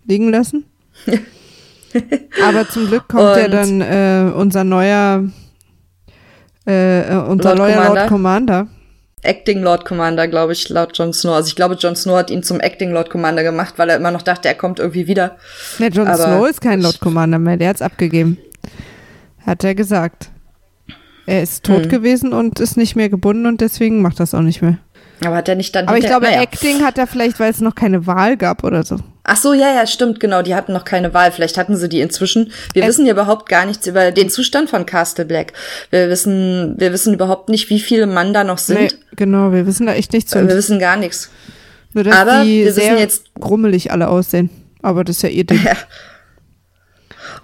liegen 0.06 0.30
lassen. 0.30 0.64
aber 2.46 2.68
zum 2.68 2.86
Glück 2.86 3.08
kommt 3.08 3.36
ja 3.36 3.48
dann 3.48 3.80
äh, 3.80 4.30
unser 4.34 4.64
neuer 4.64 5.24
äh, 6.66 7.00
äh, 7.02 7.16
unser 7.16 7.54
Lord 7.54 7.58
neuer 7.58 7.76
Commander. 7.76 7.94
Lord 7.94 8.08
Commander. 8.08 8.66
Acting 9.22 9.62
Lord 9.62 9.86
Commander, 9.86 10.28
glaube 10.28 10.52
ich, 10.52 10.68
laut 10.68 10.96
Jon 10.98 11.12
Snow. 11.12 11.34
Also 11.34 11.48
ich 11.48 11.56
glaube, 11.56 11.74
Jon 11.76 11.96
Snow 11.96 12.16
hat 12.16 12.30
ihn 12.30 12.42
zum 12.42 12.60
Acting 12.60 12.92
Lord 12.92 13.08
Commander 13.08 13.42
gemacht, 13.42 13.74
weil 13.78 13.88
er 13.88 13.96
immer 13.96 14.10
noch 14.10 14.22
dachte, 14.22 14.48
er 14.48 14.54
kommt 14.54 14.78
irgendwie 14.78 15.06
wieder. 15.06 15.36
Ja, 15.78 15.88
Jon 15.88 16.14
Snow 16.14 16.46
ist 16.46 16.60
kein 16.60 16.80
Lord 16.82 17.00
Commander 17.00 17.38
mehr, 17.38 17.56
der 17.56 17.70
hat's 17.70 17.82
abgegeben. 17.82 18.38
Hat 19.46 19.64
er 19.64 19.74
gesagt. 19.74 20.30
Er 21.26 21.42
ist 21.42 21.64
tot 21.64 21.84
hm. 21.84 21.88
gewesen 21.88 22.32
und 22.32 22.60
ist 22.60 22.76
nicht 22.76 22.96
mehr 22.96 23.08
gebunden 23.08 23.46
und 23.46 23.60
deswegen 23.60 24.02
macht 24.02 24.20
das 24.20 24.34
auch 24.34 24.40
nicht 24.40 24.62
mehr. 24.62 24.78
Aber 25.24 25.36
hat 25.36 25.48
er 25.48 25.54
nicht 25.54 25.74
dann. 25.74 25.88
Aber 25.88 25.96
ich 25.96 26.06
glaube, 26.06 26.26
naja. 26.26 26.42
Acting 26.42 26.82
hat 26.82 26.98
er 26.98 27.06
vielleicht, 27.06 27.40
weil 27.40 27.50
es 27.50 27.60
noch 27.60 27.74
keine 27.74 28.06
Wahl 28.06 28.36
gab 28.36 28.64
oder 28.64 28.82
so. 28.82 28.98
Ach 29.22 29.36
so, 29.36 29.54
ja, 29.54 29.72
ja, 29.74 29.86
stimmt, 29.86 30.20
genau. 30.20 30.42
Die 30.42 30.54
hatten 30.54 30.72
noch 30.72 30.84
keine 30.84 31.14
Wahl. 31.14 31.32
Vielleicht 31.32 31.56
hatten 31.56 31.76
sie 31.76 31.88
die 31.88 32.00
inzwischen. 32.00 32.52
Wir 32.74 32.82
es 32.82 32.88
wissen 32.88 33.06
ja 33.06 33.12
überhaupt 33.12 33.48
gar 33.48 33.64
nichts 33.64 33.86
über 33.86 34.10
den 34.10 34.28
Zustand 34.28 34.68
von 34.68 34.84
Castle 34.84 35.24
Black. 35.24 35.54
Wir 35.90 36.10
wissen, 36.10 36.74
wir 36.76 36.92
wissen 36.92 37.14
überhaupt 37.14 37.48
nicht, 37.48 37.70
wie 37.70 37.80
viele 37.80 38.06
Mann 38.06 38.34
da 38.34 38.44
noch 38.44 38.58
sind. 38.58 38.80
Nee, 38.80 38.88
genau, 39.16 39.52
wir 39.52 39.66
wissen 39.66 39.86
da 39.86 39.94
echt 39.94 40.12
nichts. 40.12 40.34
Wir 40.34 40.46
wissen 40.46 40.78
gar 40.78 40.96
nichts. 40.96 41.30
Nur, 41.94 42.04
dass 42.04 42.16
Aber 42.16 42.44
die 42.44 42.64
wir 42.64 42.72
sehr 42.72 42.98
jetzt 42.98 43.34
grummelig 43.40 43.92
alle 43.92 44.08
aussehen. 44.08 44.50
Aber 44.82 45.04
das 45.04 45.16
ist 45.16 45.22
ja 45.22 45.28
ihr 45.30 45.44
Ding. 45.44 45.60
Ja. 45.64 45.76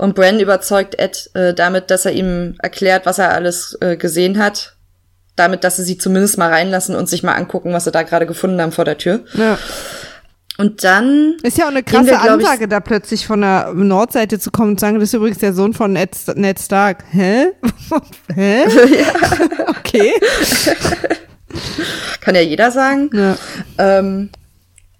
Und 0.00 0.14
Bran 0.14 0.40
überzeugt 0.40 0.98
Ed 0.98 1.28
äh, 1.34 1.52
damit, 1.52 1.90
dass 1.90 2.06
er 2.06 2.12
ihm 2.12 2.54
erklärt, 2.62 3.04
was 3.04 3.18
er 3.18 3.34
alles 3.34 3.76
äh, 3.82 3.98
gesehen 3.98 4.38
hat. 4.38 4.76
Damit, 5.36 5.62
dass 5.62 5.76
sie 5.76 5.84
sie 5.84 5.98
zumindest 5.98 6.38
mal 6.38 6.48
reinlassen 6.48 6.94
und 6.96 7.06
sich 7.06 7.22
mal 7.22 7.34
angucken, 7.34 7.74
was 7.74 7.84
sie 7.84 7.90
da 7.90 8.02
gerade 8.02 8.24
gefunden 8.24 8.62
haben 8.62 8.72
vor 8.72 8.86
der 8.86 8.96
Tür. 8.96 9.20
Ja. 9.34 9.58
Und 10.56 10.84
dann. 10.84 11.36
Ist 11.42 11.58
ja 11.58 11.66
auch 11.66 11.70
eine 11.70 11.82
krasse 11.82 12.06
wir, 12.06 12.20
Ansage, 12.22 12.66
da 12.66 12.80
plötzlich 12.80 13.26
von 13.26 13.42
der 13.42 13.74
Nordseite 13.74 14.38
zu 14.38 14.50
kommen 14.50 14.70
und 14.70 14.80
sagen, 14.80 14.98
das 14.98 15.10
ist 15.10 15.14
übrigens 15.14 15.38
der 15.38 15.52
Sohn 15.52 15.74
von 15.74 15.92
Ned, 15.92 16.16
Ned 16.34 16.58
Stark. 16.58 17.04
Hä? 17.10 17.48
Hä? 18.34 18.64
Okay. 19.68 20.12
Kann 22.22 22.34
ja 22.34 22.40
jeder 22.40 22.70
sagen. 22.70 23.10
Ja. 23.12 23.36
Ähm, 23.76 24.30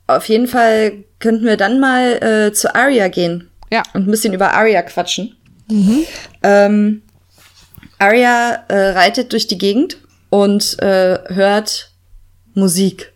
auf 0.07 0.27
jeden 0.27 0.47
Fall 0.47 1.05
könnten 1.21 1.47
wir 1.47 1.57
dann 1.57 1.81
mal 1.81 2.23
äh, 2.23 2.53
zu 2.53 2.75
Arya 2.75 3.09
gehen. 3.09 3.50
Ja. 3.71 3.83
Und 3.95 4.07
ein 4.07 4.11
bisschen 4.11 4.35
über 4.35 4.55
Arya 4.55 4.83
quatschen. 4.83 5.37
Mhm. 5.69 6.05
Ähm, 6.43 7.03
Arya 7.99 8.65
äh, 8.69 8.91
reitet 8.91 9.33
durch 9.33 9.47
die 9.47 9.59
Gegend 9.59 9.99
und 10.31 10.79
äh, 10.81 11.19
hört 11.29 11.93
Musik. 12.55 13.13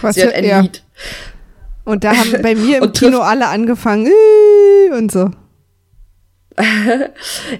Was 0.00 0.16
Sie 0.16 0.24
hat 0.24 0.34
ein 0.34 0.44
ja. 0.44 0.60
Lied. 0.60 0.82
Und 1.84 2.04
da 2.04 2.16
haben 2.16 2.42
bei 2.42 2.54
mir 2.54 2.78
im 2.82 2.92
Kino 2.92 3.20
alle 3.20 3.48
angefangen 3.48 4.12
und 4.96 5.10
so. 5.10 5.30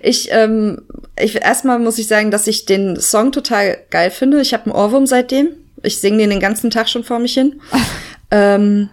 ich, 0.03 0.29
ähm, 0.31 0.83
ich 1.19 1.43
erstmal 1.43 1.79
muss 1.79 1.99
ich 1.99 2.07
sagen, 2.07 2.31
dass 2.31 2.47
ich 2.47 2.67
den 2.67 3.01
Song 3.01 3.33
total 3.33 3.79
geil 3.91 4.11
finde. 4.11 4.41
Ich 4.41 4.53
habe 4.53 4.67
einen 4.67 4.75
Ohrwurm 4.75 5.07
seitdem. 5.07 5.49
Ich 5.83 6.01
singe 6.01 6.19
den 6.19 6.31
den 6.31 6.41
ganzen 6.41 6.71
Tag 6.71 6.89
schon 6.89 7.05
vor 7.05 7.19
mich 7.19 7.35
hin. 7.35 7.61
ähm, 8.31 8.91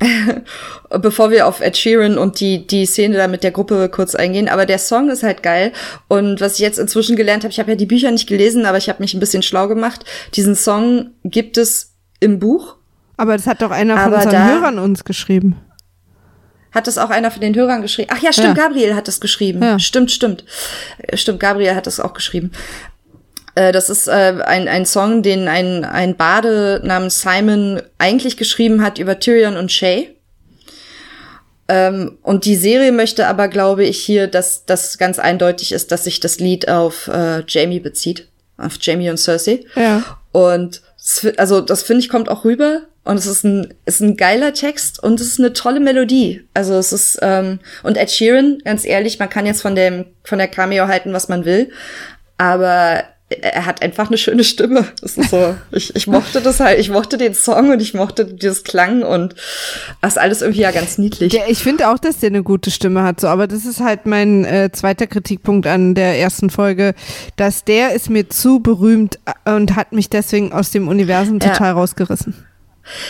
bevor 1.00 1.30
wir 1.30 1.46
auf 1.46 1.60
Ed 1.60 1.76
Sheeran 1.76 2.18
und 2.18 2.40
die, 2.40 2.66
die 2.66 2.86
Szene 2.86 3.16
da 3.16 3.28
mit 3.28 3.42
der 3.42 3.50
Gruppe 3.50 3.88
kurz 3.88 4.14
eingehen. 4.14 4.48
Aber 4.48 4.66
der 4.66 4.78
Song 4.78 5.10
ist 5.10 5.22
halt 5.22 5.42
geil. 5.42 5.72
Und 6.08 6.40
was 6.40 6.54
ich 6.54 6.60
jetzt 6.60 6.78
inzwischen 6.78 7.16
gelernt 7.16 7.44
habe, 7.44 7.52
ich 7.52 7.60
habe 7.60 7.70
ja 7.70 7.76
die 7.76 7.86
Bücher 7.86 8.10
nicht 8.10 8.28
gelesen, 8.28 8.66
aber 8.66 8.78
ich 8.78 8.88
habe 8.88 9.02
mich 9.02 9.14
ein 9.14 9.20
bisschen 9.20 9.42
schlau 9.42 9.68
gemacht. 9.68 10.04
Diesen 10.34 10.54
Song 10.54 11.10
gibt 11.24 11.58
es 11.58 11.94
im 12.20 12.38
Buch 12.38 12.76
aber 13.20 13.36
das 13.36 13.46
hat 13.46 13.60
doch 13.60 13.70
einer 13.70 13.98
von 13.98 14.14
Aber 14.14 14.24
unseren 14.24 14.48
Hörern 14.48 14.78
uns 14.78 15.04
geschrieben. 15.04 15.60
Hat 16.72 16.86
das 16.86 16.96
auch 16.96 17.10
einer 17.10 17.30
von 17.30 17.42
den 17.42 17.54
Hörern 17.54 17.82
geschrieben? 17.82 18.08
Ach 18.10 18.22
ja, 18.22 18.32
stimmt, 18.32 18.56
ja. 18.56 18.64
Gabriel 18.66 18.94
hat 18.94 19.08
das 19.08 19.20
geschrieben. 19.20 19.62
Ja. 19.62 19.78
Stimmt, 19.78 20.10
stimmt. 20.10 20.46
Stimmt, 21.12 21.38
Gabriel 21.38 21.74
hat 21.74 21.86
das 21.86 22.00
auch 22.00 22.14
geschrieben. 22.14 22.50
Äh, 23.54 23.72
das 23.72 23.90
ist 23.90 24.08
äh, 24.08 24.42
ein, 24.44 24.68
ein 24.68 24.86
Song, 24.86 25.22
den 25.22 25.48
ein, 25.48 25.84
ein 25.84 26.16
Bade 26.16 26.80
namens 26.84 27.20
Simon 27.20 27.82
eigentlich 27.98 28.36
geschrieben 28.36 28.82
hat 28.82 28.98
über 28.98 29.18
Tyrion 29.18 29.56
und 29.56 29.72
Shay. 29.72 30.14
Ähm, 31.68 32.18
und 32.22 32.44
die 32.44 32.56
Serie 32.56 32.92
möchte 32.92 33.26
aber, 33.26 33.48
glaube 33.48 33.84
ich, 33.84 33.98
hier, 33.98 34.26
dass 34.26 34.66
das 34.66 34.98
ganz 34.98 35.18
eindeutig 35.18 35.72
ist, 35.72 35.92
dass 35.92 36.04
sich 36.04 36.18
das 36.20 36.40
Lied 36.40 36.68
auf 36.68 37.08
äh, 37.08 37.44
Jamie 37.46 37.80
bezieht. 37.80 38.28
Auf 38.56 38.76
Jamie 38.80 39.08
und 39.08 39.18
Cersei. 39.18 39.64
Ja. 39.74 40.02
Und 40.32 40.82
also 41.36 41.60
das 41.60 41.82
finde 41.82 42.02
ich 42.02 42.08
kommt 42.08 42.28
auch 42.28 42.44
rüber 42.44 42.82
und 43.04 43.16
es 43.16 43.26
ist 43.26 43.44
ein 43.44 43.74
ist 43.86 44.00
ein 44.00 44.16
geiler 44.16 44.52
Text 44.52 45.02
und 45.02 45.20
es 45.20 45.28
ist 45.28 45.38
eine 45.38 45.52
tolle 45.52 45.80
Melodie. 45.80 46.46
Also 46.54 46.74
es 46.74 46.92
ist 46.92 47.18
ähm, 47.22 47.60
und 47.82 47.96
Ed 47.96 48.10
Sheeran, 48.10 48.58
ganz 48.64 48.84
ehrlich, 48.84 49.18
man 49.18 49.30
kann 49.30 49.46
jetzt 49.46 49.62
von 49.62 49.74
dem 49.74 50.06
von 50.24 50.38
der 50.38 50.48
Cameo 50.48 50.88
halten, 50.88 51.12
was 51.12 51.28
man 51.28 51.44
will, 51.44 51.70
aber 52.36 53.04
er 53.30 53.64
hat 53.64 53.80
einfach 53.80 54.08
eine 54.08 54.18
schöne 54.18 54.42
Stimme. 54.42 54.86
Das 55.00 55.16
ist 55.16 55.30
so, 55.30 55.54
ich, 55.70 55.94
ich 55.94 56.06
mochte 56.06 56.40
das 56.40 56.58
halt, 56.60 56.80
ich 56.80 56.90
mochte 56.90 57.16
den 57.16 57.34
Song 57.34 57.70
und 57.70 57.80
ich 57.80 57.94
mochte 57.94 58.24
dieses 58.24 58.64
Klang 58.64 59.02
und 59.02 59.34
das 60.02 60.14
ist 60.14 60.18
alles 60.18 60.42
irgendwie 60.42 60.62
ja 60.62 60.72
ganz 60.72 60.98
niedlich. 60.98 61.32
Ja, 61.32 61.42
ich 61.46 61.58
finde 61.58 61.88
auch, 61.88 61.98
dass 61.98 62.18
der 62.18 62.30
eine 62.30 62.42
gute 62.42 62.70
Stimme 62.70 63.04
hat, 63.04 63.20
so, 63.20 63.28
aber 63.28 63.46
das 63.46 63.64
ist 63.64 63.80
halt 63.80 64.06
mein 64.06 64.44
äh, 64.44 64.70
zweiter 64.72 65.06
Kritikpunkt 65.06 65.66
an 65.66 65.94
der 65.94 66.18
ersten 66.18 66.50
Folge, 66.50 66.94
dass 67.36 67.64
der 67.64 67.92
ist 67.92 68.10
mir 68.10 68.28
zu 68.28 68.60
berühmt 68.60 69.18
äh, 69.44 69.52
und 69.52 69.76
hat 69.76 69.92
mich 69.92 70.10
deswegen 70.10 70.52
aus 70.52 70.72
dem 70.72 70.88
Universum 70.88 71.38
total 71.38 71.68
ja. 71.68 71.72
rausgerissen. 71.72 72.34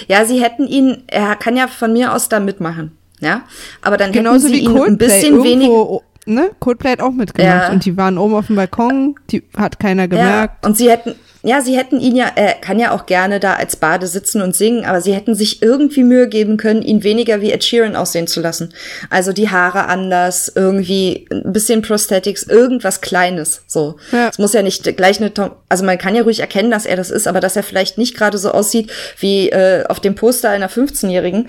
Ja, 0.08 0.26
sie 0.26 0.42
hätten 0.42 0.66
ihn, 0.66 1.04
er 1.06 1.36
kann 1.36 1.56
ja 1.56 1.66
von 1.66 1.92
mir 1.94 2.12
aus 2.12 2.28
da 2.28 2.40
mitmachen. 2.40 2.92
Ja, 3.20 3.42
aber 3.82 3.98
dann 3.98 4.12
Genauso 4.12 4.48
hätten 4.48 4.56
sie 4.56 4.64
ihn 4.64 4.78
ein 4.78 4.96
bisschen 4.96 5.42
weniger 5.42 6.00
ne, 6.26 6.50
Coldplay 6.58 6.92
hat 6.92 7.00
auch 7.00 7.12
mitgemacht 7.12 7.68
ja. 7.68 7.72
und 7.72 7.84
die 7.84 7.96
waren 7.96 8.18
oben 8.18 8.34
auf 8.34 8.46
dem 8.46 8.56
Balkon, 8.56 9.14
die 9.30 9.42
hat 9.56 9.78
keiner 9.78 10.08
gemerkt. 10.08 10.62
Ja, 10.62 10.68
und 10.68 10.76
sie 10.76 10.90
hätten, 10.90 11.14
ja, 11.42 11.62
sie 11.62 11.76
hätten 11.76 11.98
ihn 12.00 12.16
ja, 12.16 12.30
er 12.34 12.54
kann 12.54 12.78
ja 12.78 12.92
auch 12.92 13.06
gerne 13.06 13.40
da 13.40 13.54
als 13.54 13.76
Bade 13.76 14.06
sitzen 14.06 14.42
und 14.42 14.54
singen, 14.54 14.84
aber 14.84 15.00
sie 15.00 15.14
hätten 15.14 15.34
sich 15.34 15.62
irgendwie 15.62 16.04
Mühe 16.04 16.28
geben 16.28 16.56
können, 16.56 16.82
ihn 16.82 17.02
weniger 17.02 17.40
wie 17.40 17.50
Ed 17.50 17.64
Sheeran 17.64 17.96
aussehen 17.96 18.26
zu 18.26 18.40
lassen. 18.40 18.74
Also 19.08 19.32
die 19.32 19.48
Haare 19.48 19.86
anders, 19.86 20.52
irgendwie 20.54 21.26
ein 21.30 21.52
bisschen 21.52 21.82
Prosthetics, 21.82 22.42
irgendwas 22.42 23.00
Kleines, 23.00 23.62
so. 23.66 23.96
Ja. 24.12 24.28
Es 24.28 24.38
muss 24.38 24.52
ja 24.52 24.62
nicht 24.62 24.96
gleich 24.96 25.20
eine, 25.20 25.32
Tom 25.32 25.52
also 25.68 25.84
man 25.84 25.98
kann 25.98 26.14
ja 26.14 26.22
ruhig 26.22 26.40
erkennen, 26.40 26.70
dass 26.70 26.86
er 26.86 26.96
das 26.96 27.10
ist, 27.10 27.26
aber 27.26 27.40
dass 27.40 27.56
er 27.56 27.62
vielleicht 27.62 27.96
nicht 27.96 28.16
gerade 28.16 28.38
so 28.38 28.50
aussieht 28.50 28.90
wie 29.18 29.48
äh, 29.48 29.84
auf 29.86 30.00
dem 30.00 30.14
Poster 30.14 30.50
einer 30.50 30.68
15-Jährigen. 30.68 31.48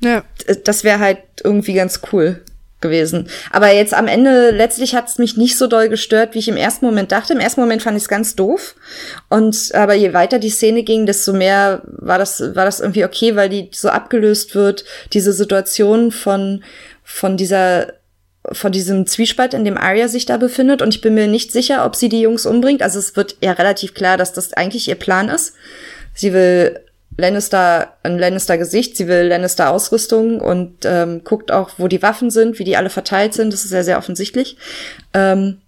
Ja. 0.00 0.22
Das 0.64 0.84
wäre 0.84 0.98
halt 0.98 1.18
irgendwie 1.42 1.74
ganz 1.74 2.00
cool 2.12 2.42
gewesen. 2.84 3.28
Aber 3.50 3.72
jetzt 3.72 3.94
am 3.94 4.06
Ende, 4.06 4.50
letztlich 4.50 4.94
hat 4.94 5.08
es 5.08 5.18
mich 5.18 5.36
nicht 5.36 5.56
so 5.56 5.66
doll 5.66 5.88
gestört, 5.88 6.34
wie 6.34 6.38
ich 6.38 6.48
im 6.48 6.56
ersten 6.56 6.84
Moment 6.84 7.10
dachte. 7.10 7.32
Im 7.32 7.40
ersten 7.40 7.62
Moment 7.62 7.82
fand 7.82 7.96
ich 7.96 8.04
es 8.04 8.08
ganz 8.08 8.36
doof. 8.36 8.76
Und 9.30 9.74
aber 9.74 9.94
je 9.94 10.12
weiter 10.12 10.38
die 10.38 10.50
Szene 10.50 10.82
ging, 10.82 11.06
desto 11.06 11.32
mehr 11.32 11.82
war 11.86 12.18
das, 12.18 12.40
war 12.54 12.66
das 12.66 12.80
irgendwie 12.80 13.04
okay, 13.04 13.34
weil 13.34 13.48
die 13.48 13.70
so 13.72 13.88
abgelöst 13.88 14.54
wird, 14.54 14.84
diese 15.14 15.32
Situation 15.32 16.12
von, 16.12 16.62
von 17.02 17.36
dieser 17.36 17.94
von 18.52 18.72
diesem 18.72 19.06
Zwiespalt, 19.06 19.54
in 19.54 19.64
dem 19.64 19.78
Arya 19.78 20.06
sich 20.06 20.26
da 20.26 20.36
befindet. 20.36 20.82
Und 20.82 20.94
ich 20.94 21.00
bin 21.00 21.14
mir 21.14 21.28
nicht 21.28 21.50
sicher, 21.50 21.86
ob 21.86 21.96
sie 21.96 22.10
die 22.10 22.20
Jungs 22.20 22.44
umbringt. 22.44 22.82
Also 22.82 22.98
es 22.98 23.16
wird 23.16 23.36
ja 23.40 23.52
relativ 23.52 23.94
klar, 23.94 24.18
dass 24.18 24.34
das 24.34 24.52
eigentlich 24.52 24.86
ihr 24.86 24.96
Plan 24.96 25.30
ist. 25.30 25.54
Sie 26.12 26.34
will 26.34 26.78
Lannister 27.16 27.94
ein 28.02 28.18
Lannister-Gesicht, 28.18 28.96
sie 28.96 29.06
will 29.06 29.28
Lannister-Ausrüstung 29.28 30.40
und 30.40 30.84
ähm, 30.84 31.22
guckt 31.24 31.52
auch, 31.52 31.70
wo 31.78 31.88
die 31.88 32.02
Waffen 32.02 32.30
sind, 32.30 32.58
wie 32.58 32.64
die 32.64 32.76
alle 32.76 32.90
verteilt 32.90 33.34
sind. 33.34 33.52
Das 33.52 33.64
ist 33.64 33.70
sehr, 33.70 33.84
sehr 33.84 33.98
offensichtlich. 33.98 34.56
Ähm, 35.12 35.58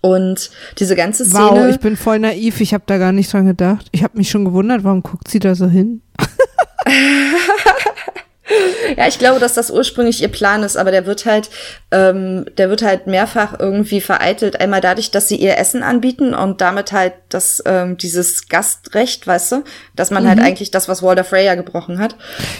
und 0.00 0.50
diese 0.78 0.96
ganze 0.96 1.24
Szene. 1.24 1.50
Wow, 1.50 1.68
ich 1.70 1.80
bin 1.80 1.96
voll 1.96 2.18
naiv, 2.18 2.60
ich 2.60 2.74
habe 2.74 2.84
da 2.86 2.98
gar 2.98 3.12
nicht 3.12 3.32
dran 3.32 3.46
gedacht. 3.46 3.86
Ich 3.90 4.04
habe 4.04 4.18
mich 4.18 4.28
schon 4.28 4.44
gewundert, 4.44 4.84
warum 4.84 5.02
guckt 5.02 5.28
sie 5.28 5.38
da 5.38 5.54
so 5.54 5.66
hin? 5.66 6.02
ja, 8.96 9.08
ich 9.08 9.18
glaube, 9.18 9.40
dass 9.40 9.54
das 9.54 9.70
ursprünglich 9.70 10.22
ihr 10.22 10.28
Plan 10.28 10.62
ist, 10.62 10.76
aber 10.76 10.90
der 10.90 11.06
wird 11.06 11.24
halt, 11.24 11.50
ähm, 11.90 12.44
der 12.58 12.68
wird 12.68 12.82
halt 12.82 13.06
mehrfach 13.06 13.58
irgendwie 13.58 14.00
vereitelt. 14.00 14.60
Einmal 14.60 14.80
dadurch, 14.80 15.10
dass 15.10 15.28
sie 15.28 15.36
ihr 15.36 15.56
Essen 15.58 15.82
anbieten 15.82 16.34
und 16.34 16.60
damit 16.60 16.92
halt 16.92 17.14
das, 17.30 17.62
ähm, 17.66 17.96
dieses 17.96 18.48
Gastrecht, 18.48 19.26
weißt 19.26 19.52
du, 19.52 19.64
dass 19.96 20.10
man 20.10 20.26
halt 20.26 20.38
mhm. 20.38 20.42
halt 20.42 20.52
eigentlich 20.52 20.70
das, 20.70 20.88
was 20.88 21.02
Walter 21.02 21.24
Freya 21.24 21.54
gebrochen 21.54 21.98
hat. 21.98 22.16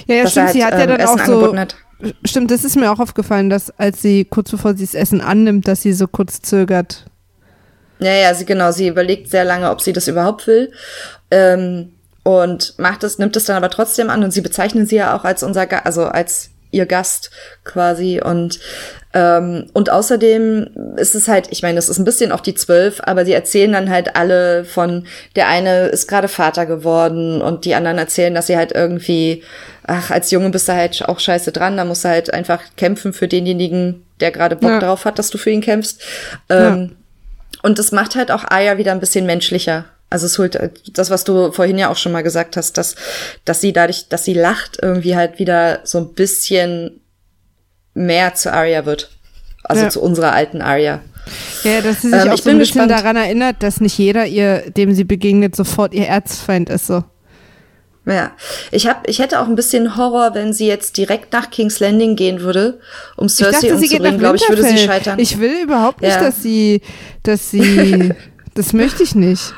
Ja, 0.06 0.16
ja, 0.16 0.26
stimmt, 0.26 0.46
halt, 0.46 0.54
sie 0.54 0.64
hat 0.64 0.74
ja 0.74 0.80
ähm, 0.80 0.88
dann 0.88 1.00
Essen 1.00 1.20
auch 1.20 1.26
so, 1.26 1.56
hat. 1.56 1.76
Stimmt, 2.24 2.50
das 2.50 2.64
ist 2.64 2.76
mir 2.76 2.90
auch 2.90 3.00
aufgefallen, 3.00 3.50
dass 3.50 3.70
als 3.78 4.02
sie 4.02 4.24
kurz 4.24 4.50
bevor 4.50 4.74
sie 4.74 4.84
das 4.84 4.94
Essen 4.94 5.20
annimmt, 5.20 5.68
dass 5.68 5.82
sie 5.82 5.92
so 5.92 6.06
kurz 6.06 6.40
zögert. 6.40 7.04
Ja, 8.00 8.12
ja, 8.12 8.34
sie 8.34 8.44
genau, 8.44 8.72
sie 8.72 8.88
überlegt 8.88 9.30
sehr 9.30 9.44
lange, 9.44 9.70
ob 9.70 9.80
sie 9.80 9.92
das 9.92 10.08
überhaupt 10.08 10.46
will. 10.46 10.72
Ähm, 11.30 11.92
und 12.24 12.74
macht 12.78 13.04
es, 13.04 13.18
nimmt 13.18 13.36
es 13.36 13.44
dann 13.44 13.56
aber 13.56 13.70
trotzdem 13.70 14.10
an 14.10 14.24
und 14.24 14.32
sie 14.32 14.40
bezeichnen 14.40 14.86
sie 14.86 14.96
ja 14.96 15.16
auch 15.16 15.24
als 15.24 15.44
unser, 15.44 15.66
Ga 15.66 15.80
also 15.84 16.06
als 16.06 16.50
ihr 16.72 16.86
Gast 16.86 17.30
quasi 17.62 18.20
und 18.20 18.58
ähm, 19.12 19.66
und 19.72 19.90
außerdem 19.90 20.96
ist 20.96 21.14
es 21.14 21.28
halt, 21.28 21.46
ich 21.50 21.62
meine, 21.62 21.76
das 21.76 21.88
ist 21.88 21.98
ein 21.98 22.04
bisschen 22.04 22.32
auf 22.32 22.42
die 22.42 22.54
zwölf, 22.54 23.00
aber 23.04 23.24
sie 23.24 23.32
erzählen 23.32 23.70
dann 23.70 23.88
halt 23.88 24.16
alle 24.16 24.64
von, 24.64 25.06
der 25.36 25.46
eine 25.46 25.86
ist 25.86 26.08
gerade 26.08 26.26
Vater 26.26 26.66
geworden 26.66 27.40
und 27.40 27.64
die 27.64 27.76
anderen 27.76 27.98
erzählen, 27.98 28.34
dass 28.34 28.48
sie 28.48 28.56
halt 28.56 28.72
irgendwie, 28.72 29.44
ach, 29.86 30.10
als 30.10 30.32
Junge 30.32 30.50
bist 30.50 30.66
du 30.66 30.72
halt 30.72 31.08
auch 31.08 31.20
scheiße 31.20 31.52
dran, 31.52 31.76
da 31.76 31.84
musst 31.84 32.04
du 32.04 32.08
halt 32.08 32.34
einfach 32.34 32.60
kämpfen 32.76 33.12
für 33.12 33.28
denjenigen, 33.28 34.04
der 34.18 34.32
gerade 34.32 34.56
Bock 34.56 34.70
ja. 34.70 34.80
drauf 34.80 35.04
hat, 35.04 35.20
dass 35.20 35.30
du 35.30 35.38
für 35.38 35.50
ihn 35.50 35.60
kämpfst. 35.60 36.02
Ähm, 36.48 36.90
ja. 36.90 37.60
Und 37.62 37.78
das 37.78 37.92
macht 37.92 38.16
halt 38.16 38.32
auch 38.32 38.44
Aya 38.50 38.78
wieder 38.78 38.90
ein 38.90 39.00
bisschen 39.00 39.26
menschlicher. 39.26 39.84
Also 40.14 40.26
es 40.26 40.38
holt 40.38 40.54
äh, 40.54 40.70
das, 40.92 41.10
was 41.10 41.24
du 41.24 41.50
vorhin 41.50 41.76
ja 41.76 41.90
auch 41.90 41.96
schon 41.96 42.12
mal 42.12 42.22
gesagt 42.22 42.56
hast, 42.56 42.78
dass, 42.78 42.94
dass 43.44 43.60
sie 43.60 43.72
dadurch, 43.72 44.08
dass 44.08 44.24
sie 44.24 44.32
lacht, 44.32 44.78
irgendwie 44.80 45.16
halt 45.16 45.40
wieder 45.40 45.80
so 45.82 45.98
ein 45.98 46.14
bisschen 46.14 47.00
mehr 47.94 48.36
zu 48.36 48.52
Arya 48.52 48.86
wird. 48.86 49.10
Also 49.64 49.82
ja. 49.82 49.90
zu 49.90 50.00
unserer 50.00 50.32
alten 50.32 50.62
Arya. 50.62 51.00
Ja, 51.64 51.80
dass 51.80 52.02
sie 52.02 52.10
sich 52.10 52.26
ähm, 52.26 52.30
auch 52.30 52.38
so 52.38 52.48
ein 52.48 52.58
bisschen 52.58 52.86
gespannt. 52.86 52.92
daran 52.92 53.16
erinnert, 53.16 53.56
dass 53.64 53.80
nicht 53.80 53.98
jeder 53.98 54.24
ihr, 54.24 54.70
dem 54.70 54.94
sie 54.94 55.02
begegnet, 55.02 55.56
sofort 55.56 55.92
ihr 55.92 56.06
Erzfeind 56.06 56.70
ist 56.70 56.86
so. 56.86 57.02
Ja, 58.06 58.30
ich 58.70 58.86
hab, 58.86 59.08
ich 59.08 59.18
hätte 59.18 59.40
auch 59.40 59.48
ein 59.48 59.56
bisschen 59.56 59.96
Horror, 59.96 60.32
wenn 60.34 60.52
sie 60.52 60.68
jetzt 60.68 60.96
direkt 60.96 61.32
nach 61.32 61.50
King's 61.50 61.80
Landing 61.80 62.14
gehen 62.14 62.40
würde, 62.40 62.78
um 63.16 63.28
Cersei 63.28 63.50
dachte, 63.50 63.74
umzubringen. 63.74 64.20
Glaube 64.20 64.36
ich, 64.36 64.48
würde 64.48 64.62
sie 64.62 64.78
scheitern. 64.78 65.18
Ich 65.18 65.40
will 65.40 65.64
überhaupt 65.64 66.02
nicht, 66.02 66.14
ja. 66.14 66.20
dass 66.20 66.40
sie, 66.40 66.82
dass 67.24 67.50
sie, 67.50 68.14
das 68.54 68.72
möchte 68.74 69.02
ich 69.02 69.16
nicht. 69.16 69.52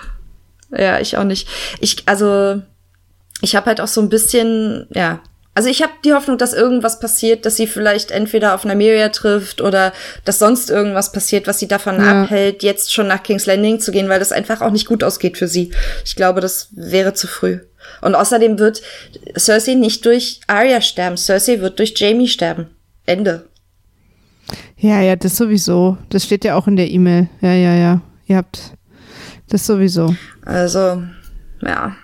Ja, 0.70 1.00
ich 1.00 1.16
auch 1.16 1.24
nicht. 1.24 1.48
Ich, 1.80 2.02
also, 2.06 2.60
ich 3.40 3.56
habe 3.56 3.66
halt 3.66 3.80
auch 3.80 3.88
so 3.88 4.00
ein 4.00 4.08
bisschen, 4.08 4.86
ja, 4.90 5.20
also 5.56 5.70
ich 5.70 5.82
habe 5.82 5.92
die 6.04 6.12
Hoffnung, 6.12 6.36
dass 6.36 6.52
irgendwas 6.52 7.00
passiert, 7.00 7.46
dass 7.46 7.56
sie 7.56 7.66
vielleicht 7.66 8.10
entweder 8.10 8.54
auf 8.54 8.66
Nymeria 8.66 9.08
trifft 9.08 9.62
oder 9.62 9.94
dass 10.26 10.38
sonst 10.38 10.68
irgendwas 10.68 11.12
passiert, 11.12 11.46
was 11.46 11.58
sie 11.58 11.66
davon 11.66 11.96
ja. 11.96 12.24
abhält, 12.24 12.62
jetzt 12.62 12.92
schon 12.92 13.06
nach 13.06 13.22
King's 13.22 13.46
Landing 13.46 13.80
zu 13.80 13.90
gehen, 13.90 14.10
weil 14.10 14.18
das 14.18 14.32
einfach 14.32 14.60
auch 14.60 14.70
nicht 14.70 14.86
gut 14.86 15.02
ausgeht 15.02 15.38
für 15.38 15.48
sie. 15.48 15.70
Ich 16.04 16.14
glaube, 16.14 16.42
das 16.42 16.68
wäre 16.72 17.14
zu 17.14 17.26
früh. 17.26 17.60
Und 18.02 18.14
außerdem 18.14 18.58
wird 18.58 18.82
Cersei 19.34 19.74
nicht 19.74 20.04
durch 20.04 20.40
Arya 20.46 20.82
sterben. 20.82 21.16
Cersei 21.16 21.60
wird 21.60 21.78
durch 21.78 21.94
Jamie 21.96 22.28
sterben. 22.28 22.66
Ende. 23.06 23.48
Ja, 24.76 25.00
ja, 25.00 25.16
das 25.16 25.38
sowieso. 25.38 25.96
Das 26.10 26.24
steht 26.24 26.44
ja 26.44 26.54
auch 26.56 26.66
in 26.66 26.76
der 26.76 26.90
E-Mail. 26.90 27.28
Ja, 27.40 27.54
ja, 27.54 27.74
ja. 27.74 28.00
Ihr 28.26 28.36
habt 28.36 28.72
das 29.48 29.66
sowieso. 29.66 30.14
Also, 30.44 31.02
ja. 31.62 31.96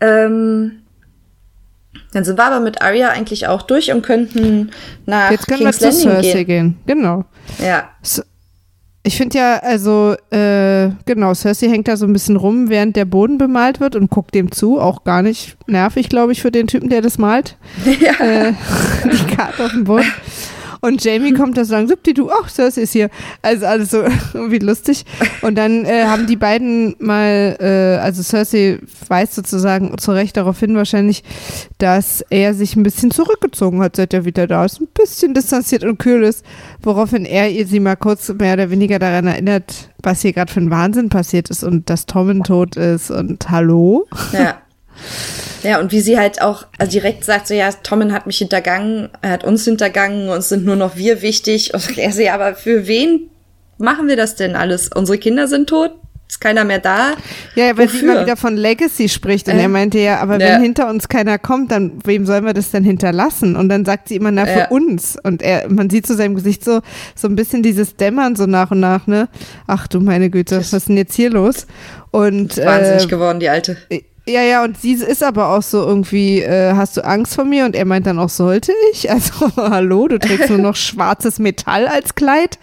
Ähm, 0.00 0.82
dann 2.12 2.24
sind 2.24 2.38
wir 2.38 2.44
aber 2.44 2.60
mit 2.60 2.82
Arya 2.82 3.10
eigentlich 3.10 3.46
auch 3.46 3.62
durch 3.62 3.92
und 3.92 4.02
könnten 4.02 4.70
nach 5.04 5.30
Jetzt 5.30 5.46
können 5.46 5.60
King's 5.60 5.80
wir 5.80 5.90
zu 5.90 6.08
Landing 6.08 6.22
Cersei 6.24 6.44
gehen. 6.44 6.76
gehen. 6.86 6.96
Genau. 6.98 7.24
Ja. 7.58 7.90
So, 8.02 8.22
ich 9.02 9.16
finde 9.16 9.38
ja, 9.38 9.58
also, 9.58 10.16
äh, 10.30 10.90
genau, 11.04 11.32
Cersei 11.32 11.68
hängt 11.68 11.86
da 11.86 11.96
so 11.96 12.06
ein 12.06 12.12
bisschen 12.12 12.34
rum, 12.34 12.68
während 12.68 12.96
der 12.96 13.04
Boden 13.04 13.38
bemalt 13.38 13.78
wird 13.78 13.94
und 13.94 14.10
guckt 14.10 14.34
dem 14.34 14.50
zu. 14.50 14.80
Auch 14.80 15.04
gar 15.04 15.22
nicht 15.22 15.56
nervig, 15.68 16.08
glaube 16.08 16.32
ich, 16.32 16.42
für 16.42 16.50
den 16.50 16.66
Typen, 16.66 16.90
der 16.90 17.02
das 17.02 17.16
malt. 17.16 17.56
Ja. 18.00 18.12
Äh, 18.24 18.54
die 19.04 19.36
Karte 19.36 19.64
auf 19.64 19.70
dem 19.70 19.84
Boden. 19.84 20.12
Und 20.86 21.02
Jamie 21.02 21.32
kommt 21.32 21.56
da 21.56 21.64
so 21.64 21.74
lang, 21.74 21.88
du, 22.14 22.30
ach, 22.30 22.48
Cersei 22.48 22.82
ist 22.82 22.92
hier. 22.92 23.10
Also 23.42 23.66
alles 23.66 23.90
so 23.90 24.04
irgendwie 24.34 24.60
lustig. 24.60 25.04
Und 25.42 25.56
dann 25.56 25.84
äh, 25.84 26.04
haben 26.04 26.28
die 26.28 26.36
beiden 26.36 26.94
mal, 27.00 27.56
äh, 27.60 28.00
also 28.00 28.22
Cersei 28.22 28.78
weist 29.08 29.34
sozusagen 29.34 29.98
zu 29.98 30.12
Recht 30.12 30.36
darauf 30.36 30.60
hin 30.60 30.76
wahrscheinlich, 30.76 31.24
dass 31.78 32.24
er 32.30 32.54
sich 32.54 32.76
ein 32.76 32.84
bisschen 32.84 33.10
zurückgezogen 33.10 33.82
hat, 33.82 33.96
seit 33.96 34.14
er 34.14 34.24
wieder 34.24 34.46
da 34.46 34.64
ist. 34.64 34.80
Ein 34.80 34.86
bisschen 34.94 35.34
distanziert 35.34 35.82
und 35.82 35.98
kühl 35.98 36.22
ist. 36.22 36.44
Woraufhin 36.82 37.24
er 37.24 37.50
ihr 37.50 37.66
sie 37.66 37.80
mal 37.80 37.96
kurz 37.96 38.32
mehr 38.32 38.54
oder 38.54 38.70
weniger 38.70 39.00
daran 39.00 39.26
erinnert, 39.26 39.90
was 40.04 40.22
hier 40.22 40.32
gerade 40.32 40.52
für 40.52 40.60
ein 40.60 40.70
Wahnsinn 40.70 41.08
passiert 41.08 41.50
ist 41.50 41.64
und 41.64 41.90
dass 41.90 42.06
Tommen 42.06 42.44
tot 42.44 42.76
ist 42.76 43.10
und 43.10 43.50
hallo. 43.50 44.06
Ja. 44.32 44.58
Ja, 45.62 45.80
und 45.80 45.90
wie 45.92 46.00
sie 46.00 46.18
halt 46.18 46.42
auch 46.42 46.66
also 46.78 46.92
direkt 46.92 47.24
sagt, 47.24 47.48
so 47.48 47.54
ja, 47.54 47.70
Tommen 47.72 48.12
hat 48.12 48.26
mich 48.26 48.38
hintergangen, 48.38 49.10
er 49.22 49.30
hat 49.30 49.44
uns 49.44 49.64
hintergangen, 49.64 50.28
uns 50.28 50.48
sind 50.48 50.64
nur 50.64 50.76
noch 50.76 50.96
wir 50.96 51.22
wichtig. 51.22 51.74
Und 51.74 51.98
er 51.98 52.12
so, 52.12 52.22
ja, 52.22 52.34
aber 52.34 52.54
für 52.54 52.86
wen 52.86 53.30
machen 53.78 54.08
wir 54.08 54.16
das 54.16 54.36
denn 54.36 54.56
alles? 54.56 54.90
Unsere 54.94 55.18
Kinder 55.18 55.48
sind 55.48 55.68
tot, 55.68 55.92
ist 56.28 56.40
keiner 56.40 56.64
mehr 56.64 56.78
da. 56.78 57.12
Ja, 57.54 57.76
weil 57.76 57.88
sie 57.88 58.00
immer 58.00 58.20
wieder 58.22 58.36
von 58.36 58.56
Legacy 58.56 59.08
spricht. 59.08 59.48
Und 59.48 59.54
äh, 59.54 59.62
er 59.62 59.68
meinte 59.68 59.98
ja, 59.98 60.18
aber 60.18 60.40
ja. 60.40 60.48
wenn 60.48 60.62
hinter 60.62 60.88
uns 60.88 61.08
keiner 61.08 61.38
kommt, 61.38 61.70
dann 61.70 61.98
wem 62.04 62.26
sollen 62.26 62.44
wir 62.44 62.54
das 62.54 62.70
denn 62.70 62.84
hinterlassen? 62.84 63.56
Und 63.56 63.68
dann 63.68 63.84
sagt 63.84 64.08
sie 64.08 64.16
immer, 64.16 64.30
na, 64.30 64.46
für 64.46 64.58
ja. 64.58 64.68
uns. 64.68 65.16
Und 65.22 65.42
er, 65.42 65.70
man 65.70 65.88
sieht 65.90 66.06
zu 66.06 66.14
seinem 66.14 66.34
Gesicht 66.34 66.64
so, 66.64 66.80
so 67.14 67.28
ein 67.28 67.36
bisschen 67.36 67.62
dieses 67.62 67.96
Dämmern 67.96 68.34
so 68.36 68.46
nach 68.46 68.70
und 68.70 68.80
nach, 68.80 69.06
ne? 69.06 69.28
Ach 69.66 69.86
du 69.86 70.00
meine 70.00 70.30
Güte, 70.30 70.58
was 70.58 70.72
ist 70.72 70.88
denn 70.88 70.96
jetzt 70.96 71.14
hier 71.14 71.30
los? 71.30 71.66
Und, 72.10 72.56
wahnsinnig 72.56 73.04
äh, 73.04 73.08
geworden, 73.08 73.40
die 73.40 73.48
Alte. 73.48 73.76
Ja, 74.28 74.42
ja, 74.42 74.64
und 74.64 74.80
sie 74.80 74.94
ist 74.94 75.22
aber 75.22 75.50
auch 75.50 75.62
so 75.62 75.78
irgendwie, 75.86 76.40
äh, 76.42 76.72
hast 76.74 76.96
du 76.96 77.04
Angst 77.04 77.36
vor 77.36 77.44
mir? 77.44 77.64
Und 77.64 77.76
er 77.76 77.84
meint 77.84 78.06
dann 78.06 78.18
auch, 78.18 78.28
sollte 78.28 78.72
ich? 78.92 79.08
Also, 79.16 79.50
hallo, 79.56 80.08
du 80.08 80.18
trägst 80.18 80.50
nur 80.50 80.58
noch 80.58 80.74
schwarzes 80.74 81.38
Metall 81.38 81.86
als 81.86 82.14
Kleid. 82.16 82.58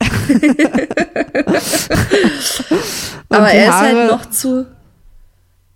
aber 3.28 3.50
er 3.50 3.68
ist 3.68 3.74
halt 3.74 4.10
noch 4.10 4.30
zu. 4.30 4.66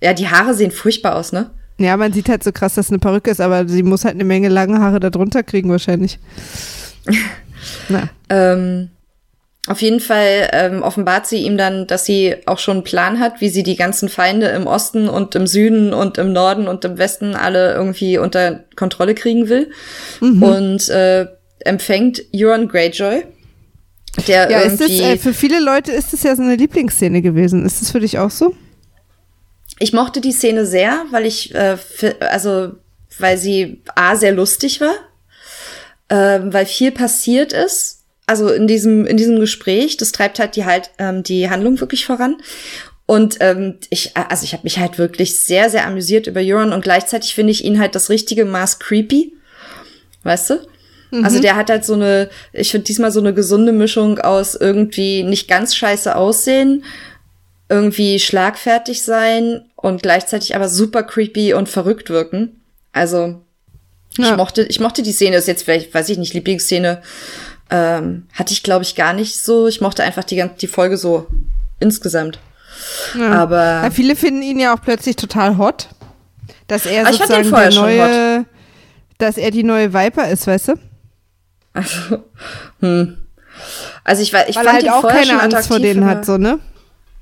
Ja, 0.03 0.15
die 0.15 0.29
Haare 0.29 0.55
sehen 0.55 0.71
furchtbar 0.71 1.17
aus, 1.17 1.33
ne? 1.33 1.51
Ja, 1.79 1.97
man 1.97 2.13
sieht 2.13 2.29
halt 2.29 2.43
so 2.45 2.53
krass, 2.53 2.75
dass 2.75 2.87
es 2.87 2.93
eine 2.93 2.99
Perücke 2.99 3.31
ist, 3.31 3.41
aber 3.41 3.69
sie 3.69 3.83
muss 3.83 4.05
halt 4.05 4.15
eine 4.15 4.25
Menge 4.25 4.49
lange 4.49 4.79
Haare 4.81 5.01
da 5.01 5.11
drunter 5.11 5.43
kriegen, 5.43 5.71
wahrscheinlich. 5.71 6.19
Na. 7.89 8.09
ähm, 8.29 8.91
auf 9.69 9.81
jeden 9.81 10.01
Fall 10.01 10.51
ähm, 10.53 10.83
offenbart 10.83 11.27
sie 11.27 11.45
ihm 11.45 11.57
dann, 11.57 11.87
dass 11.87 12.05
sie 12.05 12.37
auch 12.47 12.59
schon 12.59 12.79
einen 12.79 12.85
Plan 12.85 13.21
hat, 13.21 13.41
wie 13.41 13.49
sie 13.49 13.63
die 13.63 13.77
ganzen 13.77 14.09
Feinde 14.09 14.49
im 14.49 14.67
Osten 14.67 15.09
und 15.09 15.37
im 15.37 15.47
Süden 15.47 15.95
und 15.95 16.19
im 16.19 16.33
Norden 16.33 16.67
und 16.67 16.85
im 16.85 16.99
Westen 16.99 17.37
alle 17.37 17.73
irgendwie 17.73 18.19
unter 18.19 18.65
Kontrolle 18.75 19.15
kriegen 19.15 19.49
will. 19.49 19.71
Mhm. 20.21 20.43
Und 20.43 20.89
äh, 20.89 21.27
empfängt 21.61 22.25
Euron 22.35 22.67
Greyjoy. 22.67 23.23
Der 24.27 24.51
ja, 24.51 24.61
ist 24.61 24.81
das, 24.81 24.91
äh, 24.91 25.17
für 25.17 25.33
viele 25.33 25.61
Leute 25.61 25.93
ist 25.93 26.13
es 26.13 26.25
ja 26.25 26.35
so 26.35 26.43
eine 26.43 26.57
Lieblingsszene 26.57 27.23
gewesen. 27.23 27.65
Ist 27.65 27.81
das 27.81 27.93
für 27.93 28.01
dich 28.01 28.19
auch 28.19 28.31
so? 28.31 28.55
Ich 29.79 29.93
mochte 29.93 30.21
die 30.21 30.33
Szene 30.33 30.67
sehr, 30.67 31.05
weil 31.13 31.25
ich, 31.25 31.55
äh, 31.55 31.77
für, 31.77 32.21
also, 32.21 32.73
weil 33.19 33.39
sie 33.39 33.81
A, 33.95 34.17
sehr 34.17 34.33
lustig 34.33 34.81
war, 34.81 34.95
äh, 36.09 36.41
weil 36.53 36.67
viel 36.67 36.91
passiert 36.91 37.53
ist 37.53 38.02
also 38.27 38.49
in 38.49 38.67
diesem, 38.67 39.07
in 39.07 39.17
diesem 39.17 39.41
Gespräch, 39.41 39.97
das 39.97 40.13
treibt 40.13 40.39
halt 40.39 40.57
die 40.57 40.65
halt 40.65 40.91
ähm, 40.99 41.23
die 41.23 41.51
Handlung 41.51 41.81
wirklich 41.81 42.07
voran. 42.07 42.37
Und 43.07 43.39
ähm, 43.41 43.79
ich, 43.91 44.17
also 44.17 44.45
ich 44.45 44.53
habe 44.53 44.63
mich 44.63 44.79
halt 44.79 44.99
wirklich 44.99 45.37
sehr, 45.37 45.69
sehr 45.69 45.87
amüsiert 45.87 46.27
über 46.27 46.41
Euron 46.41 46.73
und 46.73 46.83
gleichzeitig 46.83 47.35
finde 47.35 47.51
ich 47.51 47.65
ihn 47.65 47.81
halt 47.81 47.95
das 47.95 48.11
richtige 48.11 48.45
Maß 48.45 48.79
creepy. 48.79 49.35
Weißt 50.23 50.51
du? 50.51 50.55
Mhm. 51.11 51.25
Also 51.25 51.41
der 51.41 51.57
hat 51.57 51.69
halt 51.69 51.85
so 51.85 51.95
eine, 51.95 52.31
ich 52.53 52.71
finde 52.71 52.87
diesmal 52.87 53.11
so 53.11 53.21
eine 53.21 53.35
gesunde 53.35 53.73
Mischung 53.73 54.19
aus 54.19 54.55
irgendwie 54.55 55.25
nicht 55.25 55.49
ganz 55.49 55.75
scheiße 55.75 56.15
aussehen, 56.17 56.85
irgendwie 57.69 58.19
schlagfertig 58.19 59.03
sein 59.03 59.65
und 59.77 60.03
gleichzeitig 60.03 60.55
aber 60.55 60.69
super 60.69 61.03
creepy 61.03 61.55
und 61.55 61.69
verrückt 61.69 62.09
wirken. 62.09 62.61
Also 62.93 63.43
ja. 64.17 64.31
ich 64.31 64.37
mochte, 64.37 64.63
ich 64.63 64.81
mochte 64.81 65.03
die 65.03 65.13
Szene, 65.13 65.37
ist 65.37 65.49
jetzt 65.49 65.65
vielleicht, 65.65 65.93
weiß 65.93 66.09
ich 66.09 66.19
nicht, 66.19 66.35
Lieblingsszene 66.35 67.03
ähm, 67.73 68.27
hatte 68.35 68.53
ich, 68.53 68.63
glaube 68.63 68.85
ich, 68.85 68.95
gar 68.95 69.15
nicht 69.15 69.43
so. 69.43 69.67
Ich 69.67 69.81
mochte 69.81 70.03
einfach 70.03 70.25
die, 70.25 70.45
die 70.61 70.67
Folge 70.67 70.99
so 70.99 71.27
insgesamt. 71.81 72.39
Ja. 73.19 73.33
Aber 73.33 73.65
ja, 73.65 73.91
viele 73.91 74.15
finden 74.15 74.43
ihn 74.43 74.61
ja 74.61 74.75
auch 74.75 74.83
plötzlich 74.83 75.17
total 75.17 75.57
hot. 75.57 75.89
Dass 76.69 76.85
er 76.85 77.07
ah, 77.07 77.13
sozusagen 77.13 77.51
der 77.51 77.71
neue, 77.71 78.45
dass 79.19 79.39
er 79.39 79.51
die 79.51 79.65
neue 79.65 79.95
Viper 79.95 80.29
ist, 80.29 80.47
weißt 80.47 80.69
du? 80.69 80.75
Also, 81.73 82.25
hm. 82.81 83.17
Also 84.05 84.23
ich, 84.23 84.29
ich 84.29 84.35
Weil 84.35 84.53
fand 84.53 84.69
halt 84.69 84.91
auch 84.91 85.09
keine 85.09 85.41
Angst 85.41 85.69
vor 85.69 85.79
denen 85.79 86.05
hat, 86.05 86.27
so, 86.27 86.37
ne? 86.37 86.59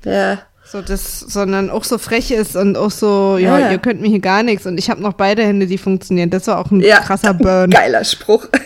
Ja. 0.05 0.39
So 0.65 0.83
das, 0.83 1.21
sondern 1.21 1.69
auch 1.69 1.85
so 1.85 1.99
frech 1.99 2.31
ist 2.31 2.57
und 2.57 2.77
auch 2.77 2.93
so, 2.93 3.37
ja, 3.39 3.59
ja. 3.59 3.71
ihr 3.73 3.79
könnt 3.79 4.01
mir 4.01 4.09
hier 4.09 4.21
gar 4.21 4.43
nichts 4.43 4.67
und 4.67 4.79
ich 4.79 4.89
habe 4.89 5.03
noch 5.03 5.15
beide 5.15 5.43
Hände, 5.43 5.67
die 5.67 5.79
funktionieren. 5.79 6.31
Das 6.31 6.47
war 6.47 6.59
auch 6.59 6.71
ein 6.71 6.81
ja, 6.81 7.01
krasser 7.01 7.35
Burn. 7.35 7.71
Geiler 7.71 8.05
Spruch. 8.05 8.47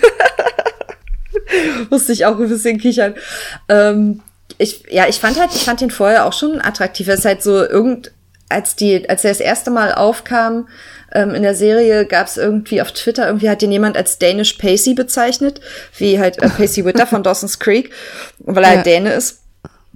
Musste 1.90 2.12
ich 2.12 2.26
auch 2.26 2.38
ein 2.38 2.48
bisschen 2.48 2.78
kichern. 2.78 3.14
Ähm, 3.68 4.20
ich, 4.58 4.84
ja, 4.90 5.06
ich 5.08 5.16
fand 5.16 5.38
halt, 5.38 5.50
ich 5.54 5.64
fand 5.64 5.80
den 5.80 5.90
vorher 5.90 6.26
auch 6.26 6.32
schon 6.32 6.60
attraktiv. 6.60 7.08
Es 7.08 7.20
ist 7.20 7.24
halt 7.24 7.42
so 7.42 7.64
irgend, 7.64 8.12
als 8.48 8.76
die, 8.76 9.08
als 9.08 9.24
er 9.24 9.30
das 9.30 9.40
erste 9.40 9.70
Mal 9.70 9.94
aufkam 9.94 10.68
ähm, 11.12 11.34
in 11.34 11.42
der 11.42 11.54
Serie, 11.54 12.06
gab 12.06 12.26
es 12.26 12.36
irgendwie 12.36 12.82
auf 12.82 12.92
Twitter, 12.92 13.26
irgendwie 13.26 13.48
hat 13.48 13.62
den 13.62 13.72
jemand 13.72 13.96
als 13.96 14.18
Danish 14.18 14.54
Pacey 14.54 14.94
bezeichnet, 14.94 15.60
wie 15.98 16.18
halt 16.18 16.42
äh, 16.42 16.48
Pacey 16.48 16.84
Witter 16.84 17.06
von 17.06 17.22
Dawson's 17.24 17.58
Creek, 17.58 17.90
weil 18.38 18.64
er 18.64 18.70
halt 18.70 18.86
ja. 18.86 18.92
Däne 18.94 19.12
ist. 19.14 19.40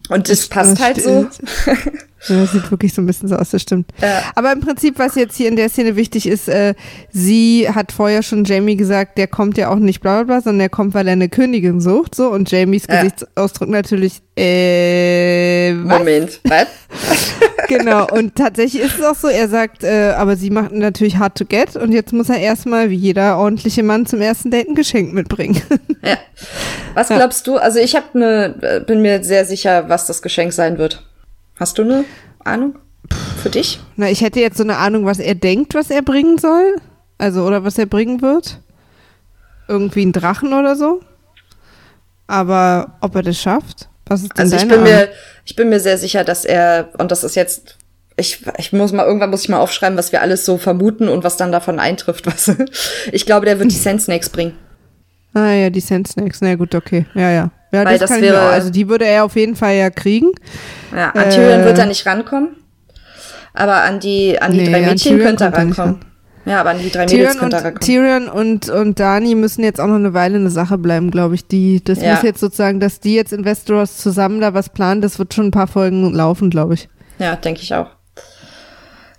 Und 0.08 0.28
das, 0.28 0.40
das 0.40 0.48
passt 0.48 0.80
halt 0.80 1.02
so. 1.02 1.28
Ja, 2.26 2.40
das 2.40 2.52
sieht 2.52 2.70
wirklich 2.70 2.92
so 2.92 3.00
ein 3.00 3.06
bisschen 3.06 3.28
so 3.28 3.36
aus, 3.36 3.50
das 3.50 3.62
stimmt. 3.62 3.90
Ja. 4.02 4.22
Aber 4.34 4.52
im 4.52 4.60
Prinzip, 4.60 4.98
was 4.98 5.14
jetzt 5.14 5.36
hier 5.36 5.48
in 5.48 5.56
der 5.56 5.68
Szene 5.68 5.94
wichtig 5.94 6.26
ist, 6.26 6.48
äh, 6.48 6.74
sie 7.10 7.68
hat 7.72 7.92
vorher 7.92 8.22
schon 8.22 8.44
Jamie 8.44 8.76
gesagt, 8.76 9.18
der 9.18 9.28
kommt 9.28 9.56
ja 9.56 9.70
auch 9.70 9.76
nicht 9.76 10.00
bla 10.00 10.16
bla 10.16 10.24
bla, 10.24 10.40
sondern 10.40 10.58
der 10.58 10.68
kommt, 10.68 10.94
weil 10.94 11.06
er 11.06 11.12
eine 11.12 11.28
Königin 11.28 11.80
sucht, 11.80 12.14
so. 12.14 12.28
Und 12.28 12.50
Jamies 12.50 12.86
ja. 12.88 13.02
Gesichtsausdruck 13.02 13.68
natürlich, 13.68 14.22
äh, 14.36 15.74
was? 15.84 15.98
Moment, 15.98 16.40
was? 16.44 16.66
genau, 17.68 18.06
und 18.08 18.34
tatsächlich 18.34 18.82
ist 18.82 18.98
es 18.98 19.04
auch 19.04 19.14
so, 19.14 19.28
er 19.28 19.48
sagt, 19.48 19.84
äh, 19.84 20.12
aber 20.16 20.36
sie 20.36 20.50
macht 20.50 20.72
natürlich 20.72 21.18
hard 21.18 21.36
to 21.38 21.44
get 21.44 21.76
und 21.76 21.92
jetzt 21.92 22.12
muss 22.12 22.28
er 22.28 22.38
erstmal, 22.38 22.90
wie 22.90 22.96
jeder 22.96 23.38
ordentliche 23.38 23.82
Mann, 23.82 24.06
zum 24.06 24.20
ersten 24.20 24.50
Date 24.50 24.68
ein 24.68 24.74
Geschenk 24.74 25.12
mitbringen. 25.12 25.60
ja. 26.02 26.18
Was 26.94 27.08
glaubst 27.08 27.46
du? 27.46 27.56
Also 27.56 27.78
ich 27.78 27.94
hab 27.94 28.14
ne, 28.14 28.82
bin 28.86 29.02
mir 29.02 29.22
sehr 29.22 29.44
sicher, 29.44 29.88
was 29.88 30.06
das 30.06 30.20
Geschenk 30.22 30.52
sein 30.52 30.78
wird. 30.78 31.07
Hast 31.58 31.78
du 31.78 31.82
eine 31.82 32.04
Ahnung? 32.44 32.78
Für 33.42 33.50
dich? 33.50 33.80
Na, 33.96 34.10
ich 34.10 34.20
hätte 34.20 34.40
jetzt 34.40 34.58
so 34.58 34.64
eine 34.64 34.76
Ahnung, 34.76 35.04
was 35.06 35.18
er 35.18 35.34
denkt, 35.34 35.74
was 35.74 35.90
er 35.90 36.02
bringen 36.02 36.38
soll. 36.38 36.76
Also, 37.18 37.44
oder 37.44 37.64
was 37.64 37.78
er 37.78 37.86
bringen 37.86 38.20
wird. 38.22 38.60
Irgendwie 39.66 40.04
ein 40.04 40.12
Drachen 40.12 40.52
oder 40.52 40.76
so. 40.76 41.00
Aber 42.26 42.98
ob 43.00 43.14
er 43.16 43.22
das 43.22 43.38
schafft? 43.38 43.88
Was 44.06 44.22
ist 44.22 44.32
denn 44.36 44.44
Also 44.44 44.56
ich 44.56 44.62
bin 44.62 44.72
Ahnung? 44.72 44.84
mir, 44.84 45.08
ich 45.44 45.56
bin 45.56 45.68
mir 45.68 45.80
sehr 45.80 45.98
sicher, 45.98 46.24
dass 46.24 46.44
er, 46.44 46.90
und 46.98 47.10
das 47.10 47.24
ist 47.24 47.34
jetzt, 47.34 47.76
ich, 48.16 48.44
ich 48.58 48.72
muss 48.72 48.92
mal, 48.92 49.06
irgendwann 49.06 49.30
muss 49.30 49.42
ich 49.42 49.48
mal 49.48 49.60
aufschreiben, 49.60 49.96
was 49.98 50.12
wir 50.12 50.20
alles 50.22 50.44
so 50.44 50.58
vermuten 50.58 51.08
und 51.08 51.24
was 51.24 51.36
dann 51.36 51.52
davon 51.52 51.78
eintrifft, 51.80 52.26
was. 52.26 52.50
Ich 53.12 53.26
glaube, 53.26 53.46
der 53.46 53.58
wird 53.58 53.70
die 53.70 53.76
Sand 53.76 54.02
Snakes 54.02 54.28
bringen. 54.30 54.54
Ah 55.34 55.52
ja, 55.52 55.70
die 55.70 55.80
Sand 55.80 56.08
Snakes. 56.08 56.40
Na 56.40 56.54
gut, 56.54 56.74
okay. 56.74 57.06
Ja, 57.14 57.30
ja. 57.30 57.50
Ja, 57.70 57.84
Weil 57.84 57.98
das, 57.98 58.10
das 58.10 58.20
wäre-. 58.20 58.38
Also 58.40 58.70
die 58.70 58.88
würde 58.88 59.04
er 59.06 59.24
auf 59.24 59.36
jeden 59.36 59.54
Fall 59.54 59.74
ja 59.76 59.90
kriegen. 59.90 60.30
Ja, 60.94 61.10
an 61.10 61.30
Tyrion 61.30 61.60
Äh. 61.60 61.64
wird 61.66 61.78
er 61.78 61.86
nicht 61.86 62.06
rankommen. 62.06 62.56
Aber 63.52 63.82
an 63.82 64.00
die, 64.00 64.40
an 64.40 64.52
die 64.52 64.58
Nee, 64.62 64.70
drei 64.70 64.80
Mädchen 64.82 65.18
könnte 65.18 65.44
er 65.44 65.52
rankommen. 65.52 66.00
Ja, 66.46 66.60
aber 66.60 66.70
an 66.70 66.78
die 66.78 66.90
drei 66.90 67.04
Mädels 67.04 67.10
Tyrion 67.12 67.32
und, 67.32 67.38
könnte 67.40 67.56
er 67.56 67.64
rankommen. 67.64 67.80
Tyrion 67.80 68.28
und, 68.28 68.68
und 68.70 69.00
Dani 69.00 69.34
müssen 69.34 69.62
jetzt 69.64 69.80
auch 69.80 69.86
noch 69.86 69.96
eine 69.96 70.14
Weile 70.14 70.36
eine 70.36 70.48
Sache 70.50 70.78
bleiben, 70.78 71.10
glaube 71.10 71.34
ich. 71.34 71.46
Die, 71.46 71.82
das 71.84 72.00
Ja. 72.00 72.14
muss 72.14 72.22
jetzt 72.22 72.40
sozusagen, 72.40 72.80
dass 72.80 73.00
die 73.00 73.14
jetzt 73.14 73.32
in 73.34 73.44
Westeros 73.44 73.98
zusammen 73.98 74.40
da 74.40 74.54
was 74.54 74.70
planen, 74.70 75.02
das 75.02 75.18
wird 75.18 75.34
schon 75.34 75.46
ein 75.48 75.50
paar 75.50 75.66
Folgen 75.66 76.10
laufen, 76.14 76.48
glaube 76.48 76.74
ich. 76.74 76.88
Ja, 77.18 77.36
denke 77.36 77.60
ich 77.62 77.74
auch. 77.74 77.88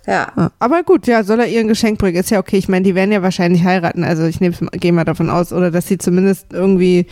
Ja. 0.06 0.50
Aber 0.58 0.82
gut, 0.82 1.06
ja, 1.06 1.22
soll 1.24 1.40
er 1.40 1.46
ihr 1.46 1.60
ein 1.60 1.68
Geschenk 1.68 1.98
bringen, 1.98 2.16
ist 2.18 2.30
ja 2.30 2.38
okay. 2.38 2.56
Ich 2.56 2.68
meine, 2.68 2.84
die 2.84 2.94
werden 2.94 3.12
ja 3.12 3.22
wahrscheinlich 3.22 3.64
heiraten, 3.64 4.02
also 4.02 4.24
ich 4.24 4.40
nehme 4.40 4.54
gehe 4.72 4.92
mal 4.92 5.04
davon 5.04 5.30
aus, 5.30 5.52
oder 5.52 5.70
dass 5.70 5.86
sie 5.86 5.98
zumindest 5.98 6.46
irgendwie 6.52 7.06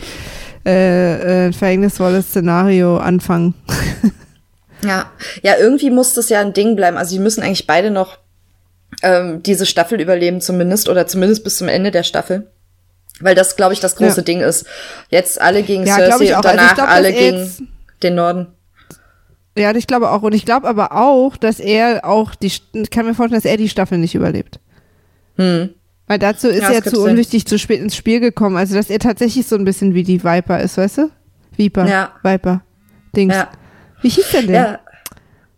äh, 0.65 1.13
äh, 1.13 1.47
ein 1.47 1.53
verhängnisvolles 1.53 2.27
Szenario 2.29 2.97
anfangen. 2.97 3.53
Ja. 4.81 5.11
Ja, 5.41 5.57
irgendwie 5.59 5.89
muss 5.89 6.13
das 6.13 6.29
ja 6.29 6.39
ein 6.39 6.53
Ding 6.53 6.77
bleiben. 6.77 6.95
Also 6.95 7.13
die 7.13 7.19
müssen 7.21 7.43
eigentlich 7.43 7.67
beide 7.67 7.91
noch 7.91 8.17
ähm, 9.03 9.43
diese 9.43 9.65
Staffel 9.65 9.99
überleben 9.99 10.39
zumindest 10.39 10.87
oder 10.87 11.05
zumindest 11.05 11.43
bis 11.43 11.57
zum 11.57 11.67
Ende 11.67 11.91
der 11.91 12.03
Staffel. 12.03 12.47
Weil 13.19 13.35
das, 13.35 13.57
glaube 13.57 13.73
ich, 13.73 13.81
das 13.81 13.97
große 13.97 14.21
Ja. 14.21 14.23
Ding 14.23 14.39
ist. 14.39 14.65
Jetzt 15.09 15.41
alle 15.41 15.63
gegen 15.63 15.85
Ja, 15.85 15.95
Cersei 15.95 16.23
ich 16.23 16.33
auch. 16.33 16.37
und 16.39 16.45
Also 16.45 16.57
danach 16.57 16.75
glaub, 16.75 16.87
alle 16.87 17.11
gegen 17.11 17.51
den 18.03 18.15
Norden. 18.15 18.47
Ja, 19.59 19.75
ich 19.75 19.87
glaube 19.87 20.09
auch. 20.09 20.21
Und 20.21 20.33
ich 20.33 20.45
glaube 20.45 20.67
aber 20.67 20.93
auch, 20.93 21.37
dass 21.37 21.59
er 21.59 22.05
auch 22.05 22.35
die, 22.35 22.47
ich 22.47 22.89
kann 22.91 23.05
mir 23.05 23.13
vorstellen, 23.13 23.41
dass 23.41 23.49
er 23.49 23.57
die 23.57 23.69
Staffel 23.69 23.97
nicht 23.97 24.15
überlebt. 24.15 24.59
Hm. 25.35 25.69
Weil 26.07 26.19
dazu 26.19 26.47
ist 26.47 26.63
Ja, 26.63 26.71
er 26.71 26.83
zu 26.83 27.03
unwichtig 27.03 27.45
zu 27.45 27.59
spät 27.59 27.81
ins 27.81 27.95
Spiel 27.95 28.19
gekommen. 28.19 28.57
Also, 28.57 28.73
dass 28.73 28.89
er 28.89 28.99
tatsächlich 28.99 29.45
so 29.45 29.55
ein 29.55 29.63
bisschen 29.63 29.93
wie 29.93 30.03
die 30.03 30.23
Viper 30.23 30.59
ist, 30.59 30.77
weißt 30.77 30.97
du? 30.97 31.11
Viper. 31.55 31.87
Ja. 31.87 32.11
Viper. 32.23 32.61
Dings. 33.15 33.35
Ja. 33.35 33.49
Wie 34.01 34.09
hieß 34.09 34.31
der 34.31 34.41
denn? 34.41 34.53
Ja. 34.53 34.79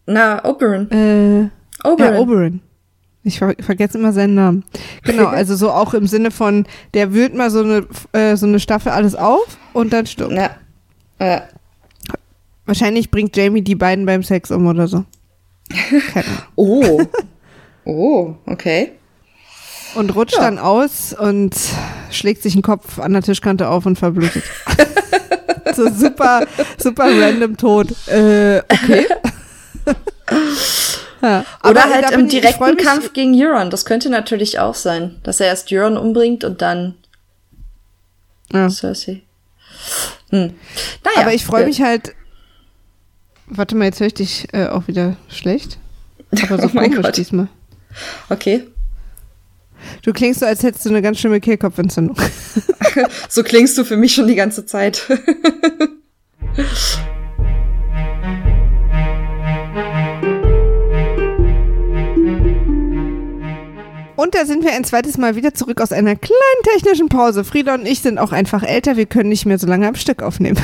Na, 0.06 0.44
Oberyn. 0.44 0.92
Äh, 0.92 1.88
Oberyn. 1.88 2.14
ja, 2.14 2.20
Oberyn. 2.20 2.62
Ich 3.24 3.38
ver 3.38 3.54
vergesse 3.60 3.98
immer 3.98 4.14
seinen 4.14 4.36
Namen. 4.36 4.64
Genau, 5.04 5.26
also 5.28 5.56
so 5.56 5.72
auch 5.72 5.94
im 5.94 6.08
Sinne 6.08 6.32
von, 6.32 6.66
der 6.94 7.14
wühlt 7.14 7.36
mal 7.36 7.50
so 7.50 7.64
eine, 7.64 7.88
äh, 8.14 8.36
so 8.36 8.48
eine 8.48 8.60
Staffel 8.60 8.92
alles 8.92 9.16
auf 9.16 9.58
und 9.74 9.94
dann 9.94 10.06
stirbt. 10.06 10.34
Ja. 10.34 10.50
Ja. 11.20 11.44
Wahrscheinlich 12.72 13.12
bringt 13.12 13.36
Jamie 13.36 13.62
die 13.62 13.76
beiden 13.76 14.06
beim 14.06 14.24
Sex 14.24 14.50
um 14.50 14.66
oder 14.66 14.88
so. 14.88 15.04
Keine 16.14 16.26
Ahnung. 16.26 16.38
Oh. 16.56 17.02
oh, 17.86 18.36
okay. 18.46 18.94
Und 19.96 20.16
rutscht 20.16 20.36
Ja. 20.38 20.44
dann 20.44 20.58
aus 20.58 21.12
und 21.12 21.54
schlägt 22.12 22.42
sich 22.44 22.54
den 22.54 22.62
Kopf 22.62 22.98
an 22.98 23.12
der 23.12 23.24
Tischkante 23.24 23.68
auf 23.68 23.86
und 23.86 23.98
verblutet. 24.00 24.44
so 25.76 25.90
super, 25.92 26.46
super 26.78 27.04
random 27.08 27.58
Tod. 27.58 27.90
Äh, 28.08 28.60
okay. 28.72 29.06
ja. 31.22 31.44
Oder 31.64 31.84
Aber 31.84 31.84
halt 31.94 32.12
im 32.12 32.28
ich- 32.28 32.34
ich 32.36 32.40
direkten 32.42 32.78
Kampf 32.78 33.12
gegen 33.12 33.34
Euron. 33.36 33.70
Das 33.70 33.84
könnte 33.84 34.10
natürlich 34.10 34.60
auch 34.60 34.76
sein. 34.76 35.20
Dass 35.24 35.42
er 35.42 35.48
erst 35.48 35.70
Euron 35.74 35.98
umbringt 35.98 36.46
und 36.46 36.62
dann 36.62 36.96
Ja. 38.54 38.70
Cersei. 38.70 39.24
Hm. 40.30 40.54
Naja, 41.04 41.18
Aber 41.22 41.34
ich 41.34 41.44
freue 41.46 41.66
mich 41.66 41.82
halt. 41.82 42.16
Warte 43.54 43.76
mal, 43.76 43.86
jetzt 43.86 44.00
höre 44.00 44.08
ich 44.08 44.14
dich 44.14 44.48
äh, 44.54 44.68
auch 44.68 44.88
wieder 44.88 45.18
schlecht. 45.28 45.78
Aber 46.44 46.58
so 46.58 46.68
Oh 46.68 46.72
mein 46.74 46.92
komisch 46.92 47.06
Gott. 47.06 47.18
diesmal. 47.18 47.48
Okay. 48.30 48.64
Du 50.04 50.14
klingst 50.14 50.40
so, 50.40 50.46
als 50.46 50.64
hättest 50.64 50.86
du 50.86 50.90
eine 50.90 51.02
ganz 51.02 51.20
schlimme 51.20 51.40
Kehlkopfentzündung. 51.40 52.18
So 53.30 53.42
klingst 53.44 53.78
du 53.78 53.86
für 53.86 53.96
mich 53.96 54.14
schon 54.14 54.28
die 54.28 54.36
ganze 54.36 54.66
Zeit. 54.66 55.08
Und 64.22 64.36
da 64.36 64.46
sind 64.46 64.64
wir 64.64 64.74
ein 64.74 64.84
zweites 64.84 65.18
Mal 65.18 65.36
wieder 65.36 65.56
zurück 65.56 65.82
aus 65.82 65.92
einer 65.92 66.16
kleinen 66.16 66.64
technischen 66.64 67.10
Pause. 67.10 67.44
Frieda 67.44 67.74
und 67.74 67.88
ich 67.88 68.02
sind 68.02 68.20
auch 68.20 68.32
einfach 68.32 68.62
älter, 68.62 68.96
wir 68.96 69.08
können 69.08 69.30
nicht 69.30 69.48
mehr 69.48 69.58
so 69.58 69.66
lange 69.66 69.88
am 69.88 69.96
Stück 69.96 70.22
aufnehmen. 70.22 70.60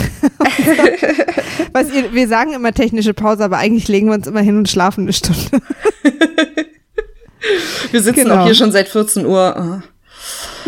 Was 1.74 1.92
ihr, 1.92 2.14
wir 2.14 2.28
sagen 2.28 2.54
immer 2.54 2.72
technische 2.72 3.16
Pause, 3.16 3.44
aber 3.44 3.58
eigentlich 3.58 3.88
legen 3.88 4.10
wir 4.10 4.14
uns 4.14 4.28
immer 4.28 4.42
hin 4.42 4.58
und 4.60 4.70
schlafen 4.70 5.06
eine 5.06 5.14
Stunde. 5.14 5.40
Wir 7.92 8.02
sitzen 8.04 8.24
Genau. 8.26 8.42
auch 8.42 8.46
hier 8.46 8.56
schon 8.56 8.72
seit 8.72 8.90
14 8.90 9.26
Uhr. 9.26 9.56
Ah. 9.56 9.84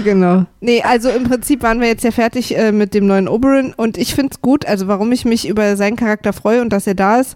Genau. 0.03 0.45
Nee, 0.61 0.81
also 0.81 1.09
im 1.09 1.23
Prinzip 1.23 1.63
waren 1.63 1.81
wir 1.81 1.87
jetzt 1.87 2.03
ja 2.03 2.11
fertig 2.11 2.57
äh, 2.57 2.71
mit 2.71 2.93
dem 2.93 3.07
neuen 3.07 3.27
Oberyn 3.27 3.73
und 3.75 3.97
ich 3.97 4.15
find's 4.15 4.41
gut, 4.41 4.65
also 4.65 4.87
warum 4.87 5.11
ich 5.11 5.25
mich 5.25 5.47
über 5.47 5.75
seinen 5.75 5.95
Charakter 5.95 6.33
freue 6.33 6.61
und 6.61 6.69
dass 6.71 6.87
er 6.87 6.95
da 6.95 7.19
ist, 7.19 7.35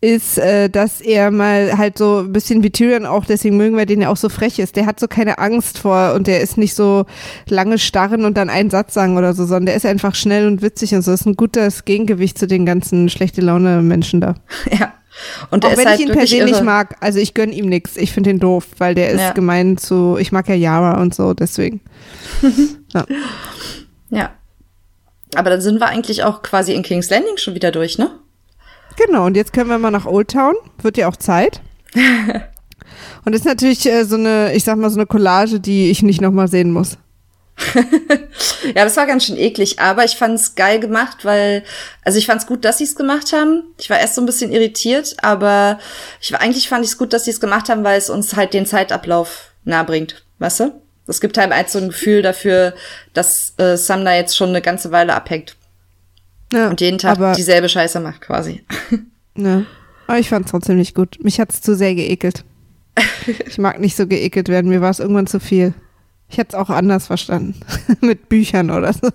ist, 0.00 0.38
äh, 0.38 0.68
dass 0.68 1.00
er 1.00 1.30
mal 1.30 1.78
halt 1.78 1.98
so 1.98 2.20
ein 2.20 2.32
bisschen 2.32 2.62
wie 2.62 2.70
Tyrion 2.70 3.06
auch, 3.06 3.24
deswegen 3.24 3.56
mögen 3.56 3.76
wir 3.76 3.86
den 3.86 4.02
ja 4.02 4.08
auch 4.08 4.16
so 4.16 4.28
frech 4.28 4.58
ist. 4.58 4.76
Der 4.76 4.86
hat 4.86 4.98
so 5.00 5.08
keine 5.08 5.38
Angst 5.38 5.78
vor 5.78 6.14
und 6.14 6.26
der 6.26 6.40
ist 6.40 6.58
nicht 6.58 6.74
so 6.74 7.06
lange 7.48 7.78
starren 7.78 8.24
und 8.24 8.36
dann 8.36 8.50
einen 8.50 8.70
Satz 8.70 8.94
sagen 8.94 9.16
oder 9.16 9.34
so, 9.34 9.44
sondern 9.44 9.66
der 9.66 9.76
ist 9.76 9.86
einfach 9.86 10.14
schnell 10.14 10.46
und 10.46 10.62
witzig 10.62 10.94
und 10.94 11.02
so. 11.02 11.12
ist 11.12 11.26
ein 11.26 11.36
gutes 11.36 11.84
Gegengewicht 11.84 12.38
zu 12.38 12.46
den 12.46 12.66
ganzen 12.66 13.08
schlechte 13.08 13.40
Laune 13.40 13.82
Menschen 13.82 14.20
da. 14.20 14.34
Ja. 14.78 14.92
Und 15.50 15.64
Auch 15.64 15.76
wenn 15.76 15.86
halt 15.86 16.00
ich 16.00 16.06
ihn 16.06 16.12
per 16.12 16.26
se 16.26 16.44
nicht 16.44 16.62
mag, 16.62 16.96
also 17.00 17.18
ich 17.18 17.34
gönn 17.34 17.52
ihm 17.52 17.66
nix. 17.66 17.96
Ich 17.96 18.12
finde 18.12 18.30
ihn 18.30 18.38
doof, 18.38 18.66
weil 18.78 18.94
der 18.94 19.10
ist 19.10 19.20
Ja. 19.20 19.32
gemein 19.32 19.76
zu, 19.76 20.16
ich 20.18 20.32
mag 20.32 20.48
ja 20.48 20.54
Yara 20.54 21.00
und 21.00 21.14
so, 21.14 21.34
deswegen. 21.34 21.80
ja. 22.94 23.04
Ja. 24.10 24.30
Aber 25.34 25.50
dann 25.50 25.60
sind 25.60 25.80
wir 25.80 25.86
eigentlich 25.86 26.24
auch 26.24 26.42
quasi 26.42 26.74
in 26.74 26.82
King's 26.82 27.10
Landing 27.10 27.36
schon 27.36 27.54
wieder 27.54 27.70
durch, 27.70 27.98
ne? 27.98 28.10
Genau, 28.96 29.26
und 29.26 29.36
jetzt 29.36 29.52
können 29.52 29.70
wir 29.70 29.78
mal 29.78 29.90
nach 29.90 30.06
Old 30.06 30.30
Town. 30.30 30.54
Wird 30.82 30.96
ja 30.98 31.08
auch 31.08 31.16
Zeit. 31.16 31.60
Und 33.24 33.32
das 33.32 33.42
ist 33.42 33.46
natürlich 33.46 33.86
äh, 33.86 34.04
so 34.04 34.16
eine, 34.16 34.52
ich 34.54 34.64
sag 34.64 34.76
mal, 34.76 34.90
so 34.90 34.96
eine 34.98 35.06
Collage, 35.06 35.60
die 35.60 35.90
ich 35.90 36.02
nicht 36.02 36.20
nochmal 36.20 36.48
sehen 36.48 36.72
muss. 36.72 36.98
Ja, 38.74 38.84
das 38.84 38.96
war 38.96 39.06
ganz 39.06 39.24
schön 39.24 39.36
eklig, 39.36 39.80
aber 39.80 40.04
ich 40.04 40.16
fand's 40.16 40.54
geil 40.54 40.78
gemacht, 40.80 41.24
weil, 41.24 41.64
also 42.04 42.18
ich 42.18 42.26
fand's 42.26 42.46
gut, 42.46 42.64
dass 42.64 42.78
sie 42.78 42.84
es 42.84 42.96
gemacht 42.96 43.32
haben. 43.32 43.64
Ich 43.78 43.90
war 43.90 43.98
erst 43.98 44.14
so 44.14 44.22
ein 44.22 44.26
bisschen 44.26 44.52
irritiert, 44.52 45.16
aber 45.22 45.78
ich 46.20 46.32
war, 46.32 46.40
eigentlich 46.40 46.68
fand 46.68 46.84
ich 46.84 46.92
es 46.92 46.98
gut, 46.98 47.12
dass 47.12 47.24
sie 47.24 47.32
es 47.32 47.40
gemacht 47.40 47.68
haben, 47.68 47.84
weil 47.84 47.98
es 47.98 48.10
uns 48.10 48.36
halt 48.36 48.54
den 48.54 48.66
Zeitablauf 48.66 49.52
nahe 49.64 49.84
bringt, 49.84 50.24
weißt 50.38 50.60
du? 50.60 50.82
Das 51.06 51.20
gibt 51.20 51.36
halt 51.36 51.52
halt 51.52 51.68
so 51.68 51.78
ein 51.78 51.88
Gefühl 51.88 52.22
dafür, 52.22 52.74
dass 53.12 53.54
äh, 53.58 53.76
Sam 53.76 54.04
da 54.04 54.14
jetzt 54.14 54.36
schon 54.36 54.50
eine 54.50 54.62
ganze 54.62 54.92
Weile 54.92 55.14
abhängt 55.14 55.56
Ja, 56.52 56.70
und 56.70 56.80
jeden 56.80 56.98
Tag 56.98 57.16
aber, 57.16 57.32
dieselbe 57.32 57.68
Scheiße 57.68 57.98
macht 57.98 58.20
quasi. 58.20 58.64
ja. 59.36 59.64
aber 60.06 60.18
ich 60.18 60.28
fand's 60.28 60.52
trotzdem 60.52 60.76
nicht 60.76 60.94
gut. 60.94 61.18
Mich 61.22 61.40
hat's 61.40 61.60
zu 61.60 61.74
sehr 61.74 61.94
geekelt. 61.94 62.44
Ich 63.46 63.58
mag 63.58 63.80
nicht 63.80 63.96
so 63.96 64.06
geekelt 64.06 64.48
werden. 64.48 64.68
Mir 64.68 64.80
war 64.80 64.90
es 64.90 65.00
irgendwann 65.00 65.26
zu 65.26 65.40
viel. 65.40 65.74
Ich 66.32 66.38
hätte 66.38 66.56
es 66.56 66.62
auch 66.62 66.70
anders 66.70 67.08
verstanden. 67.08 67.60
Mit 68.00 68.30
Büchern 68.30 68.70
oder 68.70 68.94
so. 68.94 69.10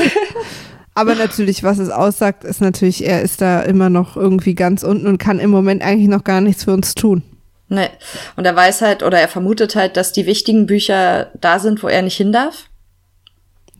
Aber 0.94 1.14
natürlich, 1.14 1.62
was 1.62 1.78
es 1.78 1.90
aussagt, 1.90 2.44
ist 2.44 2.62
natürlich, 2.62 3.06
er 3.06 3.20
ist 3.20 3.42
da 3.42 3.60
immer 3.60 3.90
noch 3.90 4.16
irgendwie 4.16 4.54
ganz 4.54 4.82
unten 4.82 5.06
und 5.06 5.18
kann 5.18 5.38
im 5.38 5.50
Moment 5.50 5.82
eigentlich 5.82 6.08
noch 6.08 6.24
gar 6.24 6.40
nichts 6.40 6.64
für 6.64 6.72
uns 6.72 6.94
tun. 6.94 7.22
Ne. 7.68 7.90
Und 8.36 8.46
er 8.46 8.56
weiß 8.56 8.80
halt, 8.80 9.02
oder 9.02 9.20
er 9.20 9.28
vermutet 9.28 9.76
halt, 9.76 9.98
dass 9.98 10.12
die 10.12 10.24
wichtigen 10.24 10.64
Bücher 10.64 11.30
da 11.38 11.58
sind, 11.58 11.82
wo 11.82 11.88
er 11.88 12.00
nicht 12.00 12.16
hin 12.16 12.32
darf. 12.32 12.70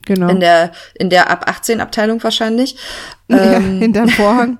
Genau. 0.04 0.28
In 0.28 0.40
der, 0.40 0.72
in 0.94 1.08
der 1.08 1.30
ab 1.30 1.48
18 1.48 1.80
Abteilung 1.80 2.22
wahrscheinlich. 2.22 2.76
ja, 3.28 3.54
Ähm, 3.54 3.78
hinterm 3.80 4.08
Vorhang. 4.10 4.58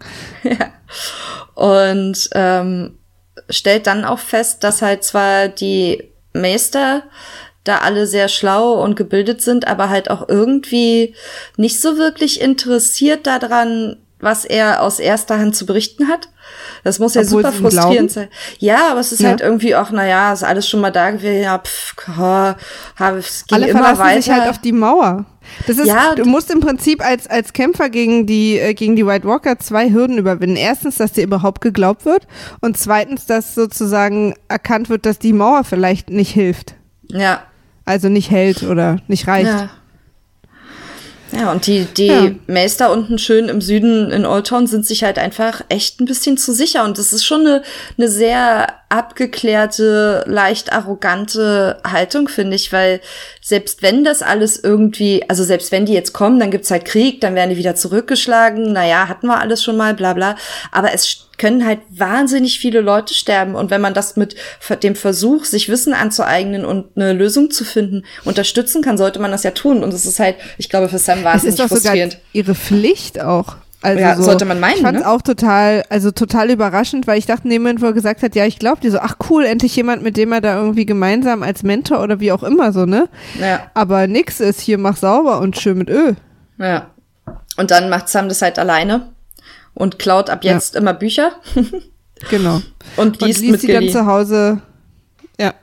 und 1.55 2.31
ähm, 2.33 2.99
stellt 3.51 3.87
dann 3.87 4.07
auch 4.07 4.19
fest, 4.19 4.65
dass 4.65 4.81
halt 4.81 5.05
zwar 5.05 5.49
die 5.49 6.11
Meister 6.33 7.03
da 7.65 7.79
alle 7.79 8.07
sehr 8.07 8.29
schlau 8.29 8.83
und 8.83 8.97
gebildet 8.97 9.43
sind, 9.43 9.67
aber 9.67 9.91
halt 9.91 10.11
auch 10.11 10.29
irgendwie 10.29 11.15
nicht 11.57 11.81
so 11.81 11.97
wirklich 11.97 12.41
interessiert 12.41 13.27
daran, 13.27 13.97
was 14.21 14.45
er 14.45 14.83
aus 14.83 14.99
erster 14.99 15.39
Hand 15.39 15.57
zu 15.57 15.67
berichten 15.67 16.09
hat. 16.09 16.29
Das 16.85 16.99
muss 16.99 17.15
ja 17.15 17.23
Obwohl 17.23 17.43
super 17.43 17.53
frustrierend 17.53 18.11
sein. 18.11 18.29
Ja, 18.59 18.91
aber 18.91 19.01
es 19.01 19.13
ist 19.13 19.21
ja. 19.21 19.31
halt 19.31 19.41
irgendwie 19.41 19.75
auch, 19.75 19.91
naja, 19.91 20.33
ist 20.33 20.43
alles 20.43 20.69
schon 20.69 20.81
mal 20.81 20.91
da 20.91 21.11
gewesen. 21.11 21.43
Ja, 21.43 21.59
pff, 21.59 21.95
oh, 22.19 22.53
es 23.17 23.47
ging 23.47 23.57
Alle 23.57 23.69
immer 23.69 23.81
verlassen 23.81 24.01
weiter. 24.01 24.23
sich 24.23 24.31
halt 24.33 24.51
auf 24.51 24.59
die 24.59 24.73
Mauer. 24.73 25.25
Das 25.67 25.79
ist, 25.79 25.87
ja, 25.87 26.15
du 26.15 26.27
musst 26.27 26.51
im 26.51 26.61
Prinzip 26.61 27.05
als, 27.05 27.27
als 27.27 27.53
Kämpfer 27.53 27.89
gegen 27.89 28.27
die, 28.27 28.59
äh, 28.59 28.75
gegen 28.75 28.95
die 28.95 29.07
White 29.07 29.27
Walker 29.27 29.59
zwei 29.59 29.91
Hürden 29.91 30.19
überwinden. 30.19 30.57
Erstens, 30.57 30.97
dass 30.97 31.13
dir 31.13 31.25
überhaupt 31.25 31.61
geglaubt 31.61 32.05
wird 32.05 32.27
und 32.61 32.77
zweitens, 32.77 33.27
dass 33.27 33.55
sozusagen 33.55 34.35
erkannt 34.49 34.91
wird, 34.91 35.07
dass 35.07 35.19
die 35.19 35.33
Mauer 35.33 35.65
vielleicht 35.65 36.11
nicht 36.11 36.31
hilft. 36.31 36.75
Ja. 37.09 37.43
Also 37.91 38.09
nicht 38.09 38.31
hält 38.31 38.63
oder 38.63 38.99
nicht 39.09 39.27
reicht. 39.27 39.51
Ja. 39.51 39.69
Ja, 41.33 41.51
und 41.51 41.67
die, 41.67 41.87
die 41.97 42.07
ja. 42.07 42.31
Meister 42.47 42.93
unten 42.93 43.19
schön 43.19 43.49
im 43.49 43.61
Süden 43.61 44.13
in 44.13 44.25
Old 44.25 44.47
Town 44.47 44.69
sind 44.69 44.87
sich 44.87 45.03
halt 45.03 45.19
einfach 45.19 45.63
echt 45.69 46.01
ein 46.01 46.05
bisschen 46.05 46.37
zu 46.37 46.53
sicher. 46.53 46.85
Und 46.85 46.99
das 46.99 47.13
ist 47.13 47.25
schon 47.25 47.41
eine, 47.41 47.63
eine 47.99 48.09
sehr 48.09 48.69
abgeklärte, 48.91 50.25
leicht 50.27 50.73
arrogante 50.73 51.81
Haltung, 51.85 52.29
finde 52.29 52.57
ich, 52.57 52.73
weil 52.73 53.01
selbst 53.41 53.83
wenn 53.83 54.05
das 54.05 54.21
alles 54.21 54.63
irgendwie, 54.63 55.25
also 55.29 55.45
selbst 55.45 55.73
wenn 55.73 55.87
die 55.87 55.95
jetzt 55.95 56.13
kommen, 56.13 56.41
dann 56.41 56.51
gibt's 56.51 56.71
halt 56.71 56.85
Krieg, 56.85 57.21
dann 57.21 57.37
werden 57.37 57.51
die 57.51 57.57
wieder 57.57 57.77
zurückgeschlagen, 57.77 58.73
naja, 58.73 59.09
hatten 59.09 59.29
wir 59.29 59.41
alles 59.41 59.63
schon 59.63 59.77
mal, 59.77 59.95
bla 59.95 60.13
bla. 60.13 60.37
Aber 60.73 60.93
es 60.93 61.29
können 61.39 61.65
halt 61.65 61.79
wahnsinnig 61.89 62.59
viele 62.59 62.81
Leute 62.81 63.15
sterben. 63.15 63.55
Und 63.55 63.71
wenn 63.71 63.81
man 63.81 63.95
das 63.95 64.17
mit 64.17 64.37
dem 64.83 64.97
Versuch, 64.97 65.45
sich 65.45 65.69
Wissen 65.69 65.95
anzueignen 65.95 66.65
und 66.65 66.97
eine 66.97 67.13
Lösung 67.13 67.51
zu 67.51 67.65
finden, 67.65 68.05
unterstützen 68.25 68.83
kann, 68.83 68.99
sollte 68.99 69.21
man 69.21 69.31
das 69.31 69.45
ja 69.45 69.53
tun. 69.53 69.83
Und 69.85 69.95
es 69.95 70.05
ist 70.05 70.19
halt, 70.19 70.37
ich 70.59 70.69
glaube, 70.69 70.89
für 70.89 70.99
Sam 70.99 71.25
wahnsinnig 71.25 71.55
es 71.55 71.61
ist 71.61 71.65
doch 71.65 71.69
frustrierend. 71.69 72.19
Ihre 72.33 72.55
Pflicht 72.55 73.21
auch. 73.21 73.57
Also 73.83 74.01
ja, 74.01 74.15
so, 74.17 74.25
sollte 74.25 74.45
man 74.45 74.61
meinen. 74.61 74.77
Ich 74.77 74.83
fand 74.83 74.99
es 74.99 75.05
ne? 75.05 75.09
auch 75.09 75.23
total, 75.23 75.85
also 75.89 76.11
total 76.11 76.51
überraschend, 76.51 77.07
weil 77.07 77.19
ich 77.19 77.25
dachte 77.25 77.45
in 77.45 77.51
dem 77.51 77.63
Moment, 77.63 77.81
wo 77.81 77.87
er 77.87 77.93
gesagt 77.95 78.23
hat, 78.23 78.35
ja, 78.35 78.45
ich 78.45 78.59
glaube 78.59 78.81
dir 78.81 78.91
so, 78.91 78.99
ach 78.99 79.17
cool, 79.31 79.45
endlich 79.45 79.75
jemand, 79.75 80.03
mit 80.03 80.19
dem 80.19 80.33
er 80.33 80.43
da 80.43 80.61
irgendwie 80.61 80.85
gemeinsam 80.85 81.43
als 81.43 81.63
Mentor 81.63 82.03
oder 82.03 82.21
wie 82.21 82.33
auch 82.33 82.43
immer 82.43 82.73
so, 82.73 82.85
ne? 82.85 83.09
Ja. 83.41 83.71
Aber 83.73 84.07
nix 84.07 84.41
ist 84.41 84.61
hier, 84.61 84.77
mach 84.77 84.97
sauber 84.97 85.41
und 85.41 85.59
schön 85.59 85.79
mit 85.79 85.89
Öl. 85.89 86.17
Ja. 86.59 86.91
Und 87.57 87.71
dann 87.71 87.89
macht 87.89 88.09
Sam 88.09 88.29
das 88.29 88.43
halt 88.43 88.59
alleine 88.59 89.13
und 89.73 89.99
klaut 89.99 90.29
ab 90.29 90.45
jetzt 90.45 90.75
ja. 90.75 90.81
immer 90.81 90.93
Bücher. 90.93 91.33
genau. 92.31 92.61
Und 92.97 93.23
liest, 93.23 93.41
und 93.41 93.47
liest 93.47 93.51
mit 93.51 93.63
die 93.63 93.73
dann 93.73 93.89
zu 93.89 94.05
Hause. 94.05 94.61
Ja, 95.39 95.55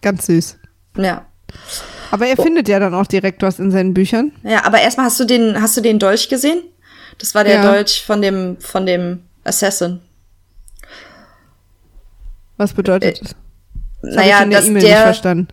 ganz 0.00 0.26
süß. 0.26 0.58
Ja. 0.96 1.26
Aber 2.10 2.26
er 2.26 2.38
oh. 2.38 2.42
findet 2.42 2.68
ja 2.68 2.80
dann 2.80 2.92
auch 2.92 3.06
direkt 3.06 3.42
was 3.42 3.60
in 3.60 3.70
seinen 3.70 3.94
Büchern. 3.94 4.32
Ja, 4.42 4.64
aber 4.64 4.80
erstmal 4.80 5.06
hast 5.06 5.20
du 5.20 5.24
den, 5.24 5.62
hast 5.62 5.76
du 5.76 5.80
den 5.80 6.00
Dolch 6.00 6.28
gesehen? 6.28 6.60
Das 7.18 7.34
war 7.34 7.44
der 7.44 7.54
ja. 7.54 7.72
Dolch 7.72 8.04
von 8.04 8.22
dem, 8.22 8.56
von 8.58 8.86
dem 8.86 9.24
Assassin. 9.44 10.00
Was 12.56 12.72
bedeutet 12.72 13.18
äh, 13.18 13.20
das? 13.22 13.34
das 14.02 14.14
naja, 14.14 14.44
dass 14.44 14.64
der, 14.64 14.72
nicht 14.72 14.88
verstanden. 14.88 15.48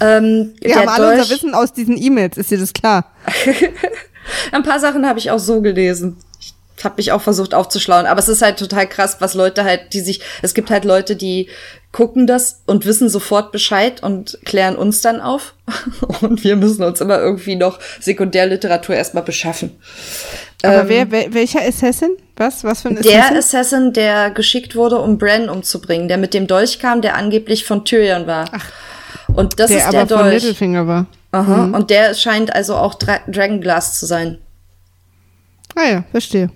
Ähm, 0.00 0.54
Wir 0.60 0.76
haben 0.76 0.88
alle 0.88 1.06
Dolch, 1.06 1.20
unser 1.20 1.34
Wissen 1.34 1.54
aus 1.54 1.72
diesen 1.72 1.96
E-Mails, 1.96 2.36
ist 2.36 2.50
dir 2.50 2.58
das 2.58 2.72
klar? 2.72 3.12
Ein 4.52 4.62
paar 4.62 4.80
Sachen 4.80 5.06
habe 5.06 5.18
ich 5.18 5.30
auch 5.30 5.38
so 5.38 5.60
gelesen. 5.60 6.16
Ich 6.76 6.84
habe 6.84 6.96
mich 6.96 7.12
auch 7.12 7.22
versucht 7.22 7.54
aufzuschlauen, 7.54 8.06
aber 8.06 8.18
es 8.18 8.28
ist 8.28 8.42
halt 8.42 8.58
total 8.58 8.88
krass, 8.88 9.16
was 9.20 9.34
Leute 9.34 9.64
halt, 9.64 9.92
die 9.92 10.00
sich, 10.00 10.20
es 10.42 10.54
gibt 10.54 10.70
halt 10.70 10.84
Leute, 10.84 11.14
die 11.14 11.48
gucken 11.92 12.26
das 12.26 12.62
und 12.66 12.84
wissen 12.86 13.08
sofort 13.08 13.52
Bescheid 13.52 14.02
und 14.02 14.38
klären 14.44 14.74
uns 14.74 15.00
dann 15.00 15.20
auf. 15.20 15.54
Und 16.20 16.44
wir 16.44 16.56
müssen 16.56 16.82
uns 16.82 17.00
immer 17.00 17.18
irgendwie 17.18 17.56
noch 17.56 17.78
Sekundärliteratur 18.00 18.94
erstmal 18.94 19.22
beschaffen. 19.22 19.78
Aber 20.62 20.82
ähm, 20.82 20.88
wer, 20.88 21.10
wer, 21.10 21.32
welcher 21.32 21.60
Assassin? 21.60 22.10
Was? 22.36 22.64
Was 22.64 22.82
für 22.82 22.88
ein 22.88 22.98
Assassin? 22.98 23.12
Der 23.12 23.38
Assassin, 23.38 23.92
der 23.92 24.30
geschickt 24.30 24.76
wurde, 24.76 24.98
um 24.98 25.16
Bran 25.16 25.48
umzubringen, 25.48 26.08
der 26.08 26.18
mit 26.18 26.34
dem 26.34 26.46
Dolch 26.46 26.80
kam, 26.80 27.00
der 27.00 27.14
angeblich 27.14 27.64
von 27.64 27.84
Tyrion 27.84 28.26
war. 28.26 28.46
Ach, 28.52 28.66
und 29.28 29.58
das 29.58 29.68
der 29.68 29.78
ist 29.78 29.84
aber 29.84 29.98
der 29.98 30.06
Dolch. 30.06 30.20
Von 30.22 30.30
Littlefinger 30.32 30.86
war. 30.86 31.06
Aha. 31.32 31.66
Mhm. 31.66 31.74
Und 31.74 31.90
der 31.90 32.14
scheint 32.14 32.54
also 32.54 32.76
auch 32.76 32.94
Dra 32.94 33.20
Dragonglass 33.26 33.98
zu 33.98 34.06
sein. 34.06 34.38
Ah 35.74 35.84
ja, 35.84 36.04
verstehe. 36.10 36.50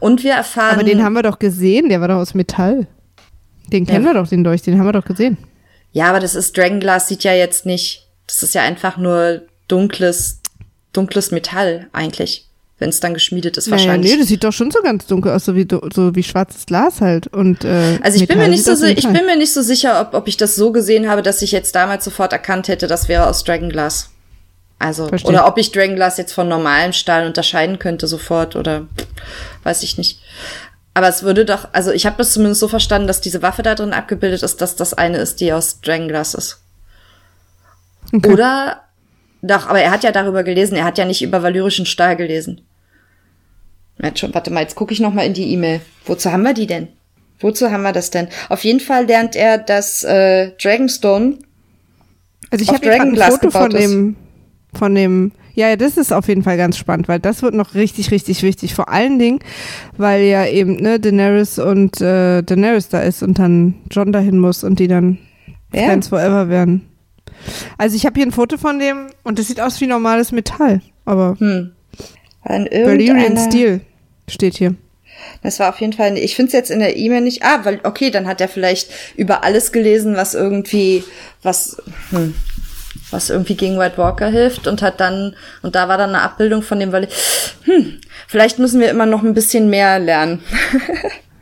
Und 0.00 0.24
wir 0.24 0.32
erfahren. 0.32 0.74
Aber 0.74 0.84
den 0.84 1.02
haben 1.02 1.12
wir 1.12 1.22
doch 1.22 1.38
gesehen, 1.38 1.88
der 1.88 2.00
war 2.00 2.08
doch 2.08 2.16
aus 2.16 2.34
Metall. 2.34 2.86
Den 3.72 3.86
kennen 3.86 4.04
ja. 4.04 4.10
wir 4.10 4.20
doch, 4.20 4.28
den 4.28 4.44
Dolch, 4.44 4.62
den 4.62 4.78
haben 4.78 4.86
wir 4.86 4.92
doch 4.92 5.04
gesehen. 5.04 5.38
Ja, 5.92 6.06
aber 6.08 6.20
das 6.20 6.34
ist 6.34 6.56
Dragonglass, 6.56 7.08
sieht 7.08 7.24
ja 7.24 7.32
jetzt 7.32 7.66
nicht. 7.66 8.08
Das 8.26 8.42
ist 8.42 8.54
ja 8.54 8.62
einfach 8.62 8.96
nur 8.96 9.42
dunkles, 9.68 10.40
dunkles 10.92 11.30
Metall 11.30 11.88
eigentlich 11.92 12.48
wenn 12.82 12.90
es 12.90 13.00
dann 13.00 13.14
geschmiedet 13.14 13.56
ist, 13.56 13.70
wahrscheinlich. 13.70 14.10
Ja, 14.10 14.16
nee, 14.16 14.20
das 14.20 14.28
sieht 14.28 14.42
doch 14.42 14.52
schon 14.52 14.72
so 14.72 14.80
ganz 14.82 15.06
dunkel 15.06 15.32
aus, 15.32 15.44
so 15.44 15.54
wie, 15.54 15.66
so 15.94 16.14
wie 16.16 16.22
schwarzes 16.24 16.66
Glas 16.66 17.00
halt. 17.00 17.28
Und, 17.28 17.64
äh, 17.64 17.98
also 18.02 18.20
ich 18.20 18.26
bin 18.26 18.38
mir 18.38 18.48
nicht 18.48 18.64
so, 18.64 18.72
ich 18.84 19.06
bin 19.06 19.24
mir 19.24 19.36
nicht 19.36 19.52
so 19.54 19.62
sicher, 19.62 20.00
ob, 20.00 20.14
ob 20.14 20.26
ich 20.26 20.36
das 20.36 20.56
so 20.56 20.72
gesehen 20.72 21.08
habe, 21.08 21.22
dass 21.22 21.40
ich 21.42 21.52
jetzt 21.52 21.76
damals 21.76 22.04
sofort 22.04 22.32
erkannt 22.32 22.66
hätte, 22.66 22.88
das 22.88 23.08
wäre 23.08 23.28
aus 23.28 23.44
Dragonglass. 23.44 24.10
Also, 24.82 25.06
Verstehe. 25.06 25.30
oder 25.30 25.46
ob 25.46 25.58
ich 25.58 25.70
Dragonglass 25.70 26.16
jetzt 26.16 26.32
von 26.32 26.48
normalem 26.48 26.92
Stahl 26.92 27.24
unterscheiden 27.24 27.78
könnte 27.78 28.08
sofort 28.08 28.56
oder 28.56 28.88
weiß 29.62 29.84
ich 29.84 29.96
nicht. 29.96 30.20
Aber 30.92 31.06
es 31.06 31.22
würde 31.22 31.44
doch, 31.44 31.68
also 31.72 31.92
ich 31.92 32.04
habe 32.04 32.16
das 32.18 32.32
zumindest 32.32 32.60
so 32.60 32.66
verstanden, 32.66 33.06
dass 33.06 33.20
diese 33.20 33.42
Waffe 33.42 33.62
da 33.62 33.76
drin 33.76 33.92
abgebildet 33.92 34.42
ist, 34.42 34.60
dass 34.60 34.74
das 34.74 34.92
eine 34.92 35.18
ist, 35.18 35.40
die 35.40 35.52
aus 35.52 35.80
Dragonglass 35.82 36.34
ist. 36.34 36.60
Okay. 38.12 38.28
Oder 38.28 38.82
doch, 39.40 39.68
aber 39.68 39.80
er 39.80 39.92
hat 39.92 40.02
ja 40.02 40.10
darüber 40.10 40.42
gelesen, 40.42 40.76
er 40.76 40.84
hat 40.84 40.98
ja 40.98 41.04
nicht 41.04 41.22
über 41.22 41.44
valyrischen 41.44 41.86
Stahl 41.86 42.16
gelesen. 42.16 42.62
Jetzt 44.02 44.18
schon, 44.18 44.34
warte 44.34 44.50
mal, 44.50 44.62
jetzt 44.62 44.74
gucke 44.74 44.92
ich 44.92 44.98
noch 44.98 45.14
mal 45.14 45.24
in 45.24 45.34
die 45.34 45.52
E-Mail. 45.52 45.80
Wozu 46.06 46.32
haben 46.32 46.42
wir 46.42 46.54
die 46.54 46.66
denn? 46.66 46.88
Wozu 47.38 47.70
haben 47.70 47.82
wir 47.82 47.92
das 47.92 48.10
denn? 48.10 48.26
Auf 48.48 48.64
jeden 48.64 48.80
Fall 48.80 49.06
lernt 49.06 49.36
er, 49.36 49.58
dass 49.58 50.02
äh, 50.02 50.50
Dragonstone 50.60 51.38
also 52.52 52.64
ich 52.64 52.68
habe 52.68 52.90
ein 52.92 53.16
Foto 53.16 53.50
von 53.50 53.70
dem, 53.70 54.16
von 54.74 54.94
dem, 54.94 55.32
ja, 55.54 55.76
das 55.76 55.96
ist 55.96 56.12
auf 56.12 56.28
jeden 56.28 56.42
Fall 56.42 56.56
ganz 56.56 56.78
spannend, 56.78 57.08
weil 57.08 57.20
das 57.20 57.42
wird 57.42 57.54
noch 57.54 57.74
richtig, 57.74 58.10
richtig 58.10 58.42
wichtig. 58.42 58.74
Vor 58.74 58.88
allen 58.88 59.18
Dingen, 59.18 59.40
weil 59.96 60.22
ja 60.22 60.46
eben 60.46 60.76
ne, 60.76 60.98
Daenerys 60.98 61.58
und 61.58 62.00
äh, 62.00 62.42
Daenerys 62.42 62.88
da 62.88 63.00
ist 63.00 63.22
und 63.22 63.38
dann 63.38 63.74
John 63.90 64.12
dahin 64.12 64.38
muss 64.38 64.64
und 64.64 64.78
die 64.78 64.88
dann 64.88 65.18
ja. 65.72 65.84
Friends 65.84 66.08
Forever 66.08 66.48
werden. 66.48 66.88
Also 67.76 67.96
ich 67.96 68.06
habe 68.06 68.14
hier 68.14 68.26
ein 68.26 68.32
Foto 68.32 68.56
von 68.56 68.78
dem 68.78 69.08
und 69.24 69.38
das 69.38 69.48
sieht 69.48 69.60
aus 69.60 69.80
wie 69.80 69.86
normales 69.86 70.32
Metall, 70.32 70.80
aber 71.04 71.36
hm. 71.38 71.72
Valyrian 72.44 73.36
Steel 73.36 73.80
steht 74.28 74.56
hier. 74.56 74.74
Das 75.42 75.60
war 75.60 75.68
auf 75.68 75.80
jeden 75.80 75.92
Fall, 75.92 76.16
ich 76.16 76.34
finde 76.34 76.48
es 76.48 76.52
jetzt 76.52 76.70
in 76.70 76.80
der 76.80 76.96
E-Mail 76.96 77.20
nicht, 77.20 77.42
ah, 77.42 77.60
weil, 77.64 77.80
okay, 77.84 78.10
dann 78.10 78.26
hat 78.26 78.40
er 78.40 78.48
vielleicht 78.48 78.90
über 79.16 79.44
alles 79.44 79.72
gelesen, 79.72 80.16
was 80.16 80.34
irgendwie, 80.34 81.04
was, 81.42 81.80
hm, 82.10 82.34
was 83.12 83.30
irgendwie 83.30 83.54
gegen 83.54 83.78
White 83.78 83.98
Walker 83.98 84.28
hilft 84.28 84.66
und 84.66 84.82
hat 84.82 85.00
dann, 85.00 85.36
und 85.62 85.74
da 85.74 85.88
war 85.88 85.98
dann 85.98 86.10
eine 86.10 86.22
Abbildung 86.22 86.62
von 86.62 86.80
dem, 86.80 86.92
weil, 86.92 87.08
hm, 87.64 88.00
vielleicht 88.26 88.58
müssen 88.58 88.80
wir 88.80 88.90
immer 88.90 89.06
noch 89.06 89.22
ein 89.22 89.34
bisschen 89.34 89.70
mehr 89.70 89.98
lernen. 89.98 90.42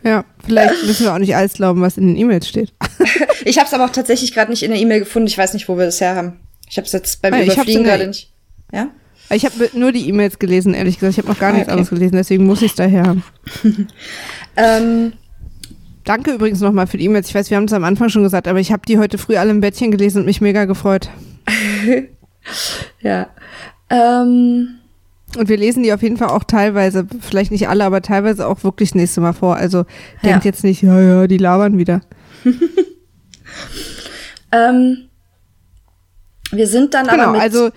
Ja, 0.03 0.25
vielleicht 0.47 0.87
müssen 0.87 1.05
wir 1.05 1.12
auch 1.12 1.18
nicht 1.18 1.37
alles 1.37 1.53
glauben, 1.53 1.83
was 1.83 1.99
in 1.99 2.07
den 2.07 2.16
E-Mails 2.16 2.49
steht. 2.49 2.73
ich 3.45 3.59
habe 3.59 3.66
es 3.66 3.75
aber 3.75 3.85
auch 3.85 3.91
tatsächlich 3.91 4.33
gerade 4.33 4.51
nicht 4.51 4.62
in 4.62 4.71
der 4.71 4.81
E-Mail 4.81 5.01
gefunden. 5.01 5.29
Ich 5.29 5.37
weiß 5.37 5.53
nicht, 5.53 5.68
wo 5.68 5.77
wir 5.77 5.85
das 5.85 6.01
her 6.01 6.16
haben. 6.16 6.41
Ich 6.71 6.79
habe 6.79 6.87
es 6.87 6.93
jetzt 6.93 7.21
beim 7.21 7.35
ah, 7.35 7.43
Überfliegen 7.43 7.85
gerade 7.85 8.07
nicht. 8.07 8.33
Ja? 8.73 8.89
Ich 9.29 9.45
habe 9.45 9.68
nur 9.75 9.93
die 9.93 10.09
E-Mails 10.09 10.39
gelesen, 10.39 10.73
ehrlich 10.73 10.99
gesagt. 10.99 11.12
Ich 11.12 11.18
habe 11.18 11.29
noch 11.29 11.39
gar 11.39 11.53
nichts 11.53 11.66
okay. 11.66 11.73
anderes 11.73 11.91
gelesen, 11.91 12.16
deswegen 12.16 12.47
muss 12.47 12.62
ich 12.62 12.71
es 12.71 12.77
daher 12.77 13.03
haben. 13.03 13.25
ähm, 14.57 15.12
Danke 16.05 16.33
übrigens 16.33 16.61
nochmal 16.61 16.87
für 16.87 16.97
die 16.97 17.05
E-Mails. 17.05 17.29
Ich 17.29 17.35
weiß, 17.35 17.51
wir 17.51 17.57
haben 17.57 17.64
es 17.64 17.73
am 17.73 17.85
Anfang 17.85 18.09
schon 18.09 18.23
gesagt, 18.23 18.49
aber 18.49 18.59
ich 18.59 18.73
habe 18.73 18.83
die 18.87 18.99
heute 18.99 19.18
früh 19.18 19.37
alle 19.37 19.51
im 19.51 19.61
Bettchen 19.61 19.91
gelesen 19.91 20.21
und 20.21 20.25
mich 20.25 20.41
mega 20.41 20.64
gefreut. 20.64 21.11
ja. 23.01 23.28
Ähm, 23.89 24.68
und 25.37 25.49
wir 25.49 25.57
lesen 25.57 25.83
die 25.83 25.93
auf 25.93 26.03
jeden 26.03 26.16
Fall 26.16 26.28
auch 26.28 26.45
teilweise, 26.45 27.07
vielleicht 27.20 27.53
nicht 27.53 27.68
alle, 27.68 27.85
aber 27.85 28.03
teilweise 28.03 28.47
auch 28.47 28.64
wirklich 28.64 28.91
das 28.91 28.97
nächste 28.97 29.20
Mal 29.20 29.33
vor. 29.33 29.57
Also 29.57 29.85
denkt 30.24 30.45
ja. 30.45 30.51
jetzt 30.51 30.64
nicht, 30.64 30.83
ja, 30.83 31.01
ja, 31.01 31.26
die 31.26 31.39
labern 31.39 31.78
wieder. 31.78 32.01
ähm, 34.53 35.09
wir 36.51 36.66
sind 36.66 36.95
dann 36.95 37.07
genau, 37.07 37.22
aber 37.24 37.33
mit 37.33 37.41
also 37.43 37.70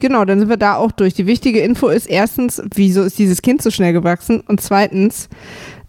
Genau, 0.00 0.24
dann 0.24 0.38
sind 0.38 0.48
wir 0.48 0.56
da 0.56 0.76
auch 0.76 0.92
durch. 0.92 1.14
Die 1.14 1.26
wichtige 1.26 1.60
Info 1.60 1.88
ist 1.88 2.06
erstens, 2.06 2.62
wieso 2.74 3.02
ist 3.02 3.18
dieses 3.18 3.42
Kind 3.42 3.60
so 3.60 3.70
schnell 3.70 3.92
gewachsen? 3.92 4.40
Und 4.40 4.60
zweitens, 4.60 5.28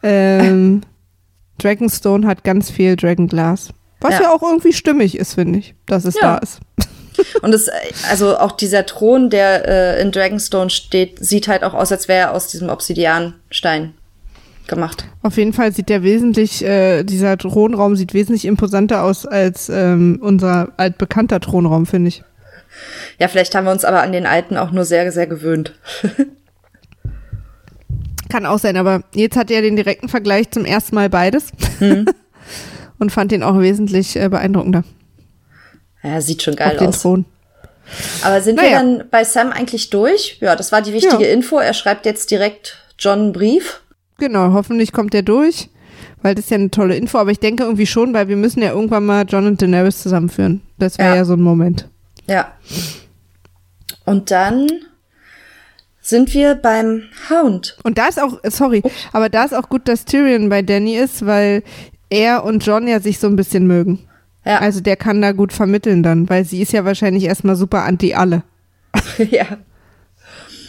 ähm, 0.03 0.81
Dragonstone 1.59 2.27
hat 2.27 2.43
ganz 2.43 2.69
viel 2.69 2.97
Dragonglass. 2.97 3.69
Was 4.01 4.15
ja. 4.15 4.23
ja 4.23 4.31
auch 4.31 4.41
irgendwie 4.41 4.73
stimmig 4.73 5.17
ist, 5.17 5.35
finde 5.35 5.59
ich, 5.59 5.75
dass 5.85 6.05
es 6.05 6.15
ja. 6.15 6.21
da 6.21 6.37
ist. 6.37 6.59
Und 7.41 7.53
es, 7.53 7.69
also 8.09 8.37
auch 8.37 8.51
dieser 8.53 8.85
Thron, 8.85 9.29
der 9.29 9.67
äh, 9.67 10.01
in 10.01 10.11
Dragonstone 10.11 10.69
steht, 10.69 11.23
sieht 11.23 11.47
halt 11.47 11.63
auch 11.63 11.73
aus, 11.73 11.91
als 11.91 12.07
wäre 12.07 12.19
er 12.19 12.33
aus 12.33 12.47
diesem 12.47 12.69
Obsidianstein 12.69 13.93
gemacht. 14.67 15.05
Auf 15.21 15.37
jeden 15.37 15.53
Fall 15.53 15.71
sieht 15.71 15.89
der 15.89 16.03
wesentlich, 16.03 16.63
äh, 16.63 17.03
dieser 17.03 17.37
Thronraum 17.37 17.95
sieht 17.95 18.13
wesentlich 18.13 18.45
imposanter 18.45 19.03
aus 19.03 19.25
als 19.25 19.69
ähm, 19.69 20.19
unser 20.21 20.73
altbekannter 20.77 21.39
Thronraum, 21.39 21.85
finde 21.85 22.09
ich. 22.09 22.23
Ja, 23.19 23.27
vielleicht 23.27 23.53
haben 23.53 23.65
wir 23.65 23.71
uns 23.71 23.85
aber 23.85 24.01
an 24.01 24.11
den 24.11 24.25
alten 24.25 24.57
auch 24.57 24.71
nur 24.71 24.85
sehr, 24.85 25.11
sehr 25.11 25.27
gewöhnt. 25.27 25.75
Kann 28.29 28.45
auch 28.45 28.59
sein, 28.59 28.77
aber 28.77 29.03
jetzt 29.13 29.35
hat 29.35 29.51
er 29.51 29.61
den 29.61 29.75
direkten 29.75 30.07
Vergleich 30.07 30.51
zum 30.51 30.63
ersten 30.63 30.95
Mal 30.95 31.09
beides 31.09 31.51
Hm. 31.79 32.05
und 32.99 33.11
fand 33.11 33.31
den 33.31 33.43
auch 33.43 33.59
wesentlich 33.59 34.15
äh, 34.15 34.29
beeindruckender. 34.29 34.83
Ja, 36.03 36.19
sieht 36.21 36.41
schon 36.43 36.55
geil 36.55 36.73
auf 36.73 36.77
den 36.77 36.87
aus. 36.87 37.01
Thron. 37.01 37.25
Aber 38.23 38.41
sind 38.41 38.55
wir 38.59 38.63
Naja. 38.69 38.79
dann 38.79 39.03
bei 39.11 39.23
Sam 39.23 39.51
eigentlich 39.51 39.89
durch? 39.89 40.37
Ja, 40.39 40.55
das 40.55 40.71
war 40.71 40.81
die 40.81 40.93
wichtige 40.93 41.23
Ja. 41.25 41.31
Info. 41.33 41.57
Er 41.57 41.73
schreibt 41.73 42.05
jetzt 42.05 42.31
direkt 42.31 42.77
John 42.97 43.19
einen 43.19 43.33
Brief. 43.33 43.81
Genau, 44.17 44.53
hoffentlich 44.53 44.91
kommt 44.93 45.13
der 45.13 45.23
durch, 45.23 45.67
weil 46.21 46.35
das 46.35 46.45
ist 46.45 46.51
ja 46.51 46.55
eine 46.57 46.69
tolle 46.71 46.95
Info, 46.95 47.17
aber 47.17 47.31
ich 47.31 47.39
denke 47.39 47.63
irgendwie 47.63 47.87
schon, 47.87 48.13
weil 48.13 48.27
wir 48.27 48.35
müssen 48.37 48.61
ja 48.61 48.71
irgendwann 48.71 49.05
mal 49.05 49.25
John 49.27 49.45
und 49.47 49.61
Daenerys 49.61 50.01
zusammenführen. 50.01 50.61
Das 50.77 50.97
wäre 50.97 51.09
Ja. 51.09 51.15
ja. 51.17 51.25
so 51.25 51.33
ein 51.33 51.41
Moment. 51.41 51.87
Ja. 52.27 52.51
Und 54.05 54.31
dann 54.31 54.67
sind 56.01 56.33
wir 56.33 56.55
beim 56.55 57.03
Hound. 57.29 57.77
Und 57.83 57.97
da 57.97 58.07
ist 58.07 58.19
auch, 58.21 58.39
sorry, 58.45 58.81
aber 59.11 59.29
da 59.29 59.43
ist 59.43 59.53
auch 59.53 59.69
gut, 59.69 59.87
dass 59.87 60.05
Tyrion 60.05 60.49
bei 60.49 60.61
Danny 60.61 60.95
ist, 60.95 61.25
weil 61.25 61.63
er 62.09 62.43
und 62.43 62.65
John 62.65 62.87
ja 62.87 62.99
sich 62.99 63.19
so 63.19 63.27
ein 63.27 63.35
bisschen 63.35 63.67
mögen. 63.67 64.07
Ja, 64.45 64.59
Also 64.59 64.81
der 64.81 64.95
kann 64.95 65.21
da 65.21 65.31
gut 65.33 65.53
vermitteln 65.53 66.03
dann, 66.03 66.29
weil 66.29 66.45
sie 66.45 66.61
ist 66.61 66.73
ja 66.73 66.83
wahrscheinlich 66.85 67.25
erstmal 67.25 67.55
super 67.55 67.83
anti 67.83 68.13
alle. 68.13 68.43
ja. 69.17 69.45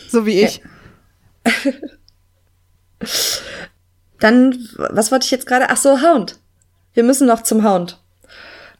So 0.08 0.26
wie 0.26 0.42
ich. 0.42 0.60
Dann, 4.20 4.56
was 4.76 5.10
wollte 5.10 5.24
ich 5.24 5.30
jetzt 5.30 5.46
gerade? 5.46 5.70
Ach 5.70 5.76
so, 5.76 6.02
Hound. 6.02 6.38
Wir 6.94 7.02
müssen 7.02 7.26
noch 7.26 7.42
zum 7.42 7.64
Hound. 7.64 7.98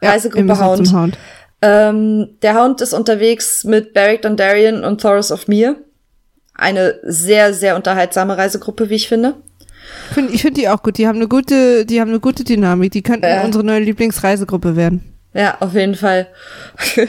Ja, 0.00 0.08
wir 0.08 0.10
Reisegruppe 0.10 0.44
müssen 0.44 0.64
Hound. 0.64 0.86
Zum 0.86 1.00
Hound. 1.00 1.18
Ähm, 1.62 2.38
der 2.42 2.60
Hound 2.60 2.80
ist 2.80 2.92
unterwegs 2.92 3.64
mit 3.64 3.94
Beric 3.94 4.22
Dondarrion 4.22 4.84
und 4.84 5.00
Thoros 5.00 5.32
of 5.32 5.48
Mir. 5.48 5.76
Eine 6.54 7.00
sehr, 7.02 7.54
sehr 7.54 7.76
unterhaltsame 7.76 8.36
Reisegruppe, 8.36 8.90
wie 8.90 8.96
ich 8.96 9.08
finde. 9.08 9.36
Find, 10.12 10.32
ich 10.32 10.42
finde 10.42 10.60
die 10.60 10.68
auch 10.68 10.82
gut. 10.82 10.98
Die 10.98 11.06
haben 11.06 11.16
eine 11.16 11.28
gute, 11.28 11.84
die 11.86 12.00
haben 12.00 12.10
eine 12.10 12.20
gute 12.20 12.44
Dynamik. 12.44 12.92
Die 12.92 13.02
könnten 13.02 13.26
Ja. 13.26 13.42
unsere 13.44 13.64
neue 13.64 13.80
Lieblingsreisegruppe 13.80 14.76
werden. 14.76 15.02
Ja, 15.34 15.56
auf 15.60 15.74
jeden 15.74 15.94
Fall. 15.94 16.26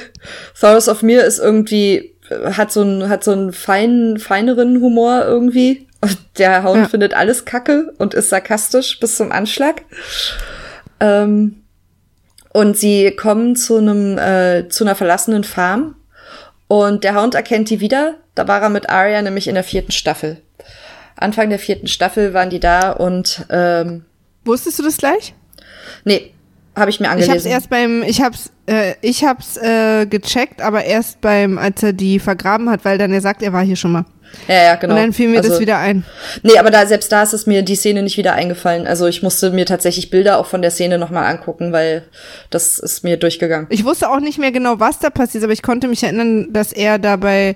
Thoros 0.60 0.88
of 0.88 1.02
Mir 1.04 1.24
ist 1.26 1.40
irgendwie, 1.40 2.16
hat 2.46 2.72
so 2.72 2.82
einen, 2.82 3.10
hat 3.10 3.24
so 3.24 3.32
einen 3.32 3.52
feinen, 3.52 4.18
feineren 4.18 4.80
Humor 4.82 5.24
irgendwie. 5.26 5.88
Und 6.02 6.18
der 6.38 6.64
Hound 6.64 6.78
Ja. 6.84 6.88
findet 6.90 7.14
alles 7.14 7.46
kacke 7.46 7.94
und 7.98 8.14
ist 8.14 8.30
sarkastisch 8.30 9.00
bis 9.00 9.18
zum 9.18 9.32
Anschlag. 9.32 9.84
Ähm, 11.00 11.64
und 12.54 12.78
sie 12.78 13.12
kommen 13.12 13.56
zu 13.56 13.78
einem, 13.78 14.18
äh, 14.18 14.68
zu 14.70 14.84
einer 14.84 14.96
verlassenen 14.96 15.44
Farm. 15.44 15.96
Und 16.68 17.04
der 17.04 17.16
Hound 17.20 17.36
erkennt 17.36 17.70
die 17.70 17.80
wieder. 17.80 18.16
Da 18.36 18.48
war 18.48 18.62
er 18.62 18.70
mit 18.70 18.90
Arya 18.90 19.22
nämlich 19.22 19.48
in 19.48 19.56
der 19.56 19.64
vierten 19.64 19.92
Staffel. 19.92 20.38
Anfang 21.16 21.50
der 21.50 21.60
vierten 21.60 21.88
Staffel 21.88 22.34
waren 22.34 22.50
die 22.50 22.60
da 22.60 22.92
und 22.92 23.46
ähm, 23.50 24.06
Wusstest 24.46 24.80
du 24.80 24.84
das 24.84 24.98
gleich? 24.98 25.34
nee, 26.04 26.33
habe 26.76 26.90
ich 26.90 27.00
mir 27.00 27.06
Ich 27.08 27.12
angelesen. 27.12 27.34
hab's 27.36 27.46
erst 27.46 27.70
beim, 27.70 28.04
ich 28.04 28.22
hab's, 28.22 28.52
äh, 28.68 28.94
ich 29.02 29.24
hab's 29.24 29.58
äh, 29.58 30.06
gecheckt, 30.06 30.62
aber 30.62 30.84
erst 30.86 31.22
beim, 31.22 31.58
als 31.58 31.84
er 31.84 31.94
die 31.94 32.20
vergraben 32.20 32.70
hat, 32.70 32.84
weil 32.86 32.98
dann 32.98 33.12
er 33.14 33.22
sagt, 33.22 33.42
er 33.44 33.54
war 33.54 33.64
hier 33.64 33.76
schon 33.76 33.92
mal. 33.92 34.06
ja, 34.48 34.56
ja, 34.64 34.76
genau. 34.76 34.96
Und 34.96 35.00
dann 35.02 35.14
fiel 35.14 35.30
mir 35.30 35.38
Also- 35.38 35.50
das 35.52 35.60
wieder 35.60 35.78
ein. 35.78 36.04
Nee, 36.42 36.58
aber 36.58 36.72
da, 36.72 36.88
selbst 36.88 37.12
da 37.12 37.22
ist 37.22 37.34
es 37.34 37.46
mir 37.46 37.62
die 37.62 37.76
Szene 37.76 38.02
nicht 38.02 38.18
wieder 38.18 38.34
eingefallen. 38.34 38.88
Also 38.88 39.06
ich 39.06 39.22
musste 39.22 39.52
mir 39.52 39.68
tatsächlich 39.68 40.10
Bilder 40.10 40.40
auch 40.40 40.48
von 40.48 40.64
der 40.64 40.72
Szene 40.72 40.98
nochmal 40.98 41.26
angucken, 41.26 41.72
weil 41.72 42.04
das 42.50 42.80
ist 42.80 43.04
mir 43.04 43.18
durchgegangen. 43.18 43.68
Ich 43.70 43.86
wusste 43.86 44.10
auch 44.10 44.20
nicht 44.20 44.40
mehr 44.40 44.52
genau, 44.52 44.80
was 44.80 44.98
da 44.98 45.12
passiert 45.12 45.36
ist, 45.42 45.44
aber 45.44 45.54
ich 45.54 45.62
konnte 45.62 45.88
mich 45.88 46.02
erinnern, 46.02 46.48
dass 46.52 46.72
er 46.74 46.98
da 46.98 47.18
bei 47.18 47.56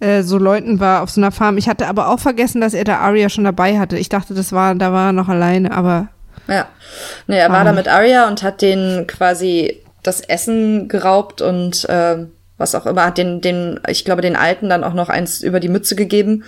äh, 0.00 0.22
so 0.22 0.36
Leuten 0.36 0.78
war 0.80 1.02
auf 1.02 1.08
so 1.10 1.22
einer 1.22 1.32
Farm. 1.32 1.56
Ich 1.56 1.68
hatte 1.70 1.86
aber 1.86 2.08
auch 2.08 2.20
vergessen, 2.20 2.60
dass 2.60 2.74
er 2.74 2.84
da 2.84 2.98
Arya 2.98 3.30
schon 3.30 3.44
dabei 3.44 3.78
hatte. 3.78 3.96
Ich 3.96 4.10
dachte, 4.10 4.34
das 4.34 4.52
war, 4.52 4.74
da 4.74 4.92
war 4.92 5.08
er 5.08 5.12
noch 5.14 5.28
alleine, 5.30 5.70
aber 5.72 6.08
Ja. 6.50 6.68
Nee, 7.28 7.38
er 7.38 7.50
war 7.50 7.64
da 7.64 7.72
mit 7.72 7.88
Arya 7.88 8.26
und 8.28 8.42
hat 8.42 8.60
den 8.60 9.06
quasi 9.06 9.82
das 10.02 10.20
Essen 10.20 10.88
geraubt 10.88 11.40
und 11.40 11.86
ähm, 11.88 12.32
was 12.58 12.74
auch 12.74 12.86
immer, 12.86 13.06
hat 13.06 13.18
den, 13.18 13.40
den, 13.40 13.80
ich 13.88 14.04
glaube, 14.04 14.20
den 14.20 14.36
Alten 14.36 14.68
dann 14.68 14.84
auch 14.84 14.92
noch 14.92 15.08
eins 15.08 15.42
über 15.42 15.60
die 15.60 15.68
Mütze 15.68 15.94
gegeben 15.94 16.44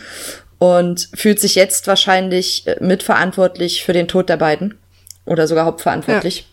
und 0.59 1.09
fühlt 1.15 1.41
sich 1.41 1.55
jetzt 1.55 1.87
wahrscheinlich 1.87 2.67
äh, 2.67 2.77
mitverantwortlich 2.81 3.85
für 3.85 3.93
den 3.93 4.09
Tod 4.09 4.29
der 4.29 4.37
beiden. 4.37 4.79
Oder 5.25 5.47
sogar 5.47 5.67
hauptverantwortlich. 5.67 6.49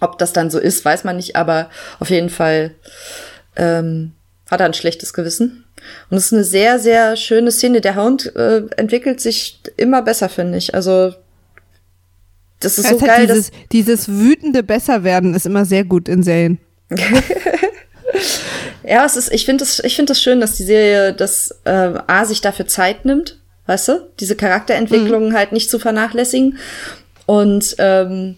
Ob 0.00 0.18
das 0.18 0.32
dann 0.32 0.50
so 0.50 0.58
ist, 0.58 0.84
weiß 0.84 1.04
man 1.04 1.16
nicht, 1.16 1.36
aber 1.36 1.70
auf 1.98 2.10
jeden 2.10 2.30
Fall 2.30 2.72
ähm, 3.56 4.12
hat 4.50 4.60
er 4.60 4.66
ein 4.66 4.74
schlechtes 4.74 5.14
Gewissen. 5.14 5.64
Und 6.10 6.16
es 6.18 6.26
ist 6.26 6.32
eine 6.32 6.44
sehr, 6.44 6.78
sehr 6.78 7.16
schöne 7.16 7.50
Szene. 7.50 7.80
Der 7.80 7.96
Hound 7.96 8.34
äh, 8.36 8.62
entwickelt 8.76 9.20
sich 9.20 9.60
immer 9.76 10.02
besser, 10.02 10.28
finde 10.28 10.58
ich. 10.58 10.74
Also 10.74 11.14
das 12.62 12.78
ist 12.78 12.84
es 12.84 12.90
so 12.90 12.98
geil, 12.98 13.26
dieses, 13.26 13.50
dieses 13.72 14.08
wütende 14.08 14.62
Besserwerden 14.62 15.34
ist 15.34 15.46
immer 15.46 15.64
sehr 15.64 15.84
gut 15.84 16.08
in 16.08 16.22
Serien. 16.22 16.58
dass 16.88 17.00
ja, 18.84 19.04
es 19.04 19.16
ist. 19.16 19.32
Ich 19.32 19.44
finde 19.44 19.64
es, 19.64 19.80
ich 19.80 19.96
finde 19.96 20.12
es 20.12 20.22
schön, 20.22 20.40
dass 20.40 20.54
die 20.54 20.64
Serie 20.64 21.12
das 21.12 21.54
äh, 21.64 21.92
a 22.06 22.24
sich 22.24 22.40
dafür 22.40 22.66
Zeit 22.66 23.04
nimmt, 23.04 23.40
weißt 23.66 23.88
du, 23.88 24.08
diese 24.20 24.36
Charakterentwicklungen 24.36 25.34
halt 25.34 25.52
nicht 25.52 25.70
zu 25.70 25.78
vernachlässigen 25.78 26.58
und 27.26 27.76
ähm, 27.78 28.36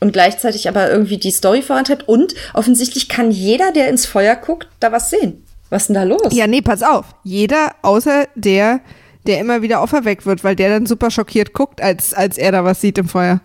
und 0.00 0.12
gleichzeitig 0.12 0.68
aber 0.68 0.90
irgendwie 0.90 1.18
die 1.18 1.30
Story 1.30 1.62
vorantreibt 1.62 2.08
und 2.08 2.34
offensichtlich 2.54 3.08
kann 3.08 3.30
jeder, 3.30 3.72
der 3.72 3.88
ins 3.88 4.06
Feuer 4.06 4.36
guckt, 4.36 4.68
da 4.80 4.92
was 4.92 5.10
sehen. 5.10 5.44
Was 5.70 5.82
ist 5.82 5.86
denn 5.88 5.94
da 5.94 6.04
los? 6.04 6.32
Ja, 6.32 6.46
nee, 6.46 6.62
pass 6.62 6.82
auf. 6.82 7.06
Jeder, 7.24 7.72
außer 7.82 8.26
der, 8.34 8.80
der 9.26 9.40
immer 9.40 9.60
wieder 9.60 9.80
auferweckt 9.80 10.24
wird, 10.24 10.44
weil 10.44 10.56
der 10.56 10.70
dann 10.70 10.86
super 10.86 11.10
schockiert 11.10 11.52
guckt, 11.52 11.82
als, 11.82 12.14
als 12.14 12.38
er 12.38 12.52
da 12.52 12.64
was 12.64 12.80
sieht 12.80 12.96
im 12.96 13.08
Feuer. 13.08 13.40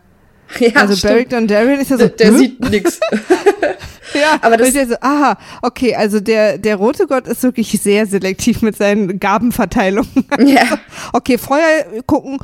Ja, 0.59 0.81
also 0.81 0.95
stimmt. 0.95 1.13
Beric 1.13 1.29
Dondarrion 1.29 1.79
ist 1.79 1.89
ja 1.91 1.97
so, 1.97 2.07
der, 2.07 2.09
der 2.15 2.33
sieht 2.33 2.59
nix. 2.69 2.99
Ja, 4.13 4.37
Aber 4.41 4.57
das- 4.57 4.75
ich 4.75 4.87
so, 4.87 4.95
aha, 5.01 5.39
okay, 5.63 5.95
also 5.95 6.19
der, 6.19 6.59
der 6.59 6.75
rote 6.75 7.07
Gott 7.07 7.27
ist 7.27 7.41
wirklich 7.41 7.69
sehr 7.81 8.05
selektiv 8.05 8.61
mit 8.61 8.75
seinen 8.77 9.19
Gabenverteilungen. 9.19 10.25
Ja. 10.45 10.77
Okay, 11.13 11.37
Feuer 11.39 11.85
gucken, 12.05 12.37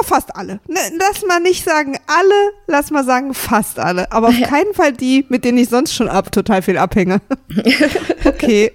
na 0.00 0.06
fast 0.06 0.34
alle. 0.34 0.60
Ne, 0.66 0.78
lass 0.98 1.24
mal 1.26 1.40
nicht 1.40 1.64
sagen 1.64 1.98
alle, 2.06 2.52
lass 2.66 2.90
mal 2.90 3.04
sagen 3.04 3.34
fast 3.34 3.78
alle. 3.78 4.10
Aber 4.12 4.28
auf 4.28 4.40
keinen 4.40 4.74
Fall 4.74 4.92
die, 4.92 5.24
mit 5.28 5.44
denen 5.44 5.58
ich 5.58 5.68
sonst 5.68 5.94
schon 5.94 6.08
ab 6.08 6.32
total 6.32 6.62
viel 6.62 6.78
abhänge. 6.78 7.20
okay. 8.24 8.72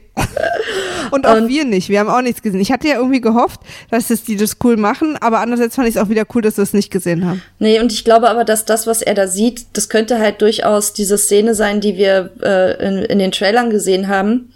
Und 1.11 1.26
auch 1.26 1.38
Und- 1.38 1.47
wir 1.49 1.65
nicht. 1.65 1.89
Wir 1.89 1.99
haben 1.99 2.09
auch 2.09 2.22
nichts 2.22 2.41
gesehen. 2.41 2.61
Ich 2.61 2.72
hatte 2.72 2.88
ja 2.88 2.95
irgendwie 2.95 3.22
gehofft, 3.22 3.59
dass 3.89 4.09
es 4.09 4.24
die 4.24 4.36
das 4.38 4.57
cool 4.63 4.78
machen, 4.78 5.17
aber 5.19 5.39
andererseits 5.39 5.76
fand 5.76 5.88
ich 5.88 5.95
es 5.95 6.01
auch 6.01 6.09
wieder 6.09 6.26
cool, 6.34 6.41
dass 6.41 6.57
wir 6.57 6.63
es 6.63 6.74
nicht 6.74 6.91
gesehen 6.91 7.26
haben. 7.26 7.41
Nee, 7.59 7.80
und 7.80 7.91
ich 7.91 8.03
glaube 8.03 8.30
aber, 8.30 8.43
dass 8.45 8.65
das, 8.65 8.88
was 8.88 9.01
er 9.01 9.13
da 9.13 9.28
sieht, 9.28 9.65
das 9.74 9.89
könnte 9.89 10.19
halt 10.19 10.41
durchaus 10.41 10.93
diese 10.93 11.17
Szene 11.17 11.55
sein, 11.55 11.82
die 11.82 11.97
wir 11.97 12.32
äh, 12.41 12.88
in, 12.88 12.97
in 13.05 13.19
den 13.19 13.32
Trailern 13.32 13.69
gesehen 13.69 14.07
haben, 14.07 14.53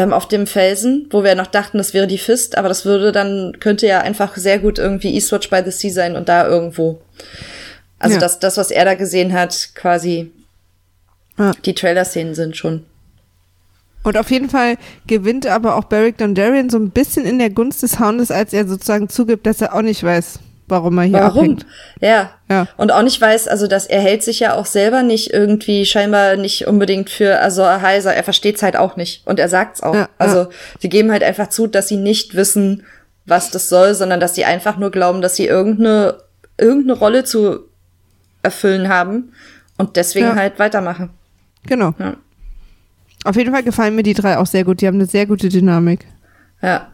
ähm, 0.00 0.12
auf 0.12 0.28
dem 0.28 0.46
Felsen, 0.46 1.06
wo 1.10 1.22
wir 1.24 1.34
noch 1.34 1.46
dachten, 1.46 1.78
das 1.78 1.92
wäre 1.94 2.06
die 2.06 2.18
Fist, 2.18 2.56
aber 2.56 2.68
das 2.68 2.84
würde 2.84 3.12
dann, 3.12 3.56
könnte 3.60 3.86
ja 3.86 4.00
einfach 4.00 4.36
sehr 4.36 4.58
gut 4.58 4.78
irgendwie 4.78 5.14
Eastwatch 5.14 5.50
by 5.50 5.62
the 5.64 5.70
Sea 5.70 5.90
sein 5.92 6.16
und 6.16 6.28
da 6.28 6.46
irgendwo. 6.46 7.00
Also 7.98 8.14
Ja. 8.14 8.20
das, 8.20 8.38
das, 8.38 8.56
was 8.56 8.70
er 8.70 8.84
da 8.84 8.94
gesehen 8.94 9.32
hat, 9.32 9.70
quasi 9.74 10.30
Ja. 11.38 11.52
die 11.64 11.74
Trailer-Szenen 11.74 12.34
sind 12.34 12.56
schon. 12.56 12.84
Und 14.02 14.16
auf 14.16 14.30
jeden 14.30 14.48
Fall 14.48 14.76
gewinnt 15.06 15.46
aber 15.46 15.76
auch 15.76 15.84
Beric 15.84 16.16
Dondarrion 16.16 16.70
so 16.70 16.78
ein 16.78 16.90
bisschen 16.90 17.26
in 17.26 17.38
der 17.38 17.50
Gunst 17.50 17.82
des 17.82 18.00
Houndes, 18.00 18.30
als 18.30 18.54
er 18.54 18.66
sozusagen 18.66 19.10
zugibt, 19.10 19.44
dass 19.46 19.60
er 19.60 19.74
auch 19.74 19.82
nicht 19.82 20.02
weiß, 20.02 20.38
warum 20.70 20.98
er 20.98 21.04
hier 21.04 21.12
Warum? 21.20 21.38
abhängt. 21.38 21.66
Ja. 22.00 22.30
Ja. 22.48 22.66
Und 22.76 22.92
auch 22.92 23.02
nicht 23.02 23.20
weiß, 23.20 23.48
also 23.48 23.66
dass 23.66 23.86
er 23.86 24.00
hält 24.00 24.22
sich 24.22 24.40
ja 24.40 24.54
auch 24.54 24.66
selber 24.66 25.02
nicht 25.02 25.32
irgendwie 25.32 25.84
scheinbar 25.86 26.36
nicht 26.36 26.66
unbedingt 26.66 27.10
für 27.10 27.38
also 27.40 27.64
heiser, 27.64 28.14
er 28.14 28.24
versteht's 28.24 28.62
halt 28.62 28.76
auch 28.76 28.96
nicht 28.96 29.26
und 29.26 29.38
er 29.38 29.48
sagt's 29.48 29.82
auch. 29.82 29.94
Ja, 29.94 30.08
also 30.18 30.38
ja. 30.38 30.48
die 30.82 30.88
geben 30.88 31.12
halt 31.12 31.22
einfach 31.22 31.48
zu, 31.48 31.66
dass 31.66 31.88
sie 31.88 31.96
nicht 31.96 32.34
wissen, 32.34 32.84
was 33.26 33.50
das 33.50 33.68
soll, 33.68 33.94
sondern 33.94 34.20
dass 34.20 34.34
sie 34.34 34.44
einfach 34.44 34.76
nur 34.78 34.90
glauben, 34.90 35.20
dass 35.22 35.36
sie 35.36 35.46
irgendeine 35.46 36.18
irgendeine 36.58 36.98
Rolle 36.98 37.24
zu 37.24 37.60
erfüllen 38.42 38.88
haben 38.88 39.32
und 39.78 39.96
deswegen 39.96 40.26
Ja. 40.26 40.34
halt 40.34 40.58
weitermachen. 40.58 41.10
Genau. 41.66 41.94
Ja. 41.98 42.16
Auf 43.24 43.36
jeden 43.36 43.52
Fall 43.52 43.62
gefallen 43.62 43.94
mir 43.94 44.02
die 44.02 44.14
drei 44.14 44.38
auch 44.38 44.46
sehr 44.46 44.64
gut. 44.64 44.80
Die 44.80 44.86
haben 44.86 44.94
eine 44.96 45.06
sehr 45.06 45.26
gute 45.26 45.48
Dynamik. 45.48 46.06
Ja. 46.62 46.88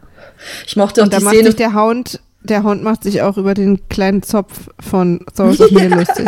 Ich 0.65 0.75
mochte 0.75 1.01
Und 1.01 1.13
da 1.13 1.19
macht 1.19 1.35
sich 1.35 1.55
der 1.55 1.73
Hound, 1.73 2.19
der 2.49 2.63
Hound 2.63 2.83
macht 2.83 3.03
sich 3.03 3.21
auch 3.21 3.37
über 3.37 3.53
den 3.53 3.87
kleinen 3.89 4.23
Zopf 4.23 4.69
von 4.79 5.25
Thoros 5.35 5.59
of 5.61 5.71
Mir 5.71 5.89
lustig. 5.89 6.27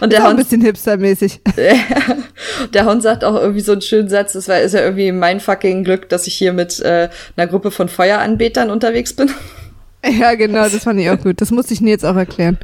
und 0.00 0.12
Der 0.12 0.20
auch 0.20 0.24
ein 0.24 0.30
Hund 0.30 0.38
bisschen 0.38 0.60
hipstermäßig. 0.60 1.40
Der 2.74 2.84
Hund 2.86 3.02
sagt 3.02 3.24
auch 3.24 3.34
irgendwie 3.34 3.60
so 3.60 3.72
einen 3.72 3.82
schönen 3.82 4.08
Satz, 4.08 4.32
das 4.32 4.48
war, 4.48 4.58
ist 4.60 4.74
ja 4.74 4.80
irgendwie 4.80 5.12
mein 5.12 5.40
fucking 5.40 5.84
Glück, 5.84 6.08
dass 6.08 6.26
ich 6.26 6.34
hier 6.34 6.52
mit 6.52 6.80
äh, 6.80 7.08
einer 7.36 7.46
Gruppe 7.46 7.70
von 7.70 7.88
Feueranbetern 7.88 8.70
unterwegs 8.70 9.14
bin. 9.14 9.30
ja, 10.18 10.34
genau, 10.34 10.62
das 10.68 10.84
fand 10.84 11.00
ich 11.00 11.08
auch 11.10 11.18
gut. 11.20 11.40
Das 11.40 11.50
musste 11.50 11.72
ich 11.74 11.80
Nils 11.80 12.04
auch 12.04 12.16
erklären. 12.16 12.58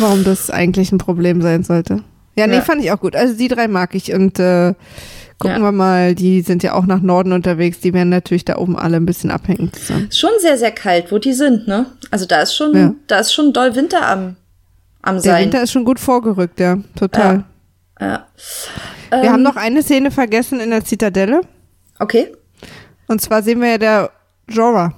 Warum 0.00 0.24
das 0.24 0.50
eigentlich 0.50 0.90
ein 0.92 0.98
Problem 0.98 1.40
sein 1.42 1.62
sollte. 1.62 2.02
Ja, 2.36 2.46
nee, 2.46 2.56
Ja. 2.56 2.60
fand 2.62 2.82
ich 2.82 2.90
auch 2.92 3.00
gut. 3.00 3.14
Also 3.14 3.34
die 3.34 3.48
drei 3.48 3.68
mag 3.68 3.94
ich 3.94 4.12
und 4.12 4.38
äh, 4.38 4.74
Gucken 5.38 5.58
Ja. 5.58 5.62
wir 5.62 5.72
mal, 5.72 6.14
die 6.16 6.40
sind 6.42 6.62
ja 6.64 6.74
auch 6.74 6.84
nach 6.86 7.00
Norden 7.00 7.32
unterwegs, 7.32 7.78
die 7.78 7.92
werden 7.94 8.08
natürlich 8.08 8.44
da 8.44 8.56
oben 8.56 8.76
alle 8.76 8.96
ein 8.96 9.06
bisschen 9.06 9.30
abhängig 9.30 9.76
sein. 9.76 10.08
Ist 10.08 10.18
schon 10.18 10.32
sehr, 10.40 10.58
sehr 10.58 10.72
kalt, 10.72 11.12
wo 11.12 11.18
die 11.18 11.32
sind, 11.32 11.68
ne? 11.68 11.86
Also 12.10 12.26
da 12.26 12.40
ist 12.42 12.54
schon, 12.56 12.74
Ja. 12.76 12.94
da 13.06 13.20
ist 13.20 13.32
schon 13.32 13.52
doll 13.52 13.76
Winter 13.76 14.06
am, 14.08 14.34
am 15.02 15.14
Der 15.16 15.22
sein. 15.22 15.44
Winter 15.44 15.62
ist 15.62 15.70
schon 15.70 15.84
gut 15.84 16.00
vorgerückt, 16.00 16.58
ja, 16.58 16.78
total. 16.96 17.44
Ja. 18.00 18.26
Wir 19.10 19.18
Ähm, 19.22 19.28
haben 19.32 19.42
noch 19.42 19.56
eine 19.56 19.82
Szene 19.82 20.10
vergessen 20.10 20.60
in 20.60 20.70
der 20.70 20.84
Zitadelle. 20.84 21.40
Okay. 22.00 22.32
Und 23.06 23.20
zwar 23.20 23.42
sehen 23.42 23.60
wir 23.60 23.70
ja 23.70 23.78
der 23.78 24.10
Jorah. 24.48 24.92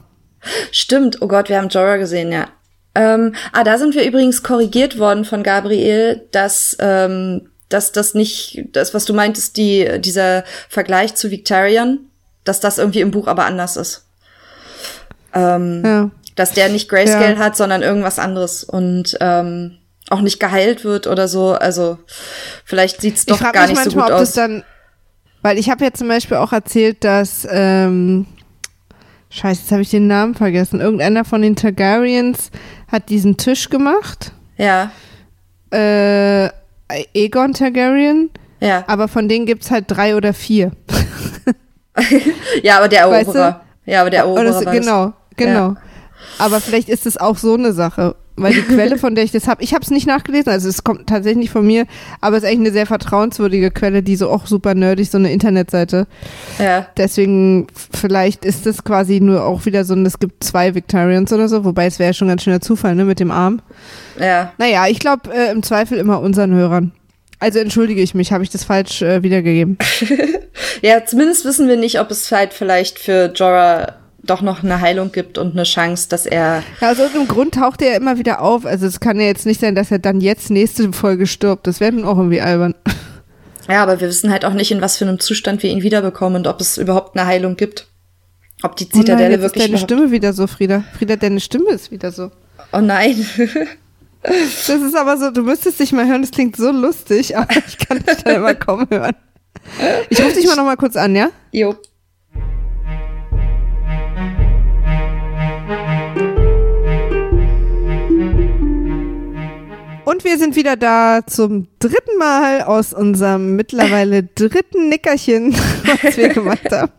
Stimmt, 0.73 1.21
oh 1.21 1.29
Gott, 1.29 1.49
wir 1.51 1.59
haben 1.59 1.69
Jorah 1.69 1.97
gesehen, 1.99 2.33
ja. 2.33 2.47
Ähm, 2.95 3.35
ah, 3.53 3.63
da 3.63 3.79
sind 3.79 3.95
wir 3.95 4.05
übrigens 4.07 4.43
korrigiert 4.43 4.99
worden 4.99 5.25
von 5.25 5.43
Gabriel, 5.43 6.23
dass, 6.33 6.77
ähm, 6.81 7.43
dass 7.71 7.93
das 7.93 8.13
nicht, 8.15 8.65
das, 8.73 8.93
was 8.93 9.07
du 9.07 9.15
meintest, 9.15 9.57
die, 9.57 10.01
dieser 10.01 10.45
Vergleich 10.69 11.15
zu 11.15 11.31
Victarion, 11.31 12.01
dass 12.45 12.61
das 12.61 12.77
irgendwie 12.79 13.01
im 13.01 13.11
Buch 13.11 13.27
aber 13.27 13.47
anders 13.47 13.77
ist. 13.77 14.05
Ähm, 15.35 15.83
Ja. 15.85 16.11
Dass 16.37 16.53
der 16.53 16.69
nicht 16.69 16.89
Grayscale 16.89 17.35
Ja. 17.35 17.39
hat, 17.39 17.57
sondern 17.57 17.83
irgendwas 17.83 18.19
anderes 18.19 18.65
und 18.65 19.17
ähm, 19.21 19.77
auch 20.09 20.21
nicht 20.23 20.41
geheilt 20.41 20.85
wird 20.85 21.07
oder 21.07 21.29
so. 21.29 21.53
Also 21.53 21.99
vielleicht 22.65 23.01
sieht's 23.01 23.27
doch 23.27 23.41
gar 23.41 23.53
mich 23.67 23.71
nicht 23.71 23.79
so 23.79 23.97
manchmal, 23.97 24.05
gut 24.07 24.13
ob 24.15 24.19
das 24.21 24.29
aus. 24.31 24.35
dann, 24.35 24.65
weil 25.43 25.59
ich 25.59 25.71
habe 25.71 25.85
ja 25.85 25.93
zum 25.93 26.09
Beispiel 26.09 26.37
auch 26.39 26.53
erzählt, 26.53 27.05
dass, 27.05 27.47
ähm, 27.51 28.27
scheiße, 29.31 29.61
jetzt 29.63 29.73
habe 29.73 29.83
ich 29.83 29.91
den 29.91 30.07
Namen 30.07 30.35
vergessen. 30.35 30.81
Irgendeiner 30.81 31.25
von 31.25 31.43
den 31.43 31.57
Targaryens 31.57 32.51
hat 32.91 33.09
diesen 33.11 33.37
Tisch 33.37 33.69
gemacht. 33.69 34.33
Ja, 34.57 34.91
Äh, 35.73 36.49
Aegon 37.15 37.53
Targaryen, 37.53 38.31
ja. 38.61 38.85
aber 38.87 39.09
von 39.09 39.29
denen 39.29 39.47
gibt's 39.47 39.71
halt 39.71 39.85
drei 39.89 40.17
oder 40.17 40.33
vier. 40.35 40.73
Ja, 42.63 42.79
aber 42.79 42.89
der 42.89 43.11
Weißt 43.11 43.35
du? 43.35 43.39
Eroberer. 43.39 43.61
Ja, 43.85 44.01
aber 44.01 44.11
der 44.11 44.21
Eroberer 44.21 44.73
genau, 44.73 45.13
genau. 45.37 45.75
Aber 46.39 46.61
vielleicht 46.61 46.89
ist 46.89 47.07
es 47.07 47.17
auch 47.17 47.37
so 47.37 47.55
eine 47.55 47.73
Sache. 47.73 48.15
Weil 48.43 48.55
die 48.55 48.63
Quelle, 48.63 48.99
von 48.99 49.15
der 49.15 49.25
ich 49.25 49.33
das 49.33 49.47
habe, 49.49 49.63
ich 49.63 49.75
habe 49.75 49.83
es 49.83 49.91
nicht 49.91 50.07
nachgelesen, 50.07 50.53
also 50.53 50.69
es 50.69 50.85
kommt 50.85 51.07
tatsächlich 51.09 51.39
nicht 51.39 51.51
von 51.53 51.67
mir, 51.67 51.87
aber 52.21 52.37
es 52.37 52.43
ist 52.43 52.49
eigentlich 52.49 52.61
eine 52.69 52.73
sehr 52.73 52.87
vertrauenswürdige 52.87 53.71
Quelle, 53.71 54.03
die 54.03 54.17
so 54.17 54.31
auch 54.31 54.47
super 54.47 54.75
nerdig, 54.75 55.11
so 55.11 55.19
eine 55.19 55.33
Internetseite. 55.33 56.07
Ja. 56.59 56.87
Deswegen, 56.97 57.67
vielleicht 57.93 58.45
ist 58.45 58.67
es 58.67 58.85
quasi 58.85 59.21
nur 59.21 59.45
auch 59.45 59.67
wieder 59.67 59.85
so, 59.85 59.95
ein- 59.95 60.07
es 60.07 60.19
gibt 60.19 60.43
zwei 60.45 60.75
Victorians 60.75 61.33
oder 61.33 61.49
so, 61.49 61.65
wobei 61.65 61.87
es 61.87 61.99
wäre 61.99 62.11
ja 62.11 62.15
schon 62.15 62.29
ganz 62.29 62.43
schöner 62.43 62.61
Zufall, 62.61 62.95
ne, 62.95 63.05
mit 63.05 63.21
dem 63.21 63.31
Arm. 63.31 63.61
Ja, 64.19 64.53
Naja, 64.59 64.87
ich 64.89 64.99
glaube 64.99 65.31
äh, 65.35 65.51
im 65.51 65.63
Zweifel 65.63 65.99
immer 65.99 66.21
unseren 66.21 66.53
Hörern. 66.55 66.93
Also 67.39 67.59
entschuldige 67.59 68.03
ich 68.03 68.15
mich, 68.15 68.33
habe 68.33 68.45
ich 68.45 68.51
das 68.51 68.65
falsch 68.65 69.03
äh, 69.03 69.23
wiedergegeben. 69.23 69.79
Ja, 70.83 71.05
zumindest 71.05 71.45
wissen 71.45 71.69
wir 71.69 71.77
nicht, 71.77 72.01
ob 72.01 72.11
es 72.11 72.31
halt 72.33 72.53
vielleicht 72.55 72.99
für 72.99 73.33
Jorah 73.35 73.95
doch 74.23 74.43
noch 74.43 74.63
eine 74.63 74.81
Heilung 74.81 75.13
gibt 75.13 75.39
und 75.39 75.53
eine 75.53 75.63
Chance, 75.65 76.09
dass 76.09 76.27
er. 76.27 76.63
Ja, 76.81 76.91
aus 76.93 76.99
irgendeinem 76.99 77.29
Grund 77.29 77.55
taucht 77.55 77.81
er 77.83 77.91
ja 77.93 77.97
immer 77.97 78.19
wieder 78.19 78.41
auf. 78.43 78.67
Also 78.67 78.87
es 78.87 79.01
kann 79.01 79.19
ja 79.19 79.27
jetzt 79.27 79.47
nicht 79.47 79.61
sein, 79.61 79.75
dass 79.75 79.91
er 79.91 79.99
dann 79.99 80.21
jetzt 80.21 80.51
nächste 80.51 80.93
Folge 80.93 81.27
stirbt. 81.27 81.67
Das 81.67 81.81
wäre 81.81 81.93
nun 81.93 82.05
auch 82.05 82.17
irgendwie 82.19 82.41
albern. 82.41 82.75
Ja, 83.69 83.83
aber 83.83 84.01
wir 84.01 84.09
wissen 84.09 84.31
halt 84.31 84.45
auch 84.45 84.53
nicht, 84.53 84.71
in 84.73 84.81
was 84.81 84.97
für 84.97 85.05
einem 85.07 85.21
Zustand 85.21 85.63
wir 85.63 85.71
ihn 85.71 85.83
wiederbekommen 85.83 86.37
und 86.37 86.47
ob 86.47 86.61
es 86.61 86.77
überhaupt 86.77 87.17
eine 87.17 87.27
Heilung 87.27 87.57
gibt. 87.57 87.87
Ob 88.63 88.77
die 88.77 88.85
Oh 88.85 88.89
nein, 88.93 89.01
Zitadelle 89.07 89.31
jetzt 89.31 89.39
ist 89.39 89.43
wirklich. 89.45 89.63
deine 89.65 89.73
überhaupt- 89.75 89.91
Stimme 89.91 90.11
wieder 90.11 90.33
so, 90.33 90.47
Frieda. 90.47 90.85
Frieda, 90.99 91.17
deine 91.17 91.41
Stimme 91.41 91.71
ist 91.71 91.91
wieder 91.91 92.13
so. 92.13 92.31
Oh 92.73 92.81
nein. 92.81 93.25
Das 94.23 94.69
ist 94.69 94.95
aber 94.95 95.17
so, 95.17 95.31
du 95.31 95.43
müsstest 95.43 95.81
dich 95.81 95.93
mal 95.93 96.07
hören, 96.07 96.21
das 96.21 96.31
klingt 96.31 96.55
so 96.57 96.71
lustig, 96.71 97.37
aber 97.39 97.57
ich 97.67 97.79
kann 97.79 98.01
dich 98.05 98.23
da 98.23 98.33
immer 98.33 98.55
kaum 98.55 98.87
hören. 98.91 99.15
Ich 100.11 100.21
rufe 100.23 100.35
dich 100.35 100.47
mal 100.47 100.57
noch 100.57 100.65
mal 100.65 100.77
kurz 100.77 100.95
an, 100.97 101.17
ja? 101.17 101.31
jo. 101.53 101.75
Und 110.11 110.25
wir 110.25 110.39
sind 110.39 110.57
wieder 110.57 110.75
da 110.77 111.21
zum 111.25 111.69
dritten 111.79 112.19
Mal 112.19 112.63
aus 112.63 112.93
unserem 112.93 113.55
mittlerweile 113.55 114.25
dritten 114.25 114.89
Nickerchen, 114.89 115.55
was 116.03 116.17
wir 116.17 116.31
gemacht 116.31 116.69
haben. 116.73 116.91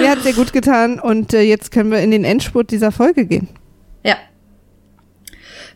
Mir 0.00 0.10
hat 0.10 0.20
sehr 0.24 0.32
gut 0.32 0.52
getan 0.52 0.98
und 0.98 1.32
äh, 1.34 1.42
jetzt 1.42 1.70
können 1.70 1.92
wir 1.92 2.00
in 2.00 2.10
den 2.10 2.24
Endspurt 2.24 2.72
dieser 2.72 2.90
Folge 2.90 3.26
gehen. 3.26 3.48
Ja. 4.02 4.16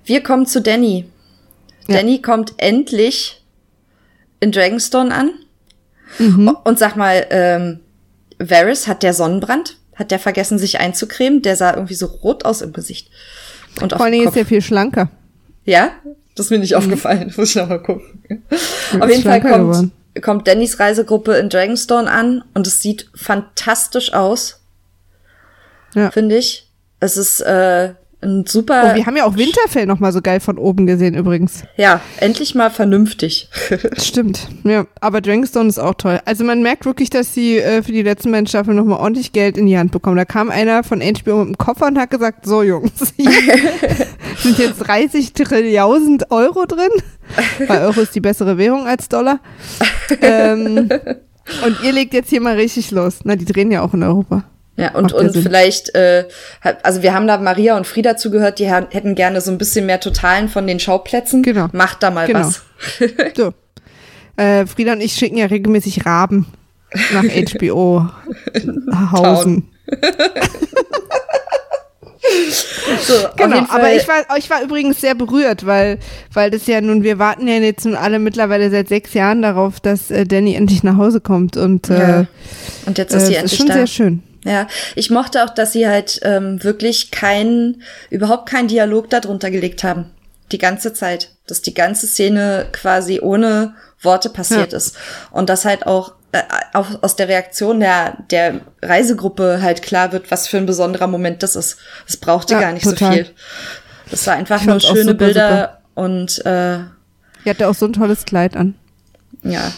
Wir 0.05 0.25
kommen 0.25 0.45
zu 0.47 0.61
Danny. 0.61 1.05
Ja. 1.87 1.99
Danny 1.99 2.21
kommt 2.21 2.55
endlich 2.57 3.45
in 4.41 4.51
Dragonstone 4.51 5.15
an. 5.15 5.31
Mhm. 6.19 6.57
Und 6.65 6.81
sag 6.81 6.97
mal, 6.97 7.29
ähm, 7.31 7.79
Varys, 8.41 8.89
hat 8.89 9.05
der 9.05 9.15
Sonnenbrand? 9.15 9.79
Hat 9.95 10.11
der 10.11 10.19
vergessen, 10.19 10.59
sich 10.59 10.81
einzucremen? 10.81 11.43
Der 11.43 11.55
sah 11.55 11.75
irgendwie 11.75 11.95
so 11.95 12.07
rot 12.07 12.45
aus 12.45 12.61
im 12.61 12.73
Gesicht. 12.73 13.09
Und 13.81 13.93
Vor 13.93 14.11
Kopf. 14.11 14.13
ist 14.13 14.37
er 14.37 14.47
viel 14.47 14.63
schlanker. 14.63 15.11
Ja? 15.65 15.93
Das 16.35 16.47
ist 16.47 16.51
mir 16.51 16.59
nicht 16.59 16.75
aufgefallen. 16.75 17.33
Muss 17.37 17.51
ich 17.51 17.57
noch 17.57 17.69
mal 17.69 17.79
gucken. 17.83 18.21
Auf 19.01 19.09
ist 19.09 19.17
jeden 19.17 19.23
Fall 19.23 19.41
kommt, 19.41 19.55
geworden. 19.55 19.93
kommt 20.23 20.49
Dannys 20.49 20.79
Reisegruppe 20.81 21.35
in 21.37 21.49
Dragonstone 21.49 22.11
an 22.11 22.45
und 22.55 22.67
es 22.67 22.81
sieht 22.81 23.09
fantastisch 23.15 24.13
aus, 24.13 24.61
Ja. 25.95 26.11
finde 26.11 26.37
ich. 26.37 26.69
Es 27.01 27.17
ist 27.17 27.41
äh, 27.41 27.95
ein 28.25 28.47
super. 28.47 28.91
Oh, 28.93 28.97
wir 28.97 29.07
haben 29.07 29.17
ja 29.17 29.25
auch 29.25 29.37
Winterfell 29.37 29.87
noch 29.87 30.01
mal 30.01 30.13
so 30.13 30.21
geil 30.21 30.41
von 30.41 30.59
oben 30.59 30.87
gesehen 30.87 31.15
übrigens. 31.15 31.63
ja, 31.77 32.01
endlich 32.19 32.55
mal 32.55 32.71
vernünftig. 32.71 33.49
Stimmt, 33.99 34.49
ja. 34.65 34.87
Aber 35.01 35.21
Dragonstone 35.21 35.69
ist 35.69 35.79
auch 35.79 35.95
toll. 35.95 36.21
Also 36.25 36.45
man 36.45 36.63
merkt 36.63 36.85
wirklich, 36.87 37.11
dass 37.11 37.35
sie 37.35 37.59
äh, 37.59 37.83
für 37.83 37.93
die 37.93 38.03
letzten 38.03 38.33
beiden 38.33 38.47
Staffeln 38.47 38.77
nochmal 38.77 38.99
ordentlich 38.99 39.33
Geld 39.33 39.57
in 39.57 39.67
die 39.67 39.79
Hand 39.79 39.93
bekommen. 39.93 40.17
Da 40.17 40.25
kam 40.25 40.51
einer 40.51 40.83
von 40.83 41.01
HBO 41.01 41.45
mit 41.45 41.49
dem 41.49 41.59
Koffer 41.59 41.87
und 41.87 41.99
hat 41.99 42.11
gesagt, 42.11 42.47
so 42.47 42.63
Jungs, 42.63 42.93
hier 43.17 43.31
sind 44.39 44.59
jetzt 44.59 44.79
30 44.79 45.33
Trillionen 45.33 46.19
Euro 46.31 46.67
drin. 46.67 46.91
Weil 47.67 47.83
Euro 47.83 48.01
ist 48.01 48.15
die 48.15 48.21
bessere 48.21 48.59
Währung 48.59 48.87
als 48.87 49.09
Dollar. 49.09 49.41
Ähm, 50.21 50.89
und 51.65 51.83
ihr 51.83 51.93
legt 51.93 52.15
jetzt 52.15 52.31
hier 52.31 52.41
mal 52.41 52.55
richtig 52.57 52.91
los. 52.91 53.21
Na, 53.25 53.37
die 53.37 53.45
drehen 53.45 53.71
ja 53.71 53.83
auch 53.83 53.95
in 53.95 54.03
Europa. 54.03 54.45
Ja, 54.77 54.93
und, 54.95 55.13
und 55.13 55.33
Sinn. 55.33 55.43
vielleicht, 55.43 55.95
äh, 55.95 56.25
also 56.83 57.03
wir 57.03 57.15
haben 57.15 57.29
da 57.29 57.39
Maria 57.39 57.77
und 57.77 57.87
Frieda 57.87 58.17
zugehört, 58.17 58.59
die 58.59 58.67
hätten 58.69 59.15
gerne 59.15 59.41
so 59.41 59.53
ein 59.53 59.59
bisschen 59.59 59.87
mehr 59.87 60.01
Totalen 60.01 60.49
von 60.49 60.67
den 60.67 60.81
Schauplätzen. 60.81 61.43
Genau. 61.45 61.69
Macht 61.73 62.03
da 62.03 62.11
mal 62.11 62.27
Genau. 62.27 62.41
was. 62.41 62.63
So. 63.37 63.53
Äh, 64.37 64.67
Frieda 64.67 64.93
und 64.95 65.01
ich 65.01 65.13
schicken 65.13 65.37
ja 65.37 65.47
regelmäßig 65.47 66.05
Raben 66.07 66.47
nach 67.13 67.23
HBO 67.59 68.09
Hausen. 69.13 69.69
So, 73.07 73.13
Genau, 73.37 73.67
aber 73.69 73.95
ich 73.95 74.09
war, 74.09 74.25
ich 74.39 74.49
war 74.49 74.63
übrigens 74.63 75.01
sehr 75.01 75.15
berührt, 75.15 75.67
weil, 75.67 75.99
weil 76.33 76.51
das 76.51 76.67
ja 76.67 76.81
nun, 76.81 77.03
wir 77.03 77.19
warten 77.19 77.47
ja 77.47 77.55
jetzt 77.57 77.85
nun 77.85 77.95
alle 77.97 78.19
mittlerweile 78.19 78.71
seit 78.71 78.89
sechs 78.89 79.13
Jahren 79.15 79.43
darauf, 79.43 79.79
dass 79.81 80.11
äh, 80.11 80.25
Danny 80.25 80.55
endlich 80.55 80.83
nach 80.83 80.97
Hause 80.97 81.21
kommt 81.21 81.57
und 81.57 81.91
äh, 81.91 81.99
Ja. 81.99 82.27
Und 82.87 82.97
jetzt 82.99 83.13
ist 83.15 83.25
äh, 83.25 83.27
sie 83.27 83.33
das 83.35 83.43
endlich 83.43 83.53
ist 83.53 83.59
schon 83.59 83.67
da. 83.69 83.75
sehr 83.75 83.87
schön. 83.87 84.23
Ja, 84.45 84.67
ich 84.95 85.11
mochte 85.11 85.43
auch, 85.45 85.51
dass 85.51 85.73
sie 85.73 85.89
halt 85.89 86.21
ähm, 86.23 86.63
wirklich 86.63 87.11
keinen, 87.11 87.83
überhaupt 88.11 88.49
keinen 88.49 88.69
Dialog 88.69 89.09
darunter 89.11 89.51
gelegt 89.51 89.83
haben. 89.85 90.11
Die 90.53 90.59
ganze 90.59 90.93
Zeit. 90.93 91.31
Dass 91.47 91.63
die 91.63 91.75
ganze 91.75 92.07
Szene 92.07 92.67
quasi 92.73 93.21
ohne 93.21 93.75
Worte 94.01 94.29
passiert 94.31 94.73
Ja. 94.73 94.77
ist. 94.79 94.97
Und 95.31 95.49
dass 95.49 95.65
halt 95.65 95.87
auch, 95.87 96.13
äh, 96.33 96.43
auch 96.75 97.03
aus 97.03 97.17
der 97.17 97.29
Reaktion 97.29 97.81
der, 97.81 98.19
der 98.31 98.61
Reisegruppe 98.83 99.61
halt 99.63 99.83
klar 99.83 100.13
wird, 100.13 100.31
was 100.31 100.47
für 100.47 100.59
ein 100.59 100.67
besonderer 100.67 101.07
Moment 101.07 101.43
das 101.43 101.57
ist. 101.57 101.79
Es 102.07 102.17
brauchte 102.19 102.55
Ja, 102.55 102.61
gar 102.61 102.73
nicht 102.73 102.85
total. 102.85 103.09
so 103.11 103.15
viel. 103.25 103.31
Das 104.11 104.27
war 104.27 104.35
einfach 104.35 104.63
nur 104.65 104.81
schöne 104.81 105.03
super, 105.13 105.15
Bilder 105.15 105.81
und 105.95 106.45
äh, 106.45 106.79
Die 107.45 107.51
hatte 107.51 107.67
auch 107.69 107.75
so 107.75 107.87
ein 107.87 107.93
tolles 107.95 108.25
Kleid 108.27 108.57
an. 108.57 108.75
ja. 109.43 109.73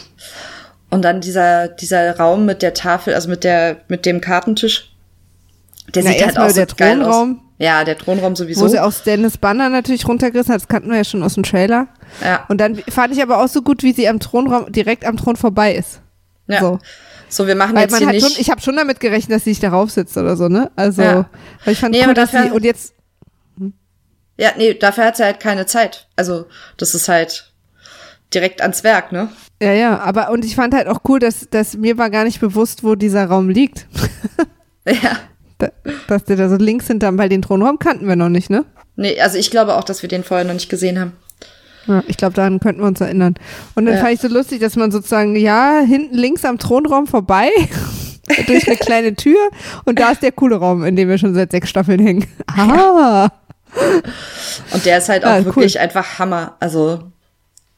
Und 0.89 1.01
dann 1.03 1.19
dieser, 1.21 1.67
dieser 1.67 2.17
Raum 2.17 2.45
mit 2.45 2.61
der 2.61 2.73
Tafel, 2.73 3.13
also 3.13 3.29
mit 3.29 3.43
der, 3.43 3.77
mit 3.87 4.05
dem 4.05 4.21
Kartentisch. 4.21 4.93
Der 5.93 6.03
Na, 6.03 6.11
sieht 6.11 6.25
halt 6.25 6.37
auch 6.39 6.49
so 6.49 6.55
der 6.55 6.65
geil 6.67 7.01
aus. 7.01 7.07
Thronraum. 7.07 7.41
Ja, 7.59 7.83
der 7.83 7.97
Thronraum 7.97 8.35
sowieso. 8.35 8.61
Wo 8.61 8.67
sie 8.67 8.79
auch 8.79 8.91
Stannis 8.93 9.37
Banner 9.37 9.69
natürlich 9.69 10.07
runtergerissen 10.07 10.53
hat, 10.53 10.61
das 10.61 10.67
kannten 10.67 10.89
wir 10.89 10.97
ja 10.97 11.03
schon 11.03 11.23
aus 11.23 11.33
dem 11.33 11.43
Trailer. 11.43 11.87
ja, 12.23 12.45
Und 12.49 12.59
dann 12.61 12.75
fand 12.89 13.13
ich 13.15 13.21
aber 13.21 13.43
auch 13.43 13.47
so 13.47 13.61
gut, 13.63 13.83
wie 13.83 13.93
sie 13.93 14.07
am 14.07 14.19
Thronraum, 14.19 14.71
direkt 14.71 15.05
am 15.05 15.17
Thron 15.17 15.35
vorbei 15.35 15.73
ist. 15.75 16.01
ja. 16.47 16.59
So. 16.61 16.79
So. 17.29 17.47
wir 17.47 17.55
machen 17.55 17.75
Weil 17.75 17.81
jetzt 17.89 17.97
hier 17.97 18.07
nicht. 18.07 18.21
schon, 18.25 18.39
ich 18.39 18.49
habe 18.49 18.61
schon 18.61 18.77
damit 18.77 18.99
gerechnet, 19.01 19.35
dass 19.35 19.43
sie 19.43 19.51
sich 19.51 19.59
darauf 19.59 19.89
sitzt 19.91 20.15
oder 20.17 20.37
so, 20.37 20.47
ne? 20.47 20.71
Also, 20.77 21.01
Ja. 21.01 21.29
weil 21.65 21.73
ich 21.73 21.79
fand 21.79 21.93
Nee, 21.93 22.05
cool, 22.07 22.13
dass 22.13 22.31
sie, 22.31 22.51
und 22.51 22.63
jetzt, 22.63 22.93
ja, 24.37 24.51
nee, 24.55 24.73
dafür 24.75 25.05
hat 25.05 25.17
sie 25.17 25.23
halt 25.25 25.39
keine 25.39 25.65
Zeit. 25.65 26.07
Also, 26.15 26.45
das 26.77 26.93
ist 26.95 27.09
halt 27.09 27.51
direkt 28.33 28.61
ans 28.61 28.83
Werk, 28.83 29.11
ne? 29.11 29.29
Ja, 29.61 29.71
ja, 29.73 29.99
aber 29.99 30.29
und 30.31 30.45
ich 30.45 30.55
fand 30.55 30.73
halt 30.75 30.87
auch 30.87 30.99
cool, 31.09 31.19
dass, 31.19 31.47
dass 31.49 31.75
mir 31.75 31.97
war 31.97 32.09
gar 32.11 32.23
nicht 32.25 32.39
bewusst, 32.39 32.83
wo 32.83 32.95
dieser 32.95 33.25
Raum 33.25 33.49
liegt. 33.49 33.87
Ja. 34.87 35.17
Da, 35.57 35.67
dass 36.07 36.23
der 36.23 36.37
da 36.37 36.47
so 36.47 36.55
links 36.55 36.87
hinterm, 36.87 37.17
weil 37.17 37.27
den 37.27 37.41
Thronraum 37.41 37.77
kannten 37.77 38.07
wir 38.07 38.15
noch 38.15 38.29
nicht, 38.29 38.49
ne? 38.49 38.63
Nee, 38.95 39.19
also 39.19 39.37
ich 39.37 39.51
glaube 39.51 39.75
auch, 39.75 39.83
dass 39.83 40.01
wir 40.01 40.07
den 40.07 40.23
vorher 40.23 40.45
noch 40.45 40.53
nicht 40.53 40.69
gesehen 40.69 40.97
haben. 40.97 41.11
Ja, 41.87 42.03
ich 42.07 42.15
glaube, 42.15 42.35
daran 42.35 42.61
könnten 42.61 42.79
wir 42.81 42.87
uns 42.87 43.01
erinnern. 43.01 43.35
Und 43.75 43.85
dann 43.85 43.95
Ja. 43.95 43.99
fand 44.01 44.13
ich 44.13 44.21
so 44.21 44.29
lustig, 44.29 44.59
dass 44.61 44.77
man 44.77 44.91
sozusagen, 44.91 45.35
ja, 45.35 45.81
hinten 45.85 46.15
links 46.15 46.45
am 46.45 46.57
Thronraum 46.57 47.05
vorbei, 47.07 47.49
durch 48.47 48.65
eine 48.67 48.77
kleine 48.77 49.13
Tür 49.15 49.39
und 49.83 49.99
da 49.99 50.11
ist 50.11 50.21
der 50.23 50.31
coole 50.31 50.55
Raum, 50.55 50.85
in 50.85 50.95
dem 50.95 51.09
wir 51.09 51.17
schon 51.17 51.33
seit 51.33 51.51
sechs 51.51 51.69
Staffeln 51.69 51.99
hängen. 51.99 52.25
Ah. 52.47 53.29
Und 54.73 54.85
der 54.85 54.99
ist 54.99 55.09
halt 55.09 55.25
auch 55.25 55.29
Ah, 55.31 55.37
cool. 55.39 55.45
wirklich 55.47 55.79
einfach 55.81 56.19
Hammer. 56.19 56.55
Also 56.61 57.11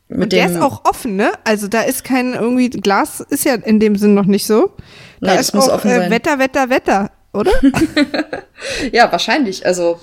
mit 0.10 0.24
Und 0.24 0.34
der 0.34 0.47
dem. 0.47 0.55
ist 0.55 0.62
auch 0.62 0.86
offen, 0.86 1.16
ne? 1.16 1.32
Also 1.43 1.68
da 1.68 1.82
ist 1.82 2.03
kein 2.03 2.34
irgendwie, 2.34 2.70
Glas 2.70 3.20
ist 3.22 3.45
ja 3.45 3.53
in 3.53 3.80
dem 3.80 3.95
Sinn 3.95 4.16
noch 4.16 4.26
nicht 4.26 4.45
so. 4.45 4.76
Da 5.22 5.36
das 5.36 5.41
ist 5.41 5.53
muss 5.53 5.70
auch 5.70 5.76
offen 5.76 5.91
äh, 5.91 5.97
sein. 5.97 6.12
Wetter, 6.12 6.39
Wetter, 6.39 6.70
Wetter, 6.70 7.12
oder? 7.32 7.51
ja, 8.91 9.12
wahrscheinlich. 9.12 9.66
Also 9.66 9.99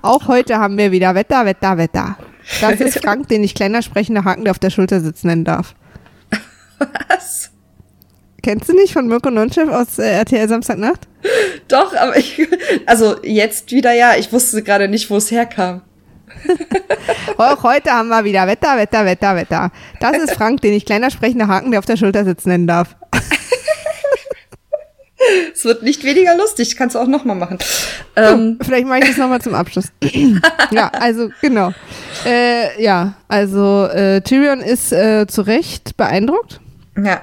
auch 0.00 0.28
heute 0.28 0.58
haben 0.58 0.78
wir 0.78 0.92
wieder 0.92 1.14
Wetter, 1.14 1.44
Wetter, 1.44 1.76
Wetter. 1.76 2.16
Das 2.60 2.80
ist 2.80 2.98
Frank, 3.02 3.28
den 3.28 3.44
ich 3.44 3.54
kleiner 3.54 3.82
sprechender 3.82 4.24
Haken, 4.24 4.44
der 4.44 4.52
auf 4.52 4.58
der 4.58 4.70
Schulter 4.70 5.00
sitzt, 5.00 5.24
nennen 5.24 5.44
darf. 5.44 5.74
was? 7.08 7.50
Kennst 8.42 8.68
du 8.68 8.74
nicht 8.74 8.92
von 8.92 9.08
Mirko 9.08 9.30
Nonchef 9.30 9.68
aus 9.70 9.98
äh, 9.98 10.10
RTL 10.10 10.48
Samstagnacht? 10.48 11.08
Doch, 11.68 11.94
aber 11.94 12.16
ich. 12.16 12.46
Also 12.84 13.16
jetzt 13.22 13.72
wieder 13.72 13.92
ja. 13.92 14.16
Ich 14.16 14.32
wusste 14.32 14.62
gerade 14.62 14.88
nicht, 14.88 15.08
wo 15.08 15.16
es 15.16 15.30
herkam. 15.30 15.80
Auch 17.36 17.62
heute 17.62 17.90
haben 17.90 18.08
wir 18.08 18.24
wieder 18.24 18.46
Wetter, 18.46 18.76
Wetter, 18.76 19.04
Wetter, 19.04 19.36
Wetter. 19.36 19.70
Das 20.00 20.16
ist 20.18 20.32
Frank, 20.34 20.60
den 20.60 20.72
ich 20.74 20.84
kleiner 20.84 21.10
sprechender 21.10 21.48
Haken, 21.48 21.70
der 21.70 21.80
auf 21.80 21.86
der 21.86 21.96
Schulter 21.96 22.24
sitzt, 22.24 22.46
nennen 22.46 22.66
darf. 22.66 22.96
Es 25.54 25.64
wird 25.64 25.82
nicht 25.82 26.04
weniger 26.04 26.36
lustig. 26.36 26.76
Kannst 26.76 26.96
du 26.96 26.98
auch 26.98 27.06
noch 27.06 27.24
mal 27.24 27.34
machen. 27.34 27.58
Ähm, 28.14 28.58
Vielleicht 28.60 28.86
mache 28.86 29.00
ich 29.00 29.06
das 29.06 29.16
nochmal 29.16 29.40
zum 29.40 29.54
Abschluss. 29.54 29.86
ja, 30.70 30.88
also 30.88 31.30
genau. 31.40 31.72
Äh, 32.26 32.82
ja, 32.82 33.14
also 33.26 33.86
äh, 33.86 34.20
Tyrion 34.20 34.60
ist 34.60 34.92
äh, 34.92 35.26
zu 35.26 35.42
Recht 35.42 35.96
beeindruckt. 35.96 36.60
ja. 36.96 37.22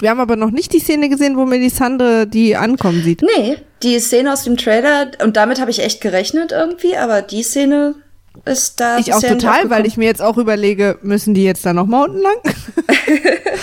Wir 0.00 0.08
haben 0.08 0.20
aber 0.20 0.36
noch 0.36 0.50
nicht 0.50 0.72
die 0.72 0.78
Szene 0.78 1.10
gesehen, 1.10 1.36
wo 1.36 1.44
Melisandre 1.44 2.26
die 2.26 2.56
ankommen 2.56 3.02
sieht. 3.02 3.20
Nee, 3.20 3.58
die 3.82 3.98
Szene 3.98 4.32
aus 4.32 4.44
dem 4.44 4.56
Trailer, 4.56 5.10
und 5.22 5.36
damit 5.36 5.60
habe 5.60 5.70
ich 5.70 5.80
echt 5.84 6.00
gerechnet 6.00 6.52
irgendwie, 6.52 6.96
aber 6.96 7.20
die 7.20 7.42
Szene 7.42 7.96
ist 8.44 8.80
da. 8.80 8.98
Ich 8.98 9.12
auch 9.12 9.20
total, 9.20 9.70
weil 9.70 9.86
ich 9.86 9.96
mir 9.96 10.06
jetzt 10.06 10.22
auch 10.22 10.36
überlege, 10.38 10.98
müssen 11.02 11.34
die 11.34 11.44
jetzt 11.44 11.64
da 11.66 11.72
nochmal 11.72 12.08
unten 12.08 12.22
lang? 12.22 12.36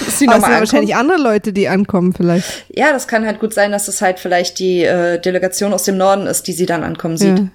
Es 0.07 0.19
sind 0.19 0.29
wahrscheinlich 0.29 0.95
andere 0.95 1.21
Leute, 1.21 1.53
die 1.53 1.67
ankommen 1.67 2.13
vielleicht. 2.13 2.65
Ja, 2.69 2.91
das 2.91 3.07
kann 3.07 3.25
halt 3.25 3.39
gut 3.39 3.53
sein, 3.53 3.71
dass 3.71 3.87
es 3.87 4.01
halt 4.01 4.19
vielleicht 4.19 4.57
die 4.59 4.83
äh, 4.83 5.19
Delegation 5.21 5.73
aus 5.73 5.83
dem 5.83 5.97
Norden 5.97 6.27
ist, 6.27 6.47
die 6.47 6.53
sie 6.53 6.65
dann 6.65 6.83
ankommen 6.83 7.17
sieht. 7.17 7.37
Ja. 7.37 7.47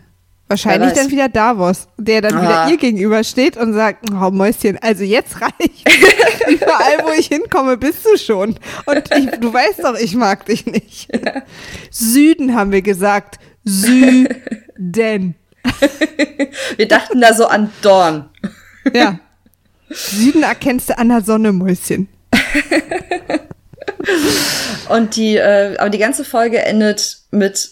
Wahrscheinlich 0.48 0.92
dann 0.92 1.10
wieder 1.10 1.28
Davos, 1.28 1.88
der 1.96 2.20
dann 2.20 2.34
Ah. 2.36 2.42
wieder 2.42 2.70
ihr 2.70 2.76
gegenüber 2.76 3.24
steht 3.24 3.56
und 3.56 3.72
sagt, 3.72 4.04
oh 4.12 4.30
Mäuschen, 4.30 4.78
also 4.82 5.02
jetzt 5.02 5.40
reicht. 5.40 5.88
Überall, 6.48 7.04
wo 7.04 7.10
ich 7.18 7.26
hinkomme, 7.28 7.76
bist 7.78 8.04
du 8.04 8.16
schon. 8.18 8.56
Und 8.86 9.02
ich, 9.16 9.30
du 9.40 9.52
weißt 9.52 9.82
doch, 9.82 9.98
ich 9.98 10.14
mag 10.14 10.44
dich 10.46 10.66
nicht. 10.66 11.08
Süden 11.90 12.54
haben 12.54 12.70
wir 12.72 12.82
gesagt. 12.82 13.38
Süden. 13.64 15.34
Wir 16.76 16.88
dachten 16.88 17.20
da 17.20 17.34
so 17.34 17.46
an 17.46 17.72
Dorn. 17.82 18.28
Ja. 18.92 19.20
Süden 19.90 20.42
erkennst 20.42 20.88
du 20.88 20.98
an 20.98 21.08
der 21.10 21.20
Sonne, 21.20 21.52
Mäuschen. 21.52 22.08
Und 24.88 25.14
die, 25.16 25.36
äh, 25.36 25.76
aber 25.78 25.90
die 25.90 25.98
ganze 25.98 26.24
Folge 26.24 26.58
endet 26.64 27.18
mit 27.30 27.70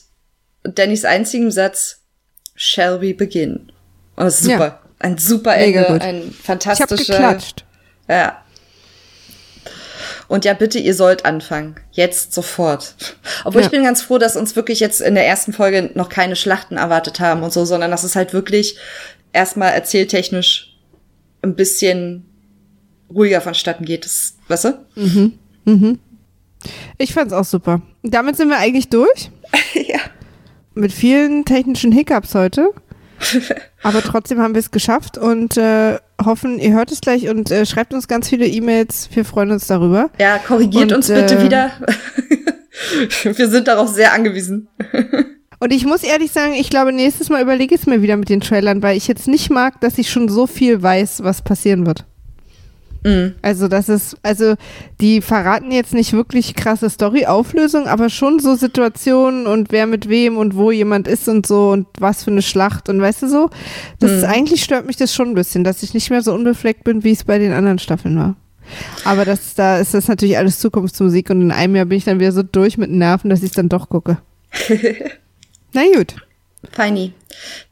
Dannys 0.63 1.05
einzigem 1.05 1.51
Satz, 1.51 1.97
Shall 2.55 3.01
we 3.01 3.13
begin? 3.15 3.73
Ist 4.19 4.43
super. 4.45 4.67
Ja. 4.67 4.81
Ein 5.01 5.19
super 5.19 5.57
Mega 5.57 5.81
Ende, 5.81 5.93
gut. 5.95 6.03
ein 6.03 6.17
Ich 6.19 6.25
habe 6.25 6.35
fantastischer. 6.61 7.13
geklatscht. 7.15 7.65
Ja. 8.09 8.40
Und 10.31 10.45
ja, 10.45 10.55
bitte, 10.55 10.79
ihr 10.79 10.95
sollt 10.95 11.25
anfangen. 11.25 11.75
Jetzt 11.91 12.33
sofort. 12.33 12.95
Obwohl 13.45 13.63
Ja. 13.63 13.67
ich 13.67 13.73
bin 13.73 13.83
ganz 13.83 14.01
froh, 14.01 14.17
dass 14.17 14.37
uns 14.37 14.55
wirklich 14.55 14.79
jetzt 14.79 15.01
in 15.01 15.17
der 15.17 15.27
ersten 15.27 15.53
Folge 15.53 15.91
noch 15.95 16.09
keine 16.09 16.37
Schlachten 16.37 16.77
erwartet 16.77 17.19
haben 17.19 17.43
und 17.43 17.53
so, 17.53 17.65
sondern 17.65 17.91
dass 17.91 18.05
es 18.05 18.15
halt 18.15 18.33
wirklich 18.33 18.79
erstmal 19.33 19.73
erzähltechnisch 19.73 20.77
ein 21.43 21.57
bisschen 21.57 22.27
ruhiger 23.13 23.41
vonstatten 23.41 23.85
geht. 23.85 24.05
Das, 24.05 24.35
weißt 24.47 24.65
du? 24.67 25.33
Ich 26.97 27.13
fand's 27.13 27.33
auch 27.33 27.45
super. 27.45 27.83
Damit 28.05 28.37
sind 28.37 28.51
wir 28.51 28.59
eigentlich 28.59 28.89
durch. 28.89 29.33
ja. 29.75 29.99
Mit 30.75 30.93
vielen 30.93 31.45
technischen 31.45 31.91
Hiccups 31.91 32.37
heute. 32.37 32.71
Aber 33.83 34.01
trotzdem 34.01 34.39
haben 34.41 34.55
wir 34.55 34.61
es 34.61 34.71
geschafft 34.71 35.19
und 35.19 35.57
äh, 35.57 35.99
hoffen, 36.25 36.59
ihr 36.59 36.73
hört 36.73 36.93
es 36.93 37.01
gleich 37.01 37.29
und 37.29 37.51
äh, 37.51 37.67
schreibt 37.67 37.95
uns 37.95 38.09
ganz 38.09 38.29
viele 38.29 38.47
E-Mails. 38.47 39.09
Wir 39.13 39.25
freuen 39.25 39.51
uns 39.51 39.67
darüber. 39.67 40.11
Ja, 40.19 40.39
korrigiert 40.39 40.93
Und, 40.93 40.99
uns 40.99 41.09
bitte 41.09 41.39
äh, 41.39 41.45
wieder. 41.45 41.73
Wir 43.23 43.49
sind 43.49 43.69
darauf 43.69 43.89
sehr 43.89 44.13
angewiesen. 44.13 44.69
Und 45.63 45.75
ich 45.75 45.85
muss 45.85 46.03
ehrlich 46.03 46.33
sagen, 46.33 46.55
ich 46.55 46.71
glaube, 46.71 46.91
nächstes 46.91 47.29
Mal 47.29 47.43
überlege 47.43 47.75
ich 47.75 47.83
es 47.83 47.87
mir 47.87 48.01
wieder 48.01 48.17
mit 48.17 48.31
den 48.31 48.41
Trailern, 48.41 48.83
weil 48.83 48.97
ich 48.97 49.07
jetzt 49.07 49.29
nicht 49.29 49.51
mag, 49.51 49.79
dass 49.83 49.99
ich 49.99 50.11
schon 50.11 50.31
so 50.31 50.47
viel 50.47 50.83
weiß, 50.83 51.23
was 51.23 51.43
passieren 51.43 51.85
wird. 51.85 52.07
Mhm. 53.05 53.35
Also, 53.43 53.69
das 53.69 53.89
ist, 53.89 54.17
also, 54.23 54.55
die 55.01 55.21
verraten 55.21 55.73
jetzt 55.73 55.95
nicht 55.95 56.13
wirklich 56.13 56.55
krasse 56.55 56.91
Story-Auflösung, 56.91 57.87
aber 57.87 58.11
schon 58.11 58.41
so 58.41 58.55
Situationen 58.55 59.47
und 59.47 59.73
wer 59.73 59.87
mit 59.87 60.09
wem 60.09 60.37
und 60.37 60.55
wo 60.55 60.71
jemand 60.71 61.09
ist 61.09 61.29
und 61.29 61.47
so 61.47 61.71
und 61.71 61.87
was 61.99 62.25
für 62.25 62.31
eine 62.31 62.43
Schlacht 62.43 62.89
und 62.89 63.01
weißt 63.01 63.23
du 63.23 63.29
so. 63.29 63.51
Das 63.99 64.11
ist, 64.11 64.25
eigentlich 64.25 64.63
stört 64.63 64.87
mich 64.87 64.97
das 64.97 65.15
schon 65.15 65.29
ein 65.29 65.35
bisschen, 65.35 65.65
dass 65.65 65.83
ich 65.83 65.95
nicht 65.95 66.11
mehr 66.11 66.23
so 66.23 66.35
unbefleckt 66.35 66.85
bin, 66.85 67.05
wie 67.05 67.13
es 67.13 67.25
bei 67.25 67.39
den 67.39 67.53
anderen 67.53 67.79
Staffeln 67.79 68.19
war. 68.19 68.37
Aber 69.05 69.25
das, 69.25 69.55
da 69.55 69.79
ist 69.79 69.95
das 69.95 70.09
natürlich 70.09 70.37
alles 70.37 70.59
Zukunftsmusik 70.59 71.31
und 71.31 71.43
in 71.43 71.53
einem 71.53 71.77
Jahr 71.77 71.87
bin 71.87 71.99
ich 71.99 72.05
dann 72.05 72.21
wieder 72.21 72.33
so 72.33 72.43
durch 72.43 72.79
mit 72.79 72.91
Nerven, 72.91 73.31
dass 73.31 73.41
ich 73.41 73.51
es 73.51 73.57
dann 73.57 73.69
doch 73.69 73.89
gucke. 73.89 74.19
Na 75.73 75.83
gut, 75.95 76.17
Feini. 76.73 77.13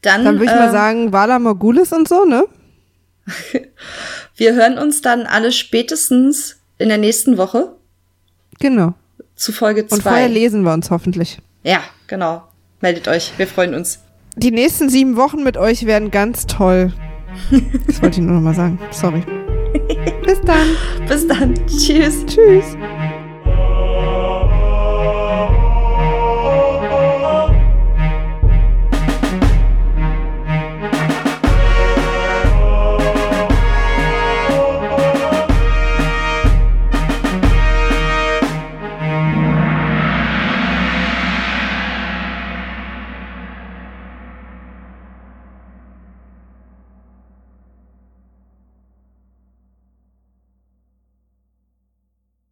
Dann, 0.03 0.25
dann 0.25 0.37
würde 0.37 0.47
ich 0.47 0.51
mal 0.51 0.69
äh, 0.69 0.73
sagen, 0.73 1.13
Vala 1.13 1.39
Morgulis 1.39 1.93
und 1.93 2.09
so, 2.09 2.25
ne? 2.25 2.45
wir 4.37 4.55
hören 4.55 4.79
uns 4.79 5.03
dann 5.03 5.27
alle 5.27 5.53
spätestens 5.53 6.57
in 6.79 6.89
der 6.89 6.99
nächsten 6.99 7.37
Woche 7.39 7.75
Genau. 8.61 8.95
zu 9.37 9.53
Folge 9.53 9.83
Und 9.83 10.03
vorher 10.03 10.27
2. 10.27 10.33
lesen 10.33 10.63
wir 10.63 10.73
uns 10.73 10.91
hoffentlich. 10.91 11.39
Ja, 11.63 11.81
genau. 12.07 12.43
Meldet 12.81 13.09
euch. 13.09 13.33
Wir 13.37 13.47
freuen 13.47 13.75
uns. 13.75 14.01
Die 14.37 14.51
nächsten 14.53 14.89
sieben 14.89 15.17
Wochen 15.17 15.43
mit 15.43 15.57
euch 15.57 15.87
werden 15.87 16.11
ganz 16.11 16.47
toll. 16.47 16.93
Das 17.87 18.01
wollte 18.03 18.21
ich 18.21 18.27
nur 18.27 18.37
noch 18.37 18.41
mal 18.41 18.55
sagen. 18.55 18.79
Sorry. 18.91 19.23
Bis 20.25 20.41
dann. 20.43 20.69
Bis 21.09 21.27
dann. 21.27 21.55
Tschüss. 21.67 22.25
Tschüss. 22.27 22.77